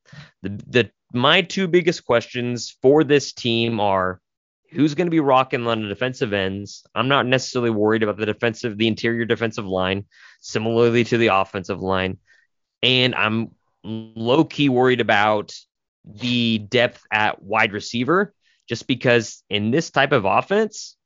The 0.42 0.60
the 0.66 0.90
my 1.12 1.42
two 1.42 1.68
biggest 1.68 2.04
questions 2.04 2.76
for 2.82 3.04
this 3.04 3.32
team 3.32 3.80
are 3.80 4.20
who's 4.70 4.94
going 4.94 5.06
to 5.06 5.12
be 5.12 5.20
rocking 5.20 5.66
on 5.66 5.82
the 5.82 5.88
defensive 5.88 6.32
ends. 6.32 6.84
I'm 6.94 7.08
not 7.08 7.26
necessarily 7.26 7.70
worried 7.70 8.02
about 8.02 8.18
the 8.18 8.26
defensive, 8.26 8.76
the 8.76 8.88
interior 8.88 9.24
defensive 9.24 9.66
line, 9.66 10.04
similarly 10.40 11.04
to 11.04 11.18
the 11.18 11.28
offensive 11.28 11.80
line. 11.80 12.18
And 12.82 13.14
I'm 13.14 13.52
low 13.84 14.44
key 14.44 14.68
worried 14.68 15.00
about 15.00 15.54
the 16.04 16.58
depth 16.58 17.02
at 17.10 17.42
wide 17.42 17.72
receiver 17.72 18.34
just 18.68 18.86
because 18.86 19.42
in 19.48 19.70
this 19.70 19.90
type 19.90 20.12
of 20.12 20.24
offense, 20.24 20.96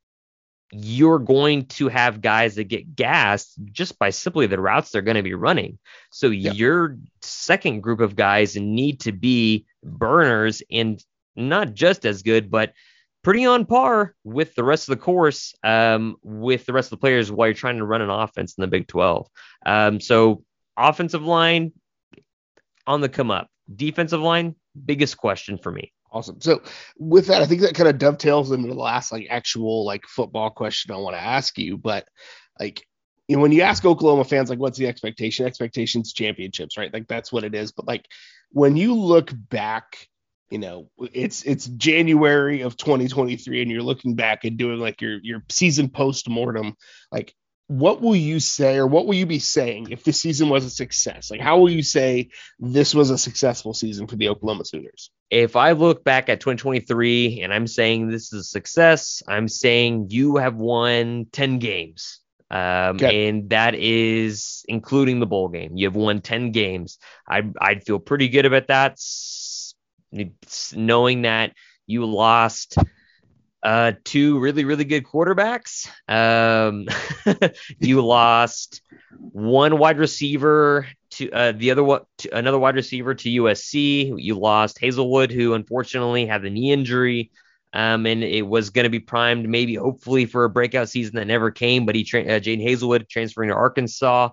you're 0.71 1.19
going 1.19 1.65
to 1.65 1.89
have 1.89 2.21
guys 2.21 2.55
that 2.55 2.65
get 2.65 2.95
gassed 2.95 3.59
just 3.65 3.99
by 3.99 4.09
simply 4.09 4.47
the 4.47 4.59
routes 4.59 4.89
they're 4.89 5.01
going 5.01 5.17
to 5.17 5.23
be 5.23 5.33
running. 5.33 5.77
So 6.11 6.29
yeah. 6.29 6.53
your 6.53 6.97
second 7.21 7.81
group 7.81 7.99
of 7.99 8.15
guys 8.15 8.55
need 8.55 9.01
to 9.01 9.11
be 9.11 9.65
burners 9.83 10.61
and 10.71 11.03
not 11.35 11.73
just 11.73 12.05
as 12.05 12.23
good, 12.23 12.49
but 12.49 12.73
pretty 13.23 13.45
on 13.45 13.65
par 13.65 14.15
with 14.23 14.55
the 14.55 14.63
rest 14.63 14.87
of 14.87 14.97
the 14.97 15.03
course, 15.03 15.53
um, 15.63 16.15
with 16.23 16.65
the 16.65 16.73
rest 16.73 16.87
of 16.87 16.97
the 16.97 17.01
players 17.01 17.31
while 17.31 17.47
you're 17.47 17.53
trying 17.53 17.77
to 17.77 17.85
run 17.85 18.01
an 18.01 18.09
offense 18.09 18.55
in 18.57 18.61
the 18.61 18.67
Big 18.67 18.87
12. 18.87 19.27
Um, 19.65 19.99
so 19.99 20.43
offensive 20.77 21.23
line 21.23 21.73
on 22.87 23.01
the 23.01 23.09
come 23.09 23.29
up, 23.29 23.49
defensive 23.73 24.21
line, 24.21 24.55
biggest 24.85 25.17
question 25.17 25.57
for 25.57 25.71
me. 25.71 25.91
Awesome. 26.11 26.41
So 26.41 26.61
with 26.97 27.27
that, 27.27 27.41
I 27.41 27.45
think 27.45 27.61
that 27.61 27.75
kind 27.75 27.87
of 27.87 27.97
dovetails 27.97 28.51
into 28.51 28.67
the 28.67 28.73
last 28.73 29.11
like 29.11 29.27
actual 29.29 29.85
like 29.85 30.05
football 30.07 30.49
question 30.49 30.91
I 30.91 30.97
want 30.97 31.15
to 31.15 31.21
ask 31.21 31.57
you. 31.57 31.77
But 31.77 32.05
like 32.59 32.85
you 33.27 33.37
know, 33.37 33.41
when 33.41 33.53
you 33.53 33.61
ask 33.61 33.85
Oklahoma 33.85 34.25
fans 34.25 34.49
like 34.49 34.59
what's 34.59 34.77
the 34.77 34.87
expectation? 34.87 35.45
Expectations 35.45 36.11
championships, 36.11 36.77
right? 36.77 36.93
Like 36.93 37.07
that's 37.07 37.31
what 37.31 37.45
it 37.45 37.55
is. 37.55 37.71
But 37.71 37.87
like 37.87 38.05
when 38.51 38.75
you 38.75 38.93
look 38.93 39.31
back, 39.33 40.09
you 40.49 40.57
know, 40.57 40.89
it's 41.13 41.43
it's 41.43 41.67
January 41.67 42.59
of 42.59 42.75
2023 42.75 43.61
and 43.61 43.71
you're 43.71 43.81
looking 43.81 44.15
back 44.15 44.43
and 44.43 44.57
doing 44.57 44.79
like 44.79 44.99
your 45.01 45.17
your 45.23 45.43
season 45.47 45.87
post 45.87 46.27
mortem, 46.27 46.75
like 47.09 47.33
what 47.71 48.01
will 48.01 48.17
you 48.17 48.41
say 48.41 48.75
or 48.75 48.85
what 48.85 49.07
will 49.07 49.13
you 49.15 49.25
be 49.25 49.39
saying 49.39 49.91
if 49.91 50.03
the 50.03 50.11
season 50.11 50.49
was 50.49 50.65
a 50.65 50.69
success? 50.69 51.31
Like, 51.31 51.39
how 51.39 51.57
will 51.57 51.69
you 51.69 51.83
say 51.83 52.27
this 52.59 52.93
was 52.93 53.11
a 53.11 53.17
successful 53.17 53.73
season 53.73 54.07
for 54.07 54.17
the 54.17 54.27
Oklahoma 54.27 54.65
Sooners? 54.65 55.09
If 55.29 55.55
I 55.55 55.71
look 55.71 56.03
back 56.03 56.27
at 56.27 56.41
2023 56.41 57.39
and 57.41 57.53
I'm 57.53 57.67
saying 57.67 58.09
this 58.09 58.33
is 58.33 58.41
a 58.41 58.43
success, 58.43 59.23
I'm 59.25 59.47
saying 59.47 60.07
you 60.09 60.35
have 60.35 60.55
won 60.55 61.27
10 61.31 61.59
games. 61.59 62.19
Um, 62.49 62.97
okay. 62.97 63.29
And 63.29 63.49
that 63.51 63.73
is 63.75 64.65
including 64.67 65.21
the 65.21 65.25
bowl 65.25 65.47
game. 65.47 65.77
You 65.77 65.87
have 65.87 65.95
won 65.95 66.19
10 66.19 66.51
games. 66.51 66.97
I, 67.25 67.43
I'd 67.61 67.85
feel 67.85 67.99
pretty 67.99 68.27
good 68.27 68.45
about 68.45 68.67
that, 68.67 68.99
knowing 70.75 71.21
that 71.21 71.53
you 71.87 72.05
lost– 72.05 72.75
uh, 73.63 73.93
two 74.03 74.39
really, 74.39 74.65
really 74.65 74.85
good 74.85 75.03
quarterbacks. 75.03 75.87
Um, 76.07 76.87
you 77.79 78.01
lost 78.01 78.81
one 79.17 79.77
wide 79.77 79.99
receiver 79.99 80.87
to 81.11 81.31
uh, 81.31 81.51
the 81.51 81.71
other 81.71 81.83
one, 81.83 82.01
another 82.31 82.57
wide 82.57 82.75
receiver 82.75 83.13
to 83.13 83.29
USC. 83.29 84.13
You 84.17 84.39
lost 84.39 84.79
Haselwood, 84.79 85.31
who 85.31 85.53
unfortunately 85.53 86.25
had 86.25 86.41
the 86.41 86.49
knee 86.49 86.71
injury. 86.71 87.31
Um, 87.73 88.05
and 88.05 88.21
it 88.23 88.41
was 88.41 88.69
going 88.69 88.83
to 88.83 88.89
be 88.89 88.99
primed, 88.99 89.47
maybe 89.47 89.75
hopefully 89.75 90.25
for 90.25 90.43
a 90.43 90.49
breakout 90.49 90.89
season 90.89 91.15
that 91.15 91.27
never 91.27 91.51
came. 91.51 91.85
But 91.85 91.95
he, 91.95 92.03
tra- 92.03 92.23
uh, 92.23 92.39
Jadon 92.39 92.65
Haselwood, 92.65 93.07
transferring 93.07 93.49
to 93.49 93.55
Arkansas. 93.55 94.29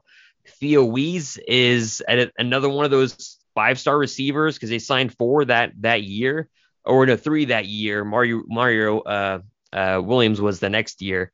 Theo 0.58 0.84
Wease 0.84 1.38
is 1.46 2.02
a- 2.08 2.32
another 2.38 2.68
one 2.68 2.84
of 2.84 2.90
those 2.90 3.38
five 3.54 3.78
star 3.78 3.96
receivers 3.96 4.54
because 4.54 4.70
they 4.70 4.78
signed 4.78 5.14
four 5.16 5.44
that 5.44 5.72
that 5.80 6.02
year 6.02 6.48
or 6.88 7.06
no 7.06 7.16
three 7.16 7.46
that 7.46 7.66
year. 7.66 8.04
Mario 8.04 8.42
Mario 8.46 9.00
uh, 9.00 9.38
uh, 9.72 10.00
Williams 10.02 10.40
was 10.40 10.58
the 10.58 10.70
next 10.70 11.02
year, 11.02 11.32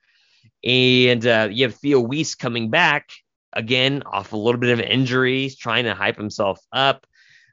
and 0.62 1.26
uh, 1.26 1.48
you 1.50 1.64
have 1.64 1.76
Theo 1.76 2.00
Wease 2.00 2.34
coming 2.34 2.70
back 2.70 3.10
again 3.52 4.02
off 4.04 4.32
a 4.32 4.36
little 4.36 4.60
bit 4.60 4.70
of 4.70 4.80
injuries, 4.80 5.56
trying 5.56 5.84
to 5.84 5.94
hype 5.94 6.16
himself 6.16 6.60
up. 6.72 7.06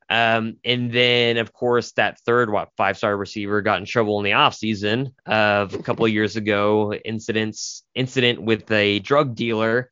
Um, 0.10 0.58
and 0.66 0.92
then, 0.92 1.38
of 1.38 1.54
course, 1.54 1.94
that 1.94 2.20
third 2.26 2.52
what 2.52 2.70
five 2.76 2.98
star 2.98 3.16
receiver 3.16 3.62
got 3.62 3.80
in 3.80 3.86
trouble 3.86 4.20
in 4.20 4.26
the 4.26 4.32
offseason 4.32 5.14
of 5.26 5.74
a 5.74 5.82
couple 5.82 6.06
of 6.06 6.12
years 6.12 6.36
ago. 6.36 6.94
Incidents 6.94 7.84
incident 7.96 8.42
with 8.42 8.70
a 8.72 9.00
drug 9.00 9.36
dealer. 9.36 9.90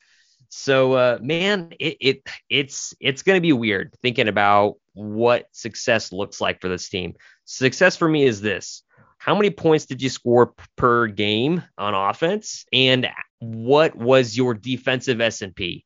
So, 0.49 0.93
uh, 0.93 1.19
man, 1.21 1.71
it, 1.79 1.97
it 2.01 2.29
it's 2.49 2.93
it's 2.99 3.21
going 3.21 3.37
to 3.37 3.41
be 3.41 3.53
weird 3.53 3.93
thinking 4.01 4.27
about 4.27 4.75
what 4.99 5.45
success 5.51 6.11
looks 6.11 6.41
like 6.41 6.61
for 6.61 6.67
this 6.67 6.89
team. 6.89 7.15
Success 7.45 7.95
for 7.95 8.07
me 8.07 8.25
is 8.25 8.41
this: 8.41 8.83
how 9.17 9.35
many 9.35 9.49
points 9.49 9.85
did 9.85 10.01
you 10.01 10.09
score 10.09 10.53
per 10.75 11.07
game 11.07 11.63
on 11.77 11.93
offense, 11.93 12.65
and 12.73 13.07
what 13.39 13.95
was 13.95 14.35
your 14.35 14.53
defensive 14.53 15.21
S 15.21 15.41
and 15.41 15.55
P? 15.55 15.85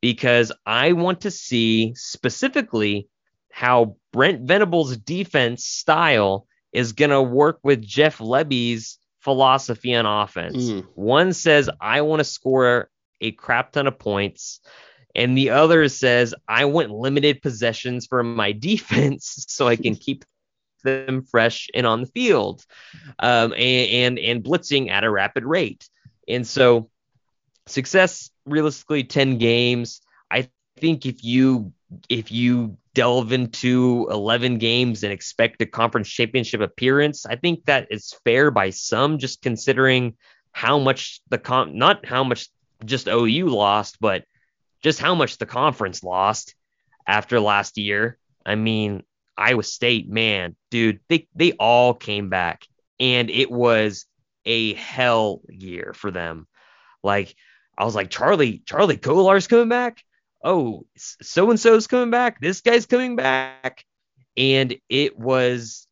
Because 0.00 0.52
I 0.64 0.92
want 0.92 1.22
to 1.22 1.30
see 1.30 1.92
specifically 1.94 3.08
how 3.50 3.96
Brent 4.12 4.42
Venables' 4.42 4.96
defense 4.96 5.64
style 5.64 6.46
is 6.72 6.92
going 6.92 7.10
to 7.10 7.22
work 7.22 7.58
with 7.62 7.82
Jeff 7.82 8.18
Lebby's 8.18 8.98
philosophy 9.20 9.94
on 9.94 10.06
offense. 10.06 10.70
Mm. 10.70 10.86
One 10.94 11.32
says, 11.32 11.68
I 11.80 12.02
want 12.02 12.20
to 12.20 12.24
score 12.24 12.88
a 13.20 13.32
crap 13.32 13.72
ton 13.72 13.86
of 13.86 13.98
points. 13.98 14.60
And 15.18 15.36
the 15.36 15.50
other 15.50 15.88
says, 15.88 16.32
I 16.46 16.66
want 16.66 16.92
limited 16.92 17.42
possessions 17.42 18.06
for 18.06 18.22
my 18.22 18.52
defense 18.52 19.44
so 19.48 19.66
I 19.66 19.74
can 19.74 19.96
keep 20.06 20.24
them 20.84 21.24
fresh 21.24 21.68
and 21.74 21.84
on 21.84 22.02
the 22.02 22.06
field 22.06 22.64
um, 23.18 23.52
and, 23.52 23.56
and, 23.56 24.18
and 24.20 24.44
blitzing 24.44 24.90
at 24.90 25.02
a 25.02 25.10
rapid 25.10 25.44
rate. 25.44 25.88
And 26.28 26.46
so 26.46 26.88
success 27.66 28.30
realistically 28.46 29.02
10 29.02 29.38
games. 29.38 30.02
I 30.30 30.48
think 30.76 31.04
if 31.04 31.24
you 31.24 31.72
if 32.08 32.30
you 32.30 32.76
delve 32.94 33.32
into 33.32 34.06
11 34.10 34.58
games 34.58 35.02
and 35.02 35.12
expect 35.12 35.60
a 35.62 35.66
conference 35.66 36.08
championship 36.08 36.60
appearance, 36.60 37.26
I 37.26 37.34
think 37.34 37.64
that 37.64 37.88
is 37.90 38.14
fair 38.24 38.50
by 38.52 38.70
some, 38.70 39.18
just 39.18 39.42
considering 39.42 40.16
how 40.52 40.78
much 40.78 41.20
the 41.28 41.38
comp 41.38 41.72
not 41.72 42.06
how 42.06 42.22
much 42.22 42.48
just 42.84 43.08
OU 43.08 43.48
lost, 43.48 43.96
but 44.00 44.24
just 44.82 45.00
how 45.00 45.14
much 45.14 45.38
the 45.38 45.46
conference 45.46 46.02
lost 46.02 46.54
after 47.06 47.40
last 47.40 47.78
year. 47.78 48.18
I 48.44 48.54
mean, 48.54 49.02
Iowa 49.36 49.62
State, 49.62 50.08
man, 50.08 50.56
dude, 50.70 51.00
they 51.08 51.28
they 51.34 51.52
all 51.52 51.94
came 51.94 52.28
back, 52.28 52.66
and 52.98 53.30
it 53.30 53.50
was 53.50 54.06
a 54.44 54.74
hell 54.74 55.42
year 55.48 55.92
for 55.94 56.10
them. 56.10 56.46
Like 57.02 57.34
I 57.76 57.84
was 57.84 57.94
like, 57.94 58.10
Charlie, 58.10 58.62
Charlie 58.66 58.96
Kolar's 58.96 59.46
coming 59.46 59.68
back 59.68 60.02
oh, 60.42 60.86
so 60.96 61.50
and 61.50 61.58
so's 61.58 61.86
coming 61.86 62.10
back. 62.10 62.40
This 62.40 62.60
guy's 62.60 62.86
coming 62.86 63.16
back. 63.16 63.84
And 64.36 64.76
it 64.88 65.18
was 65.18 65.87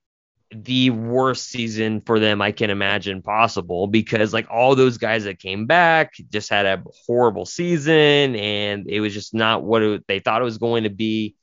the 0.52 0.90
worst 0.90 1.48
season 1.48 2.00
for 2.00 2.20
them 2.20 2.40
I 2.40 2.52
can 2.52 2.70
imagine 2.70 3.22
possible 3.22 3.86
because 3.86 4.32
like 4.32 4.46
all 4.50 4.76
those 4.76 4.98
guys 4.98 5.24
that 5.24 5.40
came 5.40 5.66
back 5.66 6.14
just 6.30 6.50
had 6.50 6.66
a 6.66 6.82
horrible 7.06 7.46
season 7.46 8.36
and 8.36 8.88
it 8.88 9.00
was 9.00 9.12
just 9.12 9.34
not 9.34 9.64
what 9.64 9.82
it, 9.82 10.04
they 10.06 10.20
thought 10.20 10.40
it 10.40 10.44
was 10.44 10.58
going 10.58 10.84
to 10.84 10.90
be. 10.90 11.34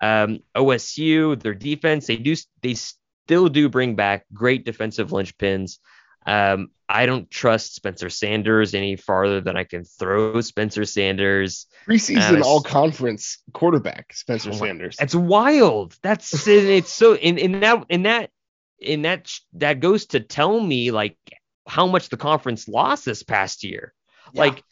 Um, 0.00 0.40
OSU, 0.54 1.40
their 1.40 1.54
defense, 1.54 2.06
they 2.06 2.16
do 2.16 2.34
they 2.60 2.74
still 2.74 3.48
do 3.48 3.70
bring 3.70 3.94
back 3.94 4.26
great 4.34 4.64
defensive 4.66 5.10
linchpins. 5.10 5.78
Um, 6.26 6.68
I 6.88 7.06
don't 7.06 7.30
trust 7.30 7.74
Spencer 7.74 8.10
Sanders 8.10 8.74
any 8.74 8.96
farther 8.96 9.40
than 9.40 9.56
I 9.56 9.64
can 9.64 9.84
throw 9.84 10.40
Spencer 10.42 10.84
Sanders. 10.84 11.66
Preseason 11.88 12.42
all 12.42 12.60
conference 12.60 13.38
quarterback 13.52 14.12
Spencer 14.12 14.50
oh 14.50 14.56
Sanders. 14.56 14.96
That's 14.96 15.14
wild. 15.14 15.96
That's 16.02 16.46
it's 16.46 16.92
so 16.92 17.16
in 17.16 17.38
in 17.38 17.60
that 17.60 17.84
in 17.88 18.02
that 18.02 18.30
in 18.84 19.02
that 19.02 19.32
that 19.54 19.80
goes 19.80 20.06
to 20.06 20.20
tell 20.20 20.60
me 20.60 20.90
like 20.90 21.16
how 21.66 21.86
much 21.86 22.08
the 22.08 22.16
conference 22.16 22.68
lost 22.68 23.04
this 23.04 23.22
past 23.22 23.64
year. 23.64 23.92
Yeah. 24.32 24.40
Like 24.42 24.62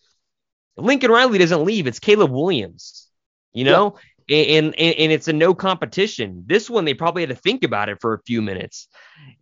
Lincoln 0.76 1.10
Riley 1.10 1.38
doesn't 1.38 1.64
leave. 1.64 1.86
It's 1.86 1.98
Caleb 1.98 2.30
Williams. 2.30 3.08
You 3.54 3.64
know, 3.64 3.96
and, 4.30 4.74
and 4.78 4.94
and 4.96 5.12
it's 5.12 5.28
a 5.28 5.32
no 5.32 5.54
competition. 5.54 6.44
This 6.46 6.70
one 6.70 6.84
they 6.84 6.94
probably 6.94 7.22
had 7.22 7.28
to 7.30 7.34
think 7.34 7.64
about 7.64 7.88
it 7.88 7.98
for 8.00 8.14
a 8.14 8.22
few 8.22 8.40
minutes, 8.40 8.88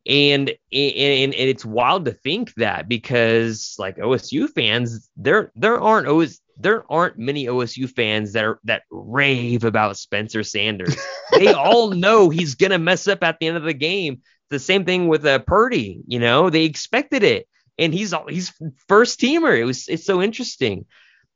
and 0.06 0.48
and, 0.48 0.58
and 0.72 1.34
it's 1.34 1.64
wild 1.64 2.06
to 2.06 2.12
think 2.12 2.52
that 2.54 2.88
because 2.88 3.76
like 3.78 3.98
OSU 3.98 4.48
fans, 4.48 5.08
there 5.16 5.52
there 5.54 5.80
aren't 5.80 6.08
always 6.08 6.40
there 6.56 6.90
aren't 6.90 7.18
many 7.18 7.46
OSU 7.46 7.88
fans 7.88 8.32
that 8.32 8.44
are 8.44 8.58
that 8.64 8.82
rave 8.90 9.64
about 9.64 9.96
Spencer 9.96 10.42
Sanders. 10.42 10.96
they 11.32 11.52
all 11.52 11.90
know 11.90 12.28
he's 12.28 12.54
gonna 12.54 12.78
mess 12.78 13.06
up 13.06 13.22
at 13.22 13.38
the 13.38 13.46
end 13.46 13.56
of 13.56 13.62
the 13.62 13.74
game. 13.74 14.22
The 14.51 14.59
same 14.59 14.84
thing 14.84 15.09
with 15.09 15.24
uh, 15.24 15.38
Purdy. 15.40 16.03
You 16.07 16.18
know 16.18 16.51
they 16.51 16.64
expected 16.64 17.22
it, 17.22 17.48
and 17.78 17.94
he's 17.94 18.12
all 18.12 18.26
he's 18.26 18.53
first 18.88 19.20
teamer. 19.20 19.59
It 19.59 19.64
was 19.64 19.88
it's 19.88 20.05
so 20.05 20.20
interesting, 20.20 20.86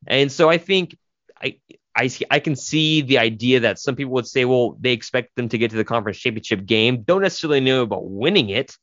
and 0.06 0.30
so 0.30 0.50
I 0.50 0.58
think 0.58 0.96
I 1.40 1.58
I 1.96 2.10
I 2.30 2.40
can 2.40 2.56
see 2.56 3.02
the 3.02 3.18
idea 3.18 3.60
that 3.60 3.78
some 3.78 3.96
people 3.96 4.14
would 4.14 4.26
say, 4.26 4.44
well, 4.44 4.76
they 4.80 4.92
expect 4.92 5.36
them 5.36 5.48
to 5.48 5.58
get 5.58 5.70
to 5.70 5.76
the 5.76 5.84
conference 5.84 6.18
championship 6.18 6.66
game, 6.66 7.02
don't 7.02 7.22
necessarily 7.22 7.60
know 7.60 7.82
about 7.82 8.08
winning 8.08 8.50
it, 8.50 8.76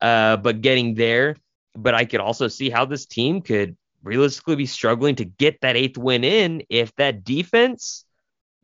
uh, 0.00 0.36
but 0.36 0.60
getting 0.60 0.94
there. 0.94 1.36
But 1.76 1.94
I 1.94 2.04
could 2.04 2.20
also 2.20 2.48
see 2.48 2.70
how 2.70 2.84
this 2.84 3.06
team 3.06 3.42
could 3.42 3.76
realistically 4.02 4.56
be 4.56 4.66
struggling 4.66 5.14
to 5.16 5.24
get 5.24 5.60
that 5.60 5.76
eighth 5.76 5.98
win 5.98 6.24
in 6.24 6.62
if 6.68 6.94
that 6.96 7.22
defense 7.22 8.04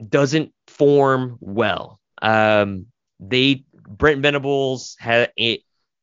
doesn't 0.07 0.53
form 0.67 1.39
well. 1.41 2.01
Um, 2.21 2.87
they 3.21 3.65
Brent 3.89 4.23
Venables 4.23 4.97
ha, 5.01 5.27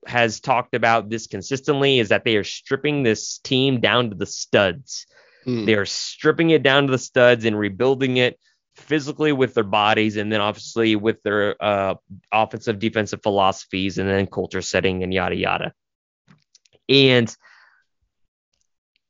has 0.05 0.39
talked 0.39 0.75
about 0.75 1.09
this 1.09 1.27
consistently 1.27 1.99
is 1.99 2.09
that 2.09 2.23
they 2.23 2.36
are 2.36 2.43
stripping 2.43 3.03
this 3.03 3.39
team 3.39 3.79
down 3.79 4.09
to 4.09 4.15
the 4.15 4.25
studs. 4.25 5.05
Mm. 5.45 5.65
They 5.65 5.75
are 5.75 5.86
stripping 5.86 6.51
it 6.51 6.63
down 6.63 6.88
to 6.88 6.91
the 6.91 6.97
studs 6.97 7.45
and 7.45 7.57
rebuilding 7.57 8.17
it 8.17 8.39
physically 8.75 9.31
with 9.31 9.53
their 9.53 9.63
bodies 9.63 10.17
and 10.17 10.31
then 10.31 10.41
obviously 10.41 10.95
with 10.95 11.21
their 11.23 11.55
uh, 11.63 11.95
offensive 12.31 12.79
defensive 12.79 13.21
philosophies 13.21 13.97
and 13.97 14.09
then 14.09 14.25
culture 14.25 14.61
setting 14.61 15.03
and 15.03 15.13
yada 15.13 15.36
yada. 15.36 15.73
And 16.89 17.34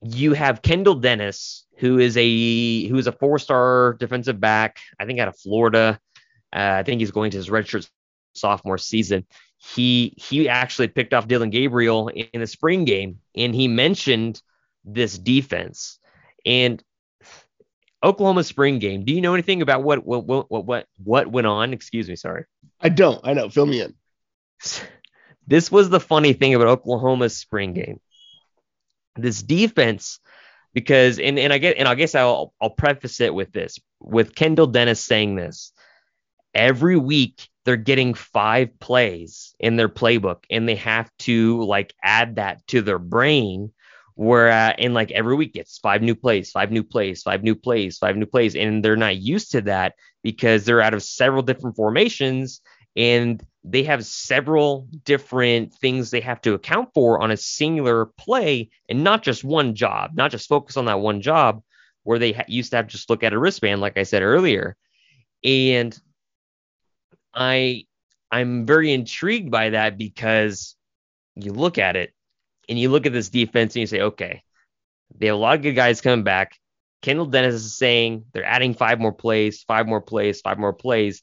you 0.01 0.33
have 0.33 0.61
Kendall 0.61 0.95
Dennis, 0.95 1.65
who 1.77 1.97
is 1.97 2.17
a 2.17 2.87
who 2.87 2.97
is 2.97 3.07
a 3.07 3.11
four-star 3.11 3.95
defensive 3.99 4.39
back, 4.39 4.79
I 4.99 5.05
think 5.05 5.19
out 5.19 5.29
of 5.29 5.37
Florida. 5.37 5.99
Uh, 6.53 6.75
I 6.79 6.83
think 6.83 6.99
he's 6.99 7.11
going 7.11 7.31
to 7.31 7.37
his 7.37 7.49
redshirt 7.49 7.89
sophomore 8.33 8.77
season. 8.77 9.25
He 9.57 10.13
he 10.17 10.49
actually 10.49 10.89
picked 10.89 11.13
off 11.13 11.27
Dillon 11.27 11.49
Gabriel 11.49 12.09
in 12.09 12.41
the 12.41 12.47
spring 12.47 12.85
game, 12.85 13.19
and 13.35 13.55
he 13.55 13.67
mentioned 13.67 14.41
this 14.83 15.17
defense. 15.17 15.99
And 16.45 16.83
Oklahoma 18.03 18.43
spring 18.43 18.79
game. 18.79 19.05
Do 19.05 19.13
you 19.13 19.21
know 19.21 19.33
anything 19.33 19.61
about 19.61 19.83
what 19.83 20.05
what 20.05 20.25
what 20.25 20.65
what 20.65 20.87
what 21.03 21.31
went 21.31 21.47
on? 21.47 21.71
Excuse 21.71 22.09
me, 22.09 22.15
sorry. 22.17 22.45
I 22.81 22.89
don't. 22.89 23.21
I 23.23 23.33
know. 23.33 23.49
Fill 23.49 23.65
me 23.65 23.81
in. 23.81 23.93
This 25.45 25.69
was 25.69 25.89
the 25.89 25.99
funny 25.99 26.31
thing 26.31 26.55
about 26.55 26.67
Oklahoma's 26.67 27.35
spring 27.35 27.73
game. 27.73 27.99
This 29.17 29.43
defense, 29.43 30.21
because 30.73 31.19
and 31.19 31.37
and 31.37 31.51
I 31.51 31.57
get 31.57 31.77
and 31.77 31.85
I 31.85 31.95
guess 31.95 32.15
I'll 32.15 32.53
I'll 32.61 32.69
preface 32.69 33.19
it 33.19 33.33
with 33.33 33.51
this 33.51 33.77
with 33.99 34.35
Kendall 34.35 34.67
Dennis 34.67 35.03
saying 35.03 35.35
this. 35.35 35.73
Every 36.53 36.95
week 36.95 37.49
they're 37.65 37.75
getting 37.77 38.13
five 38.13 38.77
plays 38.79 39.55
in 39.59 39.75
their 39.75 39.89
playbook 39.89 40.43
and 40.49 40.67
they 40.67 40.75
have 40.75 41.09
to 41.19 41.63
like 41.63 41.93
add 42.03 42.35
that 42.35 42.65
to 42.67 42.81
their 42.81 42.99
brain 42.99 43.71
where 44.15 44.51
uh, 44.51 44.73
in 44.77 44.93
like 44.93 45.11
every 45.11 45.35
week 45.35 45.51
it's 45.55 45.79
five 45.79 46.01
new 46.01 46.15
plays, 46.15 46.51
five 46.51 46.71
new 46.71 46.83
plays, 46.83 47.23
five 47.23 47.43
new 47.43 47.55
plays, 47.55 47.97
five 47.97 48.15
new 48.15 48.25
plays, 48.25 48.55
and 48.55 48.83
they're 48.83 48.95
not 48.95 49.17
used 49.17 49.51
to 49.51 49.61
that 49.61 49.95
because 50.21 50.65
they're 50.65 50.81
out 50.81 50.93
of 50.93 51.01
several 51.01 51.41
different 51.41 51.75
formations 51.75 52.61
and 52.95 53.43
they 53.63 53.83
have 53.83 54.05
several 54.05 54.87
different 55.03 55.73
things 55.73 56.11
they 56.11 56.21
have 56.21 56.41
to 56.41 56.53
account 56.53 56.89
for 56.93 57.21
on 57.21 57.31
a 57.31 57.37
singular 57.37 58.05
play 58.05 58.69
and 58.87 59.03
not 59.03 59.23
just 59.23 59.43
one 59.43 59.73
job, 59.73 60.11
not 60.13 60.31
just 60.31 60.49
focus 60.49 60.77
on 60.77 60.85
that 60.85 60.99
one 60.99 61.21
job 61.21 61.63
where 62.03 62.19
they 62.19 62.33
ha- 62.33 62.43
used 62.47 62.71
to 62.71 62.77
have 62.77 62.87
just 62.87 63.09
look 63.09 63.23
at 63.23 63.33
a 63.33 63.39
wristband, 63.39 63.81
like 63.81 63.97
I 63.97 64.03
said 64.03 64.21
earlier. 64.21 64.75
And 65.43 65.97
I 67.33 67.85
I'm 68.31 68.65
very 68.65 68.91
intrigued 68.91 69.51
by 69.51 69.71
that 69.71 69.97
because 69.97 70.75
you 71.35 71.51
look 71.53 71.77
at 71.77 71.95
it 71.95 72.13
and 72.67 72.79
you 72.79 72.89
look 72.89 73.05
at 73.05 73.13
this 73.13 73.29
defense 73.29 73.75
and 73.75 73.81
you 73.81 73.87
say, 73.87 74.01
okay, 74.01 74.43
they 75.17 75.27
have 75.27 75.35
a 75.35 75.39
lot 75.39 75.55
of 75.55 75.61
good 75.61 75.73
guys 75.75 76.01
coming 76.01 76.23
back. 76.23 76.57
Kendall 77.01 77.25
Dennis 77.25 77.55
is 77.55 77.77
saying 77.77 78.25
they're 78.33 78.45
adding 78.45 78.73
five 78.73 78.99
more 78.99 79.11
plays, 79.11 79.63
five 79.63 79.87
more 79.87 80.01
plays, 80.01 80.41
five 80.41 80.57
more 80.57 80.73
plays. 80.73 81.21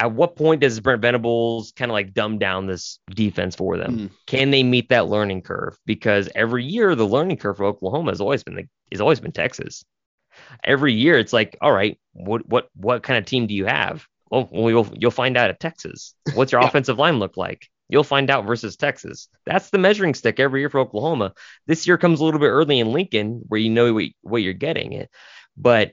At 0.00 0.12
what 0.12 0.34
point 0.34 0.60
does 0.60 0.80
Brent 0.80 1.02
Venables 1.02 1.72
kind 1.76 1.90
of 1.90 1.92
like 1.92 2.12
dumb 2.12 2.38
down 2.38 2.66
this 2.66 2.98
defense 3.10 3.54
for 3.54 3.76
them? 3.76 3.96
Mm. 3.96 4.10
Can 4.26 4.50
they 4.50 4.64
meet 4.64 4.88
that 4.88 5.06
learning 5.06 5.42
curve? 5.42 5.78
Because 5.86 6.28
every 6.34 6.64
year 6.64 6.96
the 6.96 7.06
learning 7.06 7.36
curve 7.36 7.58
for 7.58 7.64
Oklahoma 7.64 8.10
has 8.10 8.20
always 8.20 8.42
been 8.42 8.56
the, 8.56 8.64
has 8.90 9.00
always 9.00 9.20
been 9.20 9.32
Texas. 9.32 9.84
every 10.64 10.92
year 10.92 11.18
it's 11.18 11.32
like, 11.32 11.56
all 11.60 11.72
right, 11.72 11.98
what 12.12 12.46
what 12.48 12.68
what 12.74 13.02
kind 13.02 13.18
of 13.18 13.24
team 13.24 13.46
do 13.46 13.54
you 13.54 13.66
have? 13.66 14.06
Well, 14.34 14.70
you'll 14.70 14.88
you'll 14.94 15.10
find 15.10 15.36
out 15.36 15.50
at 15.50 15.60
Texas. 15.60 16.14
What's 16.34 16.52
your 16.52 16.60
yeah. 16.60 16.68
offensive 16.68 16.98
line 16.98 17.18
look 17.18 17.36
like? 17.36 17.68
You'll 17.88 18.04
find 18.04 18.30
out 18.30 18.46
versus 18.46 18.76
Texas. 18.76 19.28
That's 19.44 19.70
the 19.70 19.78
measuring 19.78 20.14
stick 20.14 20.40
every 20.40 20.60
year 20.60 20.70
for 20.70 20.80
Oklahoma. 20.80 21.34
This 21.66 21.86
year 21.86 21.98
comes 21.98 22.20
a 22.20 22.24
little 22.24 22.40
bit 22.40 22.48
early 22.48 22.80
in 22.80 22.92
Lincoln, 22.92 23.42
where 23.48 23.60
you 23.60 23.70
know 23.70 23.92
what, 23.92 24.06
what 24.22 24.42
you're 24.42 24.54
getting 24.54 24.92
it, 24.92 25.10
but 25.56 25.92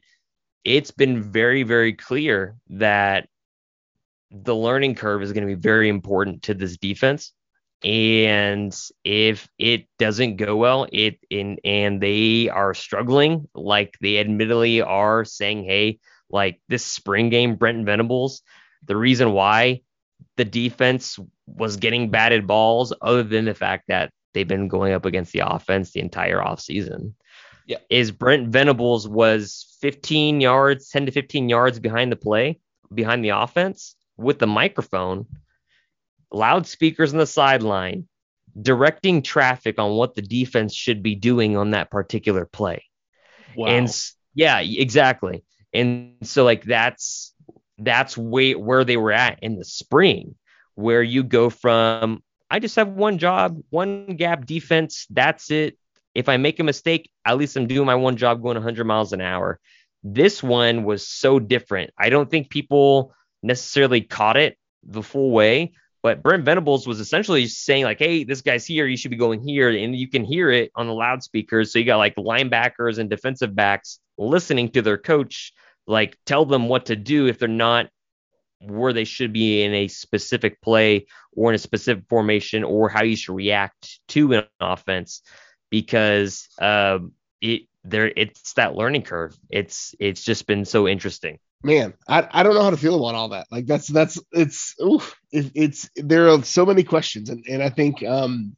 it's 0.64 0.92
been 0.92 1.32
very 1.32 1.64
very 1.64 1.94
clear 1.94 2.56
that 2.70 3.28
the 4.32 4.56
learning 4.56 4.96
curve 4.96 5.22
is 5.22 5.34
going 5.34 5.48
to 5.48 5.56
be 5.56 5.60
very 5.60 5.90
important 5.90 6.44
to 6.44 6.54
this 6.54 6.78
defense 6.78 7.34
and 7.84 8.78
if 9.04 9.50
it 9.58 9.88
doesn't 9.98 10.36
go 10.36 10.56
well 10.56 10.88
it 10.92 11.18
in 11.30 11.58
and 11.66 12.00
they 12.00 12.48
are 12.48 12.74
struggling 12.74 13.48
like 13.56 13.98
they 14.02 14.20
admittedly 14.20 14.82
are 14.82 15.26
saying 15.26 15.64
hey 15.64 16.00
like 16.32 16.62
this 16.68 16.86
spring 16.86 17.30
game 17.30 17.56
Brent 17.56 17.86
Venables 17.86 18.42
the 18.86 18.96
reason 18.96 19.34
why 19.34 19.82
the 20.38 20.46
defense 20.46 21.20
was 21.46 21.78
getting 21.78 22.10
batted 22.10 22.48
balls 22.48 22.94
other 23.02 23.24
than 23.24 23.46
the 23.46 23.54
fact 23.54 23.86
that 23.88 24.12
they've 24.34 24.48
been 24.48 24.68
going 24.68 24.94
up 24.94 25.06
against 25.06 25.34
the 25.34 25.44
offense 25.46 25.92
the 25.92 26.00
entire 26.00 26.40
offseason 26.40 27.14
yeah 27.68 27.78
is 27.90 28.12
Brent 28.12 28.50
Venables 28.50 29.08
was 29.08 29.78
15 29.82 30.42
yards 30.42 30.90
10 30.90 31.08
to 31.08 31.12
15 31.12 31.50
yards 31.50 31.80
behind 31.80 32.12
the 32.12 32.16
play 32.16 32.60
behind 32.94 33.24
the 33.24 33.30
offense 33.30 33.96
with 34.18 34.40
the 34.40 34.48
microphone 34.48 35.26
loudspeakers 36.32 37.14
on 37.14 37.20
the 37.20 37.28
sideline, 37.28 38.08
directing 38.60 39.22
traffic 39.22 39.80
on 39.80 39.92
what 39.92 40.16
the 40.16 40.22
defense 40.22 40.74
should 40.74 41.04
be 41.04 41.16
doing 41.16 41.58
on 41.58 41.72
that 41.72 41.92
particular 41.92 42.46
play. 42.46 42.86
Wow. 43.56 43.68
And 43.68 44.02
yeah, 44.34 44.60
exactly. 44.60 45.44
And 45.74 46.16
so 46.24 46.44
like 46.44 46.64
that's 46.64 47.34
that's 47.78 48.18
way 48.18 48.54
where 48.56 48.84
they 48.84 48.98
were 48.98 49.12
at 49.12 49.40
in 49.42 49.58
the 49.58 49.66
spring, 49.66 50.36
where 50.76 51.02
you 51.02 51.24
go 51.24 51.50
from 51.50 52.22
I 52.52 52.60
just 52.60 52.76
have 52.76 52.90
one 52.90 53.18
job, 53.18 53.62
one 53.70 54.18
gap 54.18 54.46
defense, 54.46 55.08
that's 55.10 55.50
it. 55.52 55.78
If 56.14 56.28
I 56.28 56.36
make 56.36 56.60
a 56.60 56.66
mistake, 56.66 57.10
at 57.26 57.38
least 57.38 57.56
I'm 57.56 57.66
doing 57.66 57.86
my 57.86 57.96
one 57.96 58.18
job 58.18 58.42
going 58.42 58.56
100 58.56 58.84
miles 58.84 59.14
an 59.14 59.22
hour. 59.22 59.58
This 60.04 60.44
one 60.44 60.84
was 60.84 61.08
so 61.08 61.40
different. 61.40 61.92
I 61.98 62.10
don't 62.10 62.30
think 62.30 62.50
people 62.50 63.14
necessarily 63.42 64.02
caught 64.02 64.36
it 64.36 64.58
the 64.84 65.02
full 65.02 65.32
way, 65.32 65.72
but 66.04 66.24
Brent 66.24 66.46
Venables 66.46 66.88
was 66.88 67.00
essentially 67.00 67.48
saying 67.48 67.84
like, 67.84 68.00
"Hey, 68.00 68.24
this 68.24 68.42
guy's 68.42 68.66
here. 68.66 68.88
You 68.88 68.98
should 68.98 69.12
be 69.12 69.18
going 69.18 69.42
here," 69.42 69.70
and 69.70 69.96
you 69.96 70.08
can 70.10 70.24
hear 70.24 70.50
it 70.52 70.72
on 70.76 70.88
the 70.88 70.94
loudspeakers. 70.94 71.72
So 71.72 71.80
you 71.80 71.86
got 71.86 71.98
like 71.98 72.16
linebackers 72.16 72.98
and 72.98 73.10
defensive 73.10 73.56
backs 73.56 74.00
listening 74.18 74.70
to 74.72 74.82
their 74.82 74.98
coach, 74.98 75.54
like 75.88 76.18
tell 76.26 76.46
them 76.46 76.68
what 76.68 76.88
to 76.88 76.96
do 76.96 77.28
if 77.28 77.40
they're 77.40 77.48
not 77.48 77.90
where 78.60 78.94
they 78.94 79.04
should 79.04 79.34
be 79.34 79.64
in 79.64 79.74
a 79.74 79.88
specific 79.88 80.62
play 80.62 81.08
or 81.36 81.50
in 81.52 81.56
a 81.56 81.60
specific 81.60 82.04
formation 82.10 82.64
or 82.64 82.90
how 82.90 83.04
you 83.04 83.16
should 83.16 83.36
react 83.36 84.00
to 84.08 84.34
an 84.34 84.44
offense 84.60 85.22
because 85.72 86.48
uh, 86.60 87.00
it 87.42 87.64
there 87.84 88.12
it's 88.16 88.54
that 88.54 88.76
learning 88.76 89.02
curve. 89.04 89.38
It's 89.50 89.96
it's 90.00 90.24
just 90.24 90.48
been 90.48 90.66
so 90.66 90.88
interesting 90.88 91.40
man, 91.64 91.94
I, 92.08 92.28
I 92.32 92.44
don't 92.44 92.54
know 92.54 92.64
how 92.64 92.70
to 92.70 92.78
feel 92.78 92.96
about 92.96 93.16
all 93.16 93.30
that. 93.30 93.48
Like 93.52 93.66
that's 93.66 93.88
that's 93.88 94.20
it's 94.32 94.76
oof, 94.82 95.16
it, 95.32 95.52
it's 95.56 95.90
there 95.96 96.30
are 96.30 96.44
so 96.44 96.66
many 96.66 96.84
questions, 96.84 97.30
and 97.30 97.46
and 97.48 97.62
I 97.62 97.70
think 97.70 98.04
um 98.04 98.56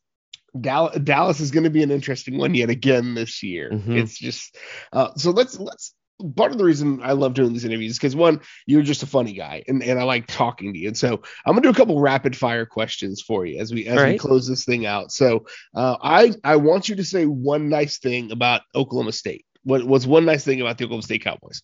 Dallas, 0.59 0.99
Dallas 0.99 1.39
is 1.39 1.51
going 1.51 1.63
to 1.63 1.69
be 1.69 1.83
an 1.83 1.91
interesting 1.91 2.37
one 2.37 2.53
yet 2.53 2.69
again 2.69 3.15
this 3.15 3.41
year. 3.41 3.71
Mm-hmm. 3.71 3.97
It's 3.97 4.17
just 4.17 4.55
uh, 4.91 5.13
so 5.15 5.31
let's 5.31 5.59
let's 5.59 5.95
part 6.35 6.51
of 6.51 6.57
the 6.57 6.63
reason 6.63 7.01
I 7.01 7.13
love 7.13 7.33
doing 7.33 7.53
these 7.53 7.65
interviews 7.65 7.93
is 7.93 7.97
because 7.97 8.15
one, 8.15 8.39
you're 8.65 8.83
just 8.83 9.03
a 9.03 9.07
funny 9.07 9.33
guy 9.33 9.63
and, 9.67 9.83
and 9.83 9.99
I 9.99 10.03
like 10.03 10.27
talking 10.27 10.73
to 10.73 10.79
you. 10.79 10.89
And 10.89 10.97
so 10.97 11.21
I'm 11.45 11.53
gonna 11.53 11.61
do 11.61 11.69
a 11.69 11.73
couple 11.73 11.99
rapid 11.99 12.35
fire 12.35 12.65
questions 12.65 13.21
for 13.21 13.45
you 13.45 13.59
as 13.59 13.73
we 13.73 13.87
as 13.87 14.01
we 14.01 14.17
close 14.17 14.47
this 14.47 14.65
thing 14.65 14.85
out. 14.85 15.11
So 15.11 15.45
uh, 15.75 15.97
I 16.01 16.33
I 16.43 16.57
want 16.57 16.87
you 16.87 16.95
to 16.97 17.03
say 17.03 17.25
one 17.25 17.69
nice 17.69 17.97
thing 17.97 18.31
about 18.31 18.61
Oklahoma 18.75 19.11
State. 19.11 19.45
What 19.63 19.83
what's 19.83 20.05
one 20.05 20.25
nice 20.25 20.43
thing 20.43 20.61
about 20.61 20.77
the 20.77 20.85
Oklahoma 20.85 21.03
State 21.03 21.23
Cowboys? 21.23 21.61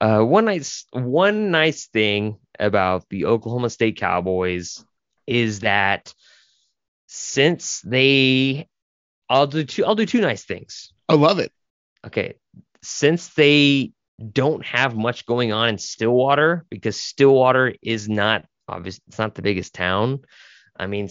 Uh, 0.00 0.22
one 0.22 0.46
nice 0.46 0.86
one 0.92 1.50
nice 1.50 1.86
thing 1.86 2.38
about 2.58 3.08
the 3.10 3.26
Oklahoma 3.26 3.68
State 3.68 3.98
Cowboys 3.98 4.84
is 5.26 5.60
that 5.60 6.14
since 7.06 7.80
they, 7.82 8.68
I'll 9.28 9.46
do 9.46 9.64
two. 9.64 9.84
I'll 9.84 9.94
do 9.94 10.06
two 10.06 10.20
nice 10.20 10.44
things. 10.44 10.92
I 11.08 11.14
love 11.14 11.38
it. 11.38 11.52
Okay, 12.06 12.34
since 12.82 13.28
they 13.34 13.92
don't 14.32 14.64
have 14.64 14.96
much 14.96 15.26
going 15.26 15.52
on 15.52 15.68
in 15.68 15.78
Stillwater 15.78 16.64
because 16.70 16.98
Stillwater 16.98 17.74
is 17.82 18.08
not 18.08 18.44
obviously 18.68 19.02
it's 19.08 19.18
not 19.18 19.34
the 19.34 19.42
biggest 19.42 19.74
town. 19.74 20.20
I 20.76 20.86
mean, 20.86 21.08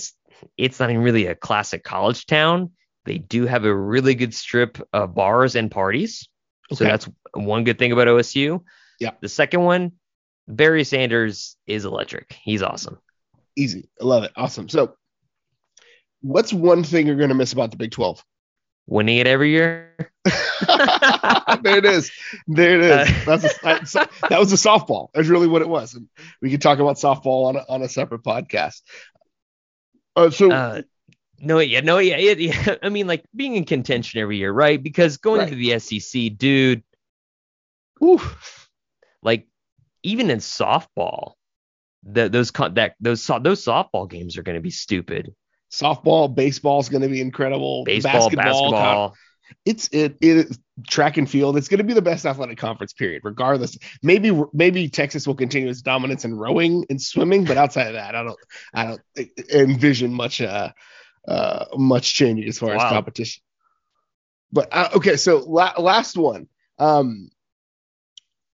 it's 0.58 0.80
not 0.80 0.90
even 0.90 1.04
really 1.04 1.28
a 1.28 1.36
classic 1.36 1.84
college 1.84 2.26
town. 2.26 2.72
They 3.06 3.18
do 3.18 3.46
have 3.46 3.66
a 3.66 3.76
really 3.76 4.16
good 4.16 4.34
strip 4.34 4.80
of 4.94 5.14
bars 5.14 5.56
and 5.56 5.70
parties. 5.70 6.28
Okay. 6.72 6.78
So 6.78 6.84
that's 6.86 7.10
one 7.34 7.64
good 7.64 7.78
thing 7.78 7.92
about 7.92 8.08
OSU. 8.08 8.64
Yeah. 9.00 9.12
The 9.22 9.30
second 9.30 9.62
one, 9.62 9.94
Barry 10.48 10.84
Sanders 10.84 11.56
is 11.68 11.86
electric. 11.86 12.36
He's 12.44 12.62
awesome. 12.62 13.00
Easy. 13.56 13.90
I 14.02 14.06
love 14.06 14.24
it. 14.24 14.32
Awesome. 14.36 14.70
So, 14.70 14.96
what's 16.22 16.52
one 16.52 16.84
thing 16.84 17.08
you're 17.08 17.16
going 17.16 17.30
to 17.30 17.36
miss 17.36 17.54
about 17.54 17.72
the 17.72 17.78
Big 17.78 17.92
12? 17.92 18.24
Winning 18.88 19.18
it 19.18 19.28
every 19.28 19.52
year. 19.52 19.96
there 20.26 21.78
it 21.78 21.86
is. 21.86 22.12
There 22.48 22.80
it 22.80 22.82
is. 22.82 23.28
Uh, 23.28 23.38
That's 23.62 23.96
a, 23.96 24.10
that 24.30 24.40
was 24.40 24.52
a 24.52 24.56
softball. 24.56 25.10
That's 25.14 25.28
really 25.28 25.48
what 25.48 25.62
it 25.62 25.70
was. 25.70 25.94
And 25.94 26.08
we 26.42 26.50
could 26.50 26.62
talk 26.62 26.80
about 26.80 26.96
softball 26.96 27.50
on 27.50 27.56
a, 27.58 27.66
on 27.70 27.82
a 27.84 27.90
separate 27.90 28.24
podcast. 28.24 28.82
Uh, 30.16 30.32
so. 30.32 30.52
Uh, 30.52 30.82
no, 31.42 31.60
yeah, 31.60 31.82
no, 31.82 32.00
yeah, 32.00 32.18
yeah. 32.18 32.76
I 32.84 32.90
mean, 32.90 33.08
like 33.08 33.24
being 33.36 33.56
in 33.56 33.64
contention 33.64 34.20
every 34.20 34.38
year, 34.38 34.52
right? 34.52 34.82
Because 34.82 35.18
going 35.18 35.42
right. 35.42 35.50
to 35.50 35.56
the 35.56 35.80
SEC, 35.80 36.38
dude, 36.38 36.84
oof, 38.04 38.69
like 39.22 39.48
even 40.04 40.30
in 40.30 40.40
softball, 40.40 41.34
the, 42.04 42.30
those 42.30 42.52
that 42.52 42.96
those 43.00 43.26
those 43.26 43.64
softball 43.64 44.10
games 44.10 44.38
are 44.38 44.44
going 44.44 44.56
to 44.58 44.62
be 44.62 44.72
stupid. 44.72 45.34
Softball, 45.72 46.34
baseball 46.34 46.80
is 46.80 46.90
going 46.90 47.04
to 47.04 47.10
be 47.10 47.22
incredible. 47.22 47.84
Baseball, 47.84 48.14
basketball, 48.14 48.72
basketball. 48.72 49.16
It's 49.66 49.88
it, 49.90 50.18
it 50.22 50.58
track 50.88 51.18
and 51.18 51.30
field. 51.30 51.58
It's 51.58 51.68
going 51.68 51.80
to 51.80 51.84
be 51.84 51.94
the 51.94 52.02
best 52.02 52.26
athletic 52.26 52.58
conference 52.58 52.94
period, 52.94 53.22
regardless. 53.24 53.78
Maybe 54.02 54.32
maybe 54.54 54.90
Texas 54.90 55.28
will 55.28 55.36
continue 55.36 55.70
its 55.70 55.82
dominance 55.82 56.26
in 56.26 56.36
rowing 56.36 56.86
and 56.90 57.02
swimming, 57.02 57.46
but 57.46 57.58
outside 57.58 57.88
of 57.88 57.94
that, 57.94 58.16
I 58.16 58.24
don't 58.24 58.40
I 58.74 58.86
don't 58.86 59.30
envision 59.54 60.14
much 60.14 60.42
uh 60.42 60.72
uh 61.28 61.66
much 61.76 62.14
changing 62.14 62.48
as 62.48 62.60
far 62.60 62.70
wow. 62.70 62.86
as 62.86 62.92
competition. 62.92 63.42
But 64.52 64.70
uh, 64.72 64.90
okay, 64.96 65.16
so 65.16 65.38
la- 65.38 65.80
last 65.80 66.18
one. 66.18 66.48
Um, 66.80 67.30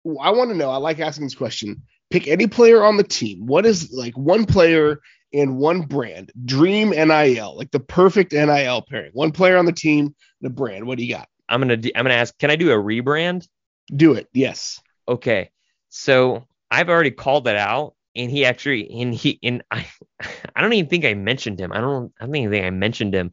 I 0.05 0.31
want 0.31 0.49
to 0.51 0.57
know. 0.57 0.69
I 0.69 0.77
like 0.77 0.99
asking 0.99 1.25
this 1.25 1.35
question. 1.35 1.83
Pick 2.09 2.27
any 2.27 2.47
player 2.47 2.83
on 2.83 2.97
the 2.97 3.03
team. 3.03 3.45
What 3.45 3.65
is 3.65 3.91
like 3.91 4.17
one 4.17 4.45
player 4.45 4.99
and 5.33 5.57
one 5.57 5.81
brand? 5.81 6.31
Dream 6.43 6.89
NIL, 6.89 7.57
like 7.57 7.71
the 7.71 7.79
perfect 7.79 8.33
NIL 8.33 8.81
pairing. 8.81 9.11
One 9.13 9.31
player 9.31 9.57
on 9.57 9.65
the 9.65 9.71
team, 9.71 10.15
the 10.41 10.49
brand. 10.49 10.85
What 10.85 10.97
do 10.97 11.05
you 11.05 11.13
got? 11.13 11.27
I'm 11.47 11.61
gonna 11.61 11.73
I'm 11.95 12.05
gonna 12.05 12.13
ask. 12.13 12.37
Can 12.37 12.49
I 12.49 12.55
do 12.55 12.71
a 12.71 12.75
rebrand? 12.75 13.47
Do 13.95 14.13
it. 14.13 14.27
Yes. 14.33 14.81
Okay. 15.07 15.51
So 15.89 16.45
I've 16.69 16.89
already 16.89 17.11
called 17.11 17.45
that 17.45 17.57
out, 17.57 17.95
and 18.15 18.31
he 18.31 18.45
actually 18.45 18.89
and 19.01 19.13
he 19.13 19.39
and 19.43 19.63
I 19.71 19.87
I 20.55 20.61
don't 20.61 20.73
even 20.73 20.89
think 20.89 21.05
I 21.05 21.13
mentioned 21.13 21.59
him. 21.59 21.71
I 21.71 21.79
don't 21.79 22.11
I 22.19 22.25
don't 22.25 22.35
even 22.35 22.51
think 22.51 22.65
I 22.65 22.69
mentioned 22.69 23.13
him. 23.13 23.31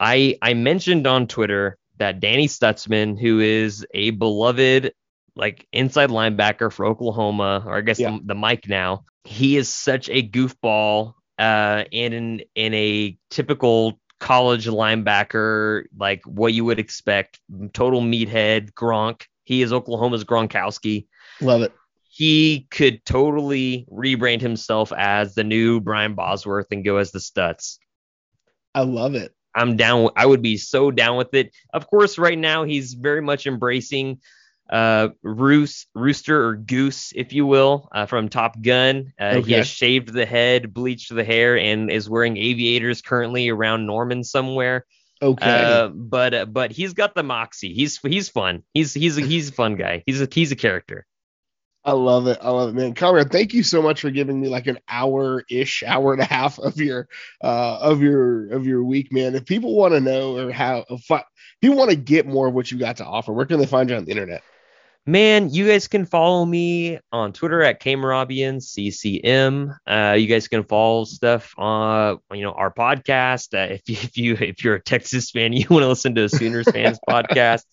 I 0.00 0.38
I 0.42 0.54
mentioned 0.54 1.06
on 1.06 1.26
Twitter 1.26 1.78
that 1.98 2.20
Danny 2.20 2.48
Stutsman, 2.48 3.20
who 3.20 3.40
is 3.40 3.86
a 3.94 4.10
beloved 4.10 4.92
like 5.36 5.66
inside 5.72 6.10
linebacker 6.10 6.72
for 6.72 6.86
Oklahoma, 6.86 7.62
or 7.66 7.76
I 7.76 7.80
guess 7.80 7.98
yeah. 7.98 8.10
the, 8.12 8.20
the 8.26 8.34
Mike 8.34 8.68
now. 8.68 9.04
He 9.24 9.56
is 9.56 9.68
such 9.68 10.08
a 10.10 10.26
goofball, 10.26 11.14
uh, 11.38 11.84
and 11.92 12.14
in 12.14 12.42
in 12.54 12.74
a 12.74 13.18
typical 13.30 13.98
college 14.20 14.66
linebacker, 14.66 15.84
like 15.96 16.22
what 16.24 16.52
you 16.54 16.64
would 16.64 16.78
expect, 16.78 17.40
total 17.72 18.00
meathead, 18.00 18.72
Gronk. 18.72 19.22
He 19.44 19.62
is 19.62 19.72
Oklahoma's 19.72 20.24
Gronkowski. 20.24 21.06
Love 21.40 21.62
it. 21.62 21.72
He 22.08 22.66
could 22.70 23.04
totally 23.04 23.86
rebrand 23.90 24.40
himself 24.40 24.92
as 24.96 25.34
the 25.34 25.44
new 25.44 25.80
Brian 25.80 26.14
Bosworth 26.14 26.68
and 26.70 26.84
go 26.84 26.98
as 26.98 27.10
the 27.10 27.18
Stutz. 27.18 27.78
I 28.74 28.82
love 28.82 29.14
it. 29.14 29.34
I'm 29.54 29.76
down. 29.76 30.10
I 30.16 30.26
would 30.26 30.42
be 30.42 30.56
so 30.56 30.90
down 30.90 31.16
with 31.16 31.34
it. 31.34 31.54
Of 31.72 31.88
course, 31.88 32.18
right 32.18 32.38
now 32.38 32.64
he's 32.64 32.94
very 32.94 33.20
much 33.20 33.46
embracing 33.46 34.20
uh, 34.70 35.08
Roos, 35.22 35.86
Rooster 35.94 36.46
or 36.46 36.56
Goose, 36.56 37.12
if 37.14 37.32
you 37.32 37.46
will, 37.46 37.88
uh, 37.92 38.06
from 38.06 38.28
Top 38.28 38.60
Gun. 38.60 39.12
Uh, 39.20 39.24
okay. 39.24 39.42
He 39.42 39.52
has 39.54 39.68
shaved 39.68 40.12
the 40.12 40.26
head, 40.26 40.72
bleached 40.72 41.14
the 41.14 41.24
hair, 41.24 41.58
and 41.58 41.90
is 41.90 42.08
wearing 42.08 42.36
aviators 42.36 43.02
currently 43.02 43.48
around 43.48 43.86
Norman 43.86 44.24
somewhere. 44.24 44.86
Okay. 45.22 45.46
Uh, 45.46 45.88
but 45.88 46.34
uh, 46.34 46.44
but 46.46 46.72
he's 46.72 46.92
got 46.92 47.14
the 47.14 47.22
moxie. 47.22 47.72
He's 47.72 47.98
he's 47.98 48.28
fun. 48.28 48.62
He's 48.72 48.92
he's 48.92 49.16
a, 49.16 49.20
he's 49.20 49.50
a 49.50 49.52
fun 49.52 49.76
guy. 49.76 50.02
He's 50.06 50.20
a 50.20 50.28
he's 50.30 50.52
a 50.52 50.56
character. 50.56 51.06
I 51.84 51.92
love 51.92 52.26
it. 52.26 52.38
I 52.40 52.50
love 52.50 52.70
it, 52.70 52.74
man. 52.74 52.94
Conrad, 52.94 53.30
thank 53.30 53.52
you 53.52 53.62
so 53.62 53.82
much 53.82 54.00
for 54.00 54.10
giving 54.10 54.40
me 54.40 54.48
like 54.48 54.66
an 54.66 54.78
hour 54.88 55.44
ish, 55.50 55.82
hour 55.86 56.14
and 56.14 56.22
a 56.22 56.24
half 56.24 56.58
of 56.58 56.78
your 56.78 57.08
uh 57.42 57.78
of 57.80 58.00
your 58.00 58.50
of 58.50 58.66
your 58.66 58.82
week, 58.82 59.12
man. 59.12 59.34
If 59.34 59.44
people 59.44 59.76
want 59.76 59.92
to 59.92 60.00
know 60.00 60.38
or 60.38 60.50
how 60.50 60.84
if 60.88 61.06
people 61.60 61.76
want 61.76 61.90
to 61.90 61.96
get 61.96 62.26
more 62.26 62.48
of 62.48 62.54
what 62.54 62.70
you 62.70 62.78
got 62.78 62.96
to 62.98 63.04
offer, 63.04 63.32
where 63.32 63.46
can 63.46 63.60
they 63.60 63.66
find 63.66 63.90
you 63.90 63.96
on 63.96 64.06
the 64.06 64.10
internet? 64.10 64.42
Man, 65.06 65.50
you 65.50 65.68
guys 65.68 65.86
can 65.86 66.06
follow 66.06 66.46
me 66.46 66.98
on 67.12 67.34
Twitter 67.34 67.62
at 67.62 67.78
Kmarabian, 67.82 68.62
CCM. 68.62 69.74
Uh, 69.86 70.16
you 70.18 70.26
guys 70.26 70.48
can 70.48 70.64
follow 70.64 71.04
stuff 71.04 71.52
on, 71.58 72.20
you 72.32 72.40
know, 72.40 72.52
our 72.52 72.72
podcast. 72.72 73.52
Uh, 73.52 73.74
if 73.74 73.82
you 73.86 73.96
if 74.02 74.16
you 74.16 74.34
if 74.36 74.64
you're 74.64 74.76
a 74.76 74.82
Texas 74.82 75.30
fan, 75.30 75.52
you 75.52 75.66
want 75.68 75.82
to 75.82 75.88
listen 75.88 76.14
to 76.14 76.24
a 76.24 76.28
Sooners 76.28 76.70
fans 76.70 76.98
podcast. 77.08 77.64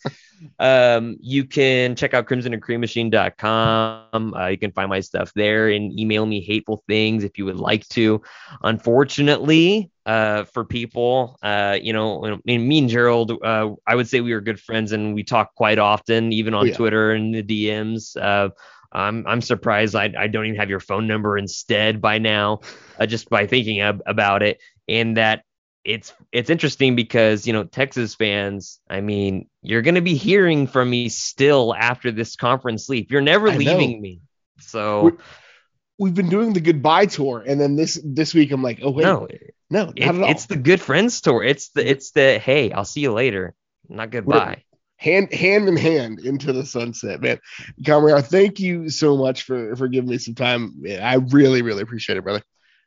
Um, 0.60 1.18
you 1.22 1.46
can 1.46 1.96
check 1.96 2.14
out 2.14 2.26
Crimson 2.26 2.54
and 2.54 2.62
Cream 2.62 2.82
crimsonandcreammachine.com. 2.82 4.34
Uh, 4.34 4.48
you 4.48 4.58
can 4.58 4.72
find 4.72 4.90
my 4.90 5.00
stuff 5.00 5.32
there 5.36 5.70
and 5.70 5.98
email 5.98 6.26
me 6.26 6.42
hateful 6.42 6.84
things 6.88 7.24
if 7.24 7.38
you 7.38 7.46
would 7.46 7.60
like 7.60 7.88
to. 7.90 8.22
Unfortunately, 8.64 9.91
uh, 10.06 10.45
for 10.45 10.66
people, 10.66 11.38
uh, 11.43 11.78
you 11.82 11.93
know, 11.93 12.39
me 12.45 12.80
and 12.80 12.89
Gerald, 12.89 13.32
uh, 13.43 13.70
I 13.86 13.95
would 13.95 14.08
say 14.08 14.22
we 14.22 14.34
were 14.34 14.41
good 14.41 14.60
friends 14.60 14.91
and 14.91 15.14
we 15.14 15.24
talk 15.24 15.54
quite 15.56 15.80
often, 15.80 16.34
even 16.34 16.54
on 16.54 16.68
yeah. 16.68 16.76
Twitter 16.76 17.12
and 17.12 17.34
the 17.34 17.43
DMs. 17.43 18.18
Uh, 18.18 18.49
I'm 18.91 19.26
I'm 19.28 19.41
surprised 19.41 19.95
I, 19.95 20.12
I 20.18 20.28
don't 20.28 20.45
even 20.45 20.60
have 20.60 20.70
your 20.70 20.80
phone 20.80 21.08
number 21.08 21.38
instead 21.38 22.02
by 22.02 22.18
now, 22.18 22.62
uh, 22.99 23.06
just 23.06 23.30
by 23.30 23.47
thinking 23.47 23.80
ab- 23.80 24.02
about 24.06 24.43
it. 24.43 24.60
And 24.88 25.18
that 25.18 25.43
it's 25.84 26.14
it's 26.32 26.49
interesting 26.49 26.95
because 26.95 27.47
you 27.47 27.54
know 27.54 27.64
Texas 27.64 28.16
fans. 28.16 28.80
I 28.89 29.02
mean, 29.02 29.47
you're 29.62 29.82
going 29.82 29.95
to 29.95 30.02
be 30.02 30.16
hearing 30.16 30.68
from 30.68 30.89
me 30.89 31.10
still 31.10 31.74
after 31.74 32.12
this 32.12 32.36
conference 32.36 32.89
leave. 32.89 33.12
You're 33.12 33.22
never 33.22 33.49
leaving 33.52 34.02
me. 34.02 34.22
So 34.60 35.18
we 36.02 36.10
have 36.10 36.16
been 36.16 36.30
doing 36.30 36.54
the 36.54 36.62
goodbye 36.62 37.06
tour, 37.06 37.43
and 37.45 37.62
then 37.62 37.76
this 37.76 37.99
this 38.04 38.34
week 38.34 38.52
I'm 38.52 38.64
like, 38.64 38.80
oh 38.82 38.89
wait, 38.89 39.04
no, 39.04 39.28
no, 39.70 39.93
it, 39.95 40.30
it's 40.30 40.47
the 40.47 40.56
good 40.56 40.82
friends 40.82 41.22
tour. 41.22 41.43
It's 41.43 41.70
the 41.70 41.88
it's 41.88 42.12
the 42.12 42.39
hey, 42.39 42.72
I'll 42.72 42.86
see 42.86 43.02
you 43.02 43.12
later, 43.12 43.54
not 43.88 44.10
goodbye. 44.10 44.64
hand 44.97 45.32
hand 45.32 45.70
in 45.70 45.78
hand 45.78 46.20
into 46.20 46.54
the 46.54 46.66
sunset, 46.66 47.22
man. 47.22 47.39
Conrad, 47.86 48.26
thank 48.26 48.60
you 48.60 48.89
so 48.89 49.16
much 49.16 49.43
for 49.43 49.76
for 49.76 49.88
giving 49.88 50.10
me 50.10 50.18
some 50.18 50.34
time. 50.34 50.84
I 50.89 51.16
really 51.16 51.62
really 51.62 51.84
appreciate 51.84 52.18
it, 52.18 52.24
brother 52.24 52.41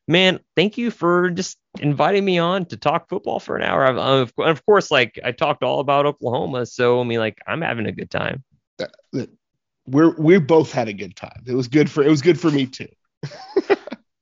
man, 0.07 0.41
thank 0.55 0.77
you 0.77 0.91
for 0.91 1.31
just 1.31 1.57
inviting 1.81 2.25
me 2.25 2.39
on 2.39 2.67
to 2.67 2.77
talk 2.77 3.09
football 3.09 3.41
for 3.41 3.57
an 3.57 3.63
hour. 3.63 3.87
I've, 3.87 4.33
of 4.37 4.67
course, 4.67 4.91
like 4.91 5.19
I 5.25 5.33
talked 5.33 5.63
all 5.63 5.81
about 5.81 6.05
Oklahoma, 6.05 6.67
so 6.67 7.01
I 7.01 7.05
mean, 7.05 7.21
like 7.21 7.39
I'm 7.47 7.63
having 7.63 7.87
a 7.87 7.93
good 7.93 8.11
time. 8.11 8.45
Uh, 8.79 9.27
we're 9.87 10.15
we 10.17 10.39
both 10.39 10.73
had 10.73 10.89
a 10.89 10.93
good 10.93 11.17
time. 11.17 11.45
It 11.47 11.55
was 11.55 11.69
good 11.69 11.91
for 11.91 12.03
it 12.03 12.09
was 12.09 12.23
good 12.23 12.41
for 12.41 12.51
me 12.51 12.67
too. 12.67 12.89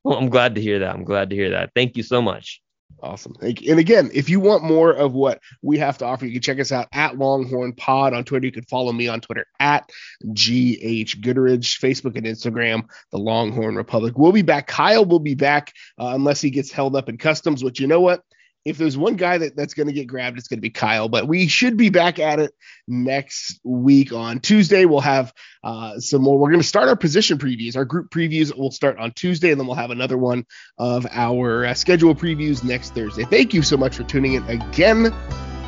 Well, 0.04 0.18
I'm 0.18 0.28
glad 0.30 0.54
to 0.56 0.60
hear 0.60 0.80
that. 0.80 0.94
I'm 0.94 1.04
glad 1.04 1.30
to 1.30 1.36
hear 1.36 1.50
that. 1.50 1.70
Thank 1.74 1.96
you 1.96 2.02
so 2.02 2.22
much. 2.22 2.60
Awesome. 3.02 3.34
And 3.40 3.80
again, 3.80 4.10
if 4.14 4.28
you 4.28 4.38
want 4.38 4.62
more 4.62 4.92
of 4.92 5.12
what 5.12 5.40
we 5.60 5.76
have 5.78 5.98
to 5.98 6.04
offer, 6.04 6.24
you 6.24 6.32
can 6.32 6.40
check 6.40 6.60
us 6.60 6.70
out 6.70 6.86
at 6.92 7.18
Longhorn 7.18 7.72
Pod 7.72 8.14
on 8.14 8.22
Twitter. 8.22 8.46
You 8.46 8.52
can 8.52 8.64
follow 8.64 8.92
me 8.92 9.08
on 9.08 9.20
Twitter 9.20 9.44
at 9.58 9.90
GH 10.22 11.18
Gooderidge, 11.20 11.80
Facebook 11.80 12.16
and 12.16 12.26
Instagram, 12.26 12.84
the 13.10 13.18
Longhorn 13.18 13.74
Republic. 13.74 14.16
We'll 14.16 14.30
be 14.30 14.42
back. 14.42 14.68
Kyle 14.68 15.04
will 15.04 15.18
be 15.18 15.34
back 15.34 15.72
uh, 15.98 16.12
unless 16.14 16.40
he 16.40 16.50
gets 16.50 16.70
held 16.70 16.94
up 16.94 17.08
in 17.08 17.18
customs, 17.18 17.64
which 17.64 17.80
you 17.80 17.88
know 17.88 18.00
what? 18.00 18.22
If 18.64 18.78
there's 18.78 18.96
one 18.96 19.16
guy 19.16 19.38
that, 19.38 19.56
that's 19.56 19.74
going 19.74 19.88
to 19.88 19.92
get 19.92 20.06
grabbed, 20.06 20.38
it's 20.38 20.48
going 20.48 20.58
to 20.58 20.62
be 20.62 20.70
Kyle. 20.70 21.08
But 21.08 21.26
we 21.26 21.48
should 21.48 21.76
be 21.76 21.90
back 21.90 22.18
at 22.18 22.38
it 22.38 22.52
next 22.86 23.60
week 23.64 24.12
on 24.12 24.40
Tuesday. 24.40 24.84
We'll 24.84 25.00
have 25.00 25.32
uh, 25.64 25.98
some 25.98 26.22
more. 26.22 26.38
We're 26.38 26.50
going 26.50 26.60
to 26.60 26.66
start 26.66 26.88
our 26.88 26.96
position 26.96 27.38
previews. 27.38 27.76
Our 27.76 27.84
group 27.84 28.10
previews 28.10 28.56
will 28.56 28.70
start 28.70 28.98
on 28.98 29.12
Tuesday, 29.12 29.50
and 29.50 29.60
then 29.60 29.66
we'll 29.66 29.76
have 29.76 29.90
another 29.90 30.18
one 30.18 30.46
of 30.78 31.06
our 31.10 31.66
uh, 31.66 31.74
schedule 31.74 32.14
previews 32.14 32.62
next 32.62 32.94
Thursday. 32.94 33.24
Thank 33.24 33.54
you 33.54 33.62
so 33.62 33.76
much 33.76 33.96
for 33.96 34.04
tuning 34.04 34.34
in 34.34 34.44
again 34.44 35.12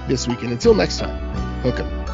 this 0.08 0.28
week. 0.28 0.42
And 0.42 0.52
until 0.52 0.74
next 0.74 0.98
time, 0.98 1.18
hook 1.62 1.80
'em. 1.80 2.13